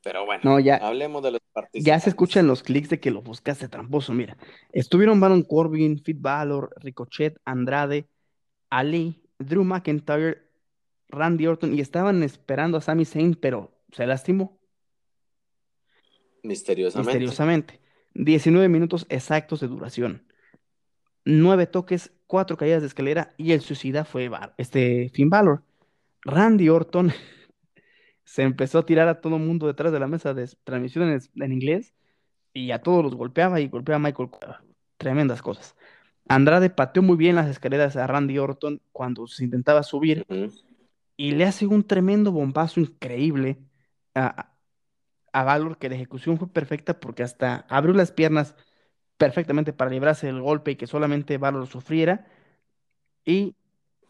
[0.04, 1.86] Pero bueno, ya, hablemos de los participantes.
[1.86, 4.12] Ya se escuchan los clics de que lo buscaste tramposo.
[4.14, 4.38] Mira,
[4.74, 8.10] estuvieron Baron Corbin, Fit Balor, Ricochet, Andrade,
[8.70, 10.42] Ali, Drew McIntyre,
[11.08, 14.60] Randy Orton y estaban esperando a Sami Zayn, pero se lastimó.
[16.42, 17.12] Misteriosamente.
[17.12, 17.80] Misteriosamente.
[18.16, 20.28] 19 minutos exactos de duración.
[21.26, 25.64] 9 toques, 4 caídas de escalera y el suicida fue este Finn Balor.
[26.26, 27.12] Randy Orton
[28.26, 31.52] se empezó a tirar a todo el mundo detrás de la mesa de transmisión en,
[31.52, 31.94] inglés
[32.54, 34.30] y a todos los golpeaba y golpeaba a Michael.
[34.98, 35.76] Tremendas cosas.
[36.28, 40.26] Andrade pateó muy bien las escaleras a Randy Orton cuando se intentaba subir
[41.18, 43.60] y le hace un tremendo bombazo increíble
[44.16, 44.54] a,
[45.34, 48.56] a Valor que la ejecución fue perfecta porque hasta abrió las piernas
[49.18, 52.26] perfectamente para librarse del golpe y que solamente Valor sufriera
[53.26, 53.56] y,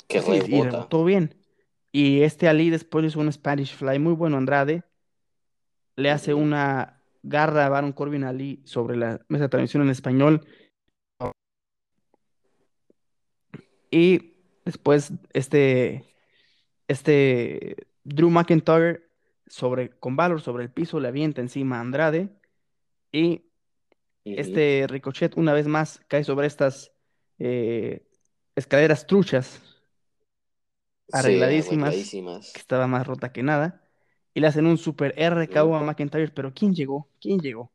[0.08, 1.43] que pues y rebotó bien.
[1.96, 4.84] Y este Ali después hizo un Spanish Fly muy bueno Andrade.
[5.96, 10.44] Le hace una garra a Baron Corbin Ali sobre la mesa de transmisión en español.
[13.92, 14.34] Y
[14.66, 16.04] después este,
[16.88, 19.04] este Drew McIntyre
[19.46, 22.30] sobre, con Valor sobre el piso le avienta encima a Andrade.
[23.12, 23.52] Y
[24.26, 26.92] este Ricochet una vez más cae sobre estas
[27.38, 28.04] eh,
[28.56, 29.73] escaleras truchas
[31.12, 33.82] arregladísimas, que estaba más rota que nada,
[34.34, 37.08] y le hacen un super RKO a McIntyre, pero ¿quién llegó?
[37.20, 37.72] ¿Quién llegó?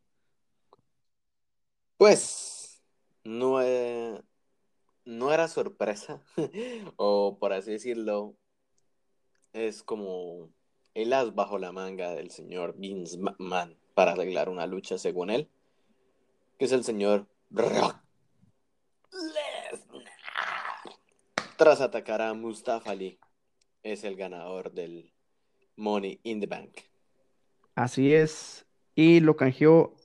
[1.96, 2.80] Pues
[3.24, 4.20] no, eh,
[5.04, 6.22] no era sorpresa,
[6.96, 8.36] o por así decirlo,
[9.52, 10.50] es como
[10.94, 15.48] el as bajo la manga del señor Vince McMahon para arreglar una lucha según él,
[16.58, 17.96] que es el señor Rock
[21.58, 23.18] tras atacar a Mustafa Ali,
[23.82, 25.12] es el ganador del
[25.76, 26.78] Money in the Bank.
[27.74, 28.64] Así es.
[28.94, 29.96] Y lo canjeó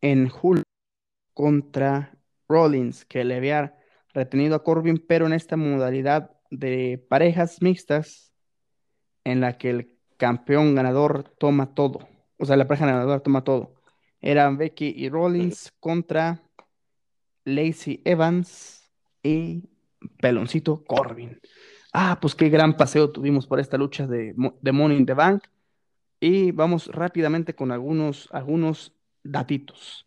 [0.00, 0.64] en julio
[1.32, 2.18] contra
[2.48, 3.78] Rollins, que le había
[4.12, 8.34] retenido a Corbin, pero en esta modalidad de parejas mixtas,
[9.22, 12.08] en la que el campeón ganador toma todo.
[12.36, 13.74] O sea, la pareja ganadora toma todo.
[14.20, 16.42] Eran Becky y Rollins contra
[17.44, 18.90] Lacey Evans
[19.22, 19.70] y
[20.18, 21.40] Peloncito Corbin.
[21.92, 25.44] Ah, pues qué gran paseo tuvimos por esta lucha de, de Money in the Bank.
[26.20, 30.06] Y vamos rápidamente con algunos, algunos datitos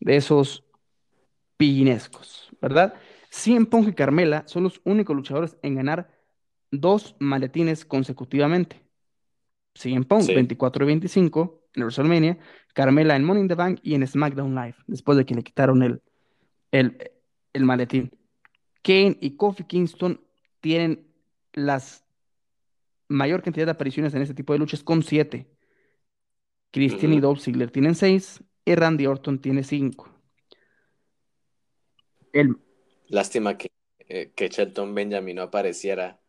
[0.00, 0.64] de esos
[1.56, 2.94] pillinescos, ¿verdad?
[3.30, 6.10] Cien Pong y Carmela son los únicos luchadores en ganar
[6.70, 8.82] dos maletines consecutivamente.
[9.74, 12.38] Cien Pong, 24 y 25 en WrestleMania,
[12.74, 15.82] Carmela en Money in the Bank y en SmackDown Live, después de que le quitaron
[15.82, 16.02] el,
[16.70, 17.12] el,
[17.52, 18.12] el maletín.
[18.84, 20.20] Kane y Kofi Kingston
[20.60, 21.06] tienen
[21.54, 22.04] las
[23.08, 25.48] mayor cantidad de apariciones en este tipo de luchas con siete.
[26.70, 30.10] Christian y Dolph Ziggler tienen seis y Randy Orton tiene cinco.
[32.32, 32.56] El...
[33.08, 33.70] Lástima que,
[34.00, 36.20] eh, que Shelton Benjamin no apareciera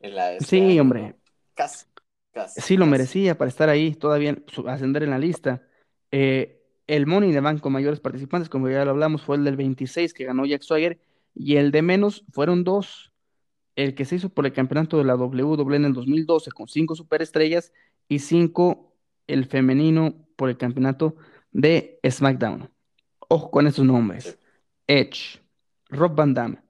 [0.00, 0.32] en la...
[0.32, 1.14] Este sí, hombre.
[1.54, 1.84] Casi,
[2.56, 5.62] sí, lo merecía para estar ahí, todavía ascender en la lista.
[6.10, 10.12] Eh, el Money de Banco mayores participantes, como ya lo hablamos, fue el del 26
[10.14, 10.98] que ganó Jack Swagger
[11.34, 13.12] y el de menos fueron dos.
[13.76, 16.94] El que se hizo por el campeonato de la WWE en el 2012 con cinco
[16.94, 17.72] superestrellas
[18.08, 18.94] y cinco
[19.26, 21.16] el femenino por el campeonato
[21.50, 22.70] de SmackDown.
[23.28, 24.38] Ojo con estos nombres.
[24.86, 25.40] Edge,
[25.88, 26.62] Rob Van Damme,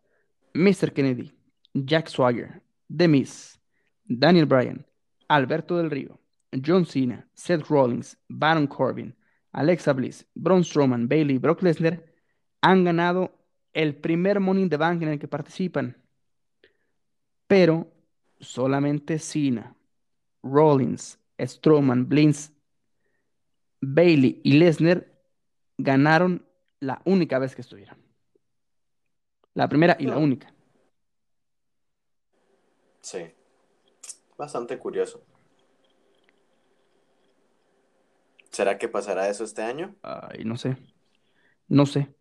[0.54, 0.92] Mr.
[0.92, 1.32] Kennedy,
[1.74, 2.62] Jack Swagger,
[2.94, 3.60] The Miz,
[4.04, 4.86] Daniel Bryan,
[5.28, 6.20] Alberto del Río,
[6.64, 9.14] John Cena, Seth Rollins, Baron Corbin,
[9.52, 12.04] Alexa Bliss, Braun Strowman, Bailey Brock Lesnar
[12.60, 13.32] han ganado
[13.74, 15.96] el primer Money in the Bank en el que participan.
[17.46, 17.92] Pero
[18.40, 19.76] solamente Cena,
[20.42, 22.52] Rollins, Strowman, Blins,
[23.80, 25.06] Bailey y Lesnar
[25.76, 26.46] ganaron
[26.80, 27.98] la única vez que estuvieron.
[29.52, 30.52] La primera y la única.
[33.00, 33.30] Sí.
[34.36, 35.24] Bastante curioso.
[38.50, 39.94] ¿Será que pasará eso este año?
[40.02, 40.76] Ay, no sé.
[41.68, 42.14] No sé.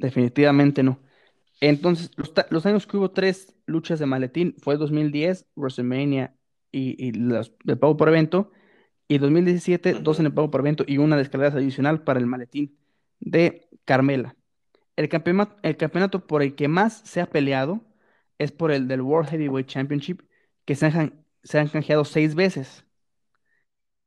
[0.00, 0.98] Definitivamente no.
[1.60, 2.10] Entonces,
[2.48, 6.34] los, años que hubo tres luchas de maletín fue 2010, WrestleMania
[6.72, 8.50] y, y los de pago por evento,
[9.08, 12.26] y 2017, dos en el pago por evento y una de escaleras adicional para el
[12.26, 12.78] maletín
[13.18, 14.36] de Carmela.
[14.96, 17.84] El campeonato, el campeonato por el que más se ha peleado
[18.38, 20.22] es por el del World Heavyweight Championship,
[20.64, 22.86] que se han, se han canjeado seis veces,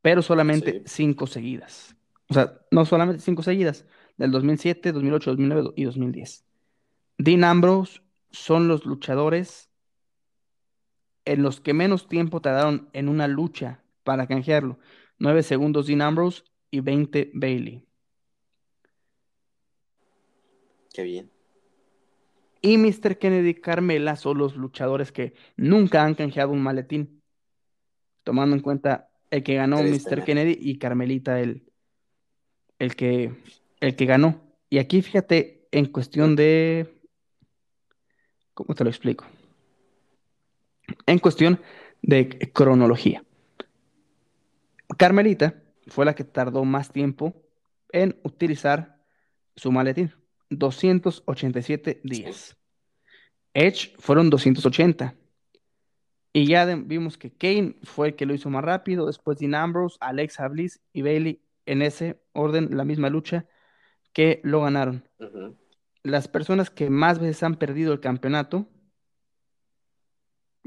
[0.02, 1.96] pero solamente cinco seguidas.
[2.30, 3.86] O sea, no solamente cinco seguidas,
[4.18, 6.46] del 2007, 2008, 2009 y 2010.
[7.18, 9.70] Dean Ambrose son los luchadores
[11.26, 14.80] en los que menos tiempo tardaron en una lucha para canjearlo.
[15.20, 17.86] 9 segundos Dean Ambrose y 20 Bailey.
[20.94, 21.32] Qué bien.
[22.62, 23.18] Y Mr.
[23.18, 27.22] Kennedy y Carmela son los luchadores que nunca han canjeado un maletín.
[28.24, 30.24] Tomando en cuenta el que ganó Mr.
[30.24, 31.70] Kennedy y Carmelita el,
[32.80, 33.34] el, que,
[33.84, 34.42] el que ganó.
[34.70, 37.02] Y aquí fíjate en cuestión de...
[38.54, 39.26] ¿Cómo te lo explico?
[41.06, 41.60] En cuestión
[42.02, 43.26] de cronología.
[44.98, 47.34] Carmelita fue la que tardó más tiempo
[47.92, 49.04] en utilizar
[49.58, 50.14] su maletín.
[50.50, 52.56] 287 días.
[53.54, 55.14] Edge fueron 280.
[56.32, 59.98] Y ya vimos que Kane fue el que lo hizo más rápido, después Dean Ambrose,
[60.00, 63.46] Alexa Bliss y Bailey en ese orden, la misma lucha,
[64.14, 65.04] que lo ganaron.
[66.04, 68.68] Las personas que más veces han perdido el campeonato,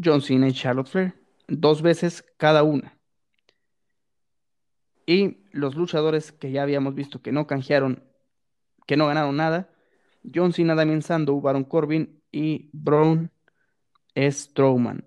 [0.02, 1.14] John Cena y Charlotte Flair,
[1.48, 2.98] dos veces cada una.
[5.06, 8.02] Y los luchadores que ya habíamos visto que no canjearon,
[8.86, 9.70] que no ganaron nada,
[10.34, 13.30] John Cena, Damien Sandow, Baron Corbin y Braun
[14.16, 15.04] Strowman.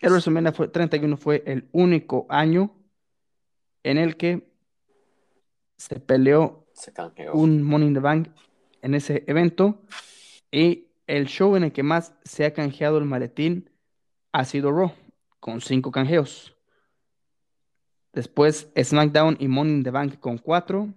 [0.00, 2.74] El WrestleMania fue, 31 fue el único año
[3.84, 4.52] en el que
[5.76, 6.61] se peleó
[7.32, 8.28] un Money in the Bank
[8.82, 9.82] en ese evento
[10.50, 13.70] y el show en el que más se ha canjeado el maletín
[14.32, 14.92] ha sido Raw,
[15.40, 16.56] con cinco canjeos.
[18.12, 20.92] Después SmackDown y Money in the Bank con cuatro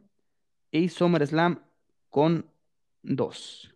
[0.72, 1.61] y SummerSlam
[2.10, 2.49] con
[3.02, 3.73] dos.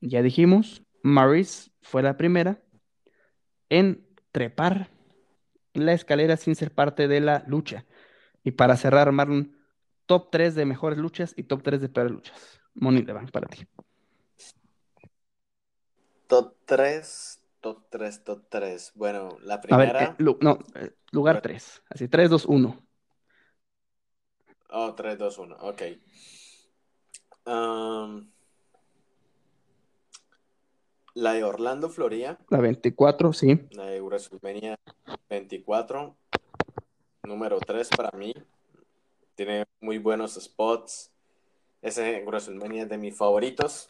[0.00, 2.60] Ya dijimos, Maris fue la primera
[3.68, 4.90] en trepar
[5.74, 7.86] la escalera sin ser parte de la lucha.
[8.44, 9.61] Y para cerrar, un
[10.06, 12.60] top 3 de mejores luchas y top 3 de peores luchas.
[12.74, 13.66] Money the Bank para ti.
[16.26, 18.92] Top 3, top 3, top 3.
[18.94, 19.90] Bueno, la primera.
[19.90, 21.82] A ver, eh, no, eh, lugar 3.
[21.90, 22.76] Así, 3, 2, 1.
[24.70, 25.56] Oh, 3, 2, 1.
[25.60, 25.82] Ok.
[27.44, 28.30] Um,
[31.14, 32.38] la de Orlando, Florida.
[32.48, 33.68] La 24, sí.
[33.72, 34.76] La de WrestleMania
[35.28, 36.16] 24.
[37.24, 38.32] Número 3 para mí.
[39.44, 41.10] Tiene muy buenos spots.
[41.80, 43.86] Ese WrestleMania es de mis favoritos.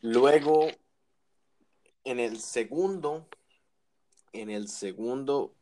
[0.00, 0.68] Luego,
[2.04, 3.26] en el segundo,
[4.32, 5.52] en el segundo,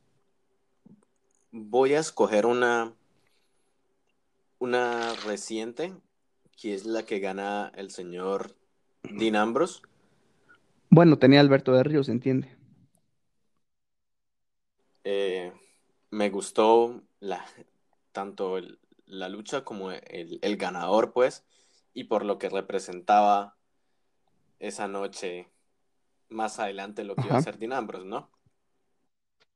[1.52, 2.92] voy a escoger una,
[4.58, 5.94] una reciente,
[6.60, 8.54] que es la que gana el señor
[9.04, 9.80] Dean Ambrose.
[10.90, 12.54] Bueno, tenía Alberto de Ríos, entiende.
[15.04, 15.50] Eh,
[16.10, 17.42] me gustó la,
[18.12, 18.58] tanto
[19.06, 21.44] la lucha como el, ganador, pues,
[21.94, 23.56] y por lo que representaba
[24.58, 25.50] esa noche
[26.28, 28.30] más adelante lo que iba a hacer Dean Ambrose, ¿no?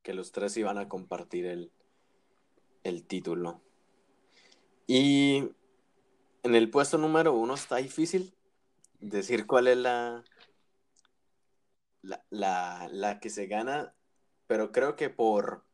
[0.01, 1.71] Que los tres iban a compartir el,
[2.83, 3.61] el título.
[4.87, 5.49] Y
[6.43, 8.33] en el puesto número uno está difícil
[8.99, 10.23] decir cuál es la,
[12.29, 13.93] la, la, que se gana,
[14.47, 15.65] pero creo que por,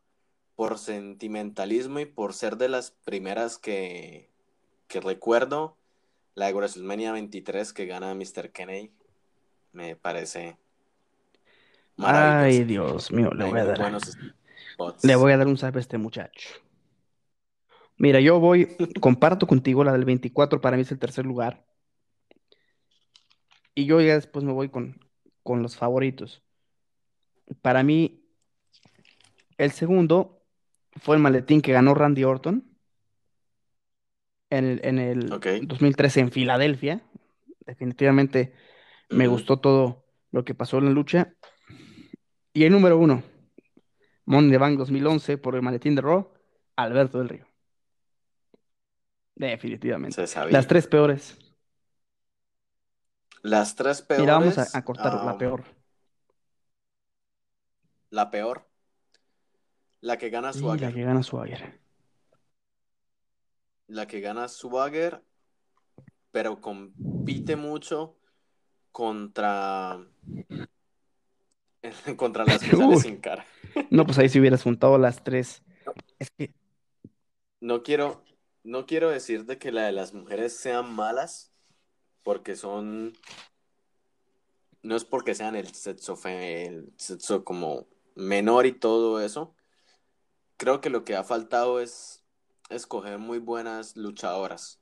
[0.60, 4.30] por sentimentalismo y por ser de las primeras que,
[4.90, 5.78] que recuerdo,
[6.36, 8.52] la de WrestleMania 23 que gana Mr.
[8.52, 8.92] Kennedy,
[9.72, 10.58] me parece
[11.98, 14.02] Ay, Dios mío, le voy a dar.
[15.02, 16.50] Le voy a dar un sabe a este muchacho.
[17.96, 18.68] Mira, yo voy,
[19.00, 21.66] comparto contigo la del 24, para mí es el tercer lugar.
[23.76, 25.00] Y yo ya después me voy con,
[25.42, 26.44] con los favoritos.
[27.62, 28.26] Para mí,
[29.58, 30.39] el segundo
[31.00, 32.64] fue el maletín que ganó Randy Orton
[34.50, 37.02] en el, en el 2013 en Filadelfia.
[37.66, 38.54] Definitivamente
[39.10, 41.34] me gustó todo lo que pasó en la lucha.
[42.54, 43.24] Y el número uno,
[44.26, 46.32] Monday Bank 2011 por el maletín de Raw,
[46.76, 47.48] Alberto del Río.
[49.36, 50.22] Definitivamente.
[50.52, 51.38] Las tres peores.
[53.42, 54.26] Las tres peores.
[54.26, 55.64] Mira, vamos a, cortar la peor.
[58.10, 58.69] La peor.
[60.02, 60.90] La que gana Swagger.
[60.90, 61.80] la que gana Swagger.
[63.88, 65.24] La que gana Swagger,
[66.32, 68.18] pero compite mucho
[68.92, 70.00] contra.
[72.18, 73.46] contra las que sin cara.
[73.90, 75.64] no, pues ahí si hubieras juntado las tres.
[76.18, 76.54] Es que.
[77.60, 78.24] No quiero.
[78.64, 81.52] No quiero decir de que la de las mujeres sean malas,
[82.24, 83.14] porque son
[84.82, 89.56] no es porque sean el sexo, el sexo como menor y todo eso.
[90.60, 92.22] Creo que lo que ha faltado es
[92.70, 94.82] escoger muy buenas luchadoras.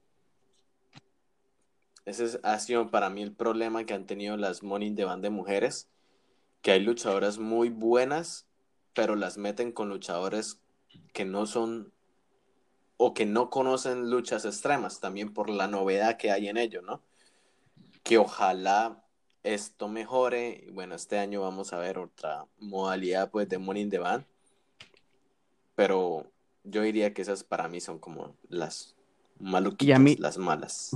[2.06, 5.30] ese ha sido para mí el problema que han tenido las Money de Band de
[5.30, 5.88] mujeres,
[6.64, 8.48] que hay luchadoras muy buenas,
[8.95, 10.60] pero las meten con luchadores
[11.14, 11.94] que no son
[12.98, 17.04] o que no conocen luchas extremas, también por la novedad que hay en ello, ¿no?
[18.02, 19.04] Que ojalá
[19.44, 20.70] esto mejore.
[20.72, 24.26] Bueno, este año vamos a ver otra modalidad pues de Money in the Band.
[25.78, 26.26] Pero
[26.64, 28.95] yo diría que esas para mí son como las
[29.38, 30.91] maluquitas, las malas.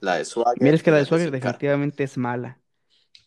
[0.00, 0.62] La de Swagger.
[0.62, 2.60] Mira, es que la de Swagger definitivamente es mala.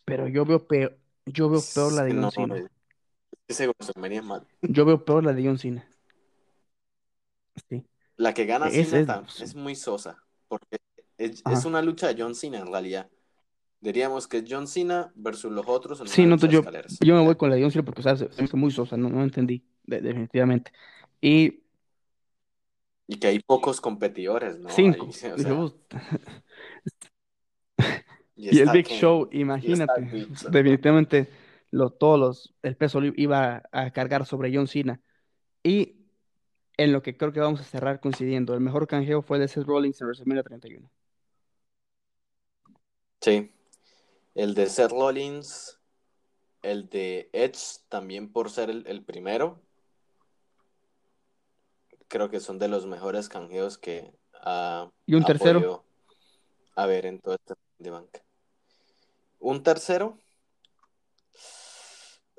[0.05, 0.95] Pero yo veo peor,
[1.25, 2.69] yo veo peor la de John Cena.
[3.47, 4.47] Ese es mal.
[4.61, 5.89] Yo veo peor la de John Cena.
[7.67, 7.83] Sí.
[8.15, 10.23] La que gana es, Cena es, muy sosa.
[10.47, 10.77] Porque
[11.17, 13.09] es, una lucha de John Cena en realidad.
[13.81, 16.03] Diríamos que John Cena versus los otros.
[16.05, 16.61] sí, no, yo,
[17.01, 18.69] yo me voy con la de John Cena porque o sea, se me hizo muy
[18.69, 20.71] sosa, no, no entendí, definitivamente.
[21.21, 21.63] Y
[23.11, 24.69] y que hay pocos competidores, ¿no?
[24.69, 25.09] Cinco.
[28.35, 30.27] y, el Big Show, imagínate.
[30.51, 31.27] Definitivamente
[31.71, 35.01] lo, todos los, el peso iba a cargar sobre John Cena.
[35.63, 36.05] Y
[36.77, 39.47] en lo que creo que vamos a cerrar coincidiendo, el mejor canjeo fue el de
[39.47, 40.91] Seth Rollins en WrestleMania 31.
[43.21, 43.51] Sí.
[44.35, 45.79] El de Seth Rollins,
[46.61, 49.63] el de Edge también por ser el primero
[52.09, 55.85] creo que son de los mejores canjeos que ha ¿Y un tercero?
[56.75, 58.21] A ver, en todo este de banca.
[59.39, 60.17] ¿Un tercero?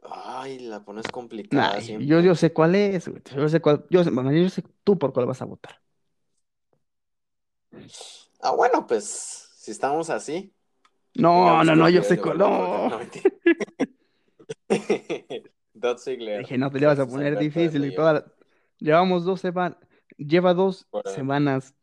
[0.02, 1.78] Ay, la pones complicada.
[1.78, 5.40] yo, yo sé cuál es, Yo sé cuál, yo, yo sé tú por cuál vas
[5.40, 5.80] a votar.
[8.40, 9.04] Ah, bueno, pues,
[9.56, 10.52] si estamos así.
[11.14, 12.38] No, no, no, yo sé cuál.
[12.38, 12.90] No.
[15.80, 18.24] Dije, no te le vas a poner difícil y toda la...
[18.80, 19.78] Llevamos dos semanas,
[20.16, 21.74] lleva dos semanas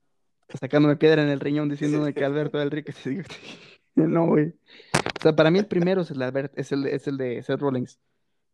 [0.60, 2.94] sacándome piedra en el riñón diciéndome que Alberto del Rique
[3.96, 4.54] No, güey.
[4.94, 6.22] O sea, para mí el primero es el,
[6.56, 8.00] es el, es el de Seth Rollins,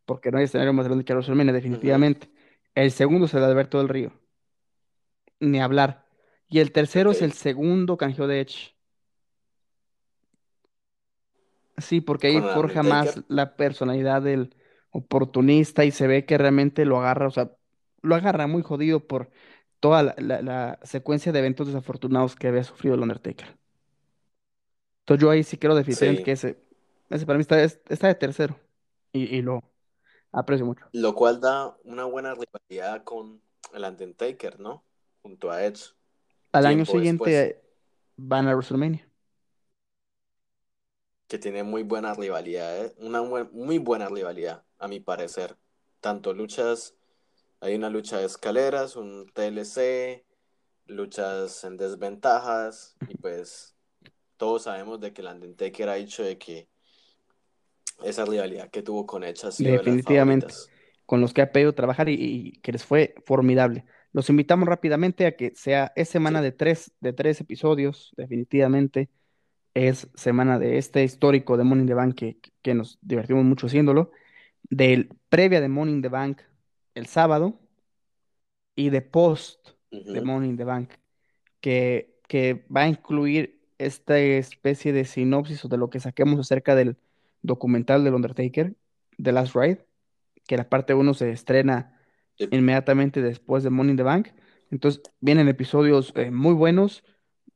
[0.05, 2.31] porque no hay escenario más grande que WrestleMania, definitivamente.
[2.75, 4.13] El segundo es el de Alberto del Río.
[5.39, 6.05] Ni hablar.
[6.47, 8.73] Y el tercero es el segundo canjeo de Edge.
[11.77, 14.55] Sí, porque ahí forja más la personalidad del
[14.91, 17.51] oportunista y se ve que realmente lo agarra, o sea,
[18.03, 19.31] lo agarra muy jodido por
[19.80, 23.57] toda la, secuencia de eventos desafortunados que había sufrido el Undertaker.
[24.99, 26.63] Entonces yo ahí sí quiero definir que ese,
[27.09, 28.59] ese para mí está, está de tercero
[29.11, 29.63] y, lo
[30.31, 30.85] aprecio mucho.
[30.91, 33.41] Lo cual da una buena rivalidad con
[33.73, 34.84] el Undertaker, ¿no?
[35.21, 35.93] Junto a Edge.
[36.51, 37.61] Al año siguiente
[38.15, 39.07] van a WrestleMania.
[41.27, 42.93] Que tiene muy buena rivalidad, ¿eh?
[42.99, 45.57] una muy buena rivalidad, a mi parecer.
[45.99, 46.95] Tanto luchas
[47.64, 50.26] hay una lucha de escaleras, un TLC,
[50.88, 53.77] luchas en desventajas y pues
[54.35, 56.68] todos sabemos de que el Undertaker ha dicho de que
[58.03, 60.48] esa rivalidad que tuvo con sido definitivamente.
[61.06, 63.85] con los que ha pedido trabajar y, que les fue formidable.
[64.11, 69.10] Los invitamos rápidamente a que sea es semana de tres de tres episodios, definitivamente.
[69.73, 74.11] Es semana de este histórico de Morning the Bank que, que nos divertimos mucho haciéndolo,
[74.64, 76.41] del previa de Morning the Bank
[76.95, 77.59] el sábado
[78.75, 80.91] y de post de Money in the Bank,
[81.61, 86.75] que, que va a incluir esta especie de sinopsis o de lo que saquemos acerca
[86.75, 86.97] del
[87.41, 88.75] documental del Undertaker,
[89.21, 89.85] The Last Ride,
[90.47, 91.99] que la parte 1 se estrena
[92.37, 94.29] inmediatamente después de Money in the Bank.
[94.71, 97.03] Entonces vienen episodios eh, muy buenos,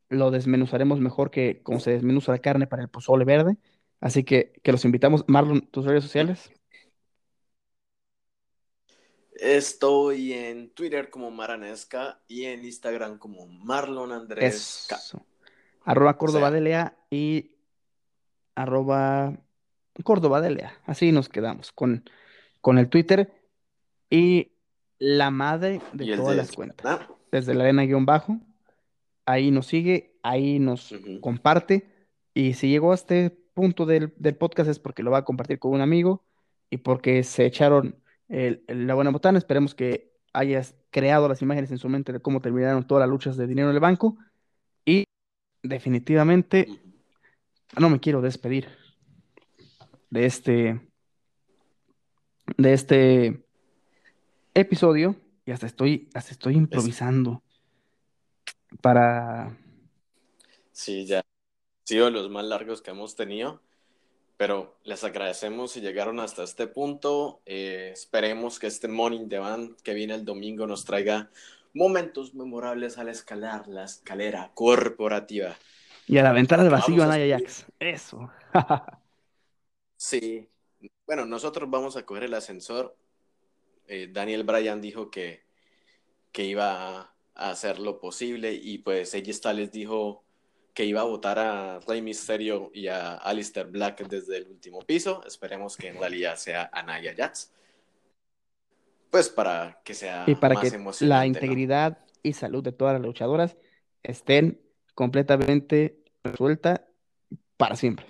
[0.09, 3.57] lo desmenuzaremos mejor que como se desmenuza la carne para el pozole verde.
[3.99, 5.25] Así que, que los invitamos.
[5.27, 6.51] Marlon, tus redes sociales.
[9.39, 14.87] Estoy en Twitter como Maranesca y en Instagram como Marlon Andrés.
[15.83, 16.51] Arroba Córdoba
[17.09, 17.51] y
[18.55, 19.37] arroba
[20.03, 20.41] Córdoba
[20.85, 22.09] Así nos quedamos con,
[22.61, 23.31] con el Twitter
[24.09, 24.51] y
[24.99, 27.01] la madre de todas las cuentas.
[27.31, 28.39] Desde la arena guion bajo.
[29.25, 31.89] Ahí nos sigue, ahí nos comparte.
[32.33, 35.59] Y si llegó a este punto del, del podcast es porque lo va a compartir
[35.59, 36.23] con un amigo
[36.69, 39.37] y porque se echaron la buena botana.
[39.37, 43.37] Esperemos que hayas creado las imágenes en su mente de cómo terminaron todas las luchas
[43.37, 44.17] de dinero en el banco.
[44.85, 45.05] Y
[45.63, 46.67] definitivamente
[47.77, 48.67] no me quiero despedir
[50.09, 50.81] de este
[52.55, 53.45] de este
[54.53, 57.43] episodio y hasta estoy hasta estoy improvisando
[58.81, 59.57] para
[60.71, 61.21] sí ya
[61.83, 63.61] sido los más largos que hemos tenido
[64.37, 67.41] pero les agradecemos si llegaron hasta este punto.
[67.45, 71.29] Eh, esperemos que este Morning Band que viene el domingo nos traiga
[71.73, 75.57] momentos memorables al escalar la escalera corporativa.
[76.07, 77.65] Y a la ventana del vacío a Naya Jax.
[77.79, 78.31] Eso.
[79.97, 80.47] sí.
[81.05, 82.95] Bueno, nosotros vamos a coger el ascensor.
[83.87, 85.43] Eh, Daniel Bryan dijo que,
[86.31, 90.23] que iba a hacer lo posible y pues ella les dijo
[90.77, 95.23] que iba a votar a Rey Mysterio y a Alistair Black desde el último piso.
[95.25, 97.51] Esperemos que en realidad sea Anaya Jax.
[99.09, 103.57] Pues para que sea y para que la integridad y salud de todas las luchadoras
[104.03, 104.61] estén
[104.93, 106.85] completamente resuelta
[107.57, 108.05] para siempre.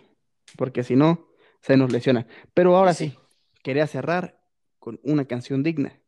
[0.57, 1.25] Porque si no,
[1.61, 2.27] se nos lesiona.
[2.53, 3.17] Pero ahora sí,
[3.63, 4.41] quería cerrar
[4.79, 6.01] con una canción digna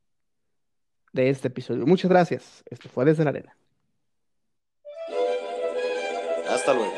[1.14, 1.86] de este episodio.
[1.86, 2.66] Muchas gracias.
[2.70, 3.56] Esto fue Desde la Arena.
[6.60, 6.94] Hasta luego.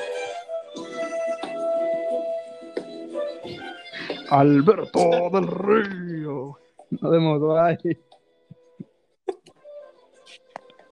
[4.30, 6.58] Alberto del Río.
[6.90, 8.02] Nos vemos, bye.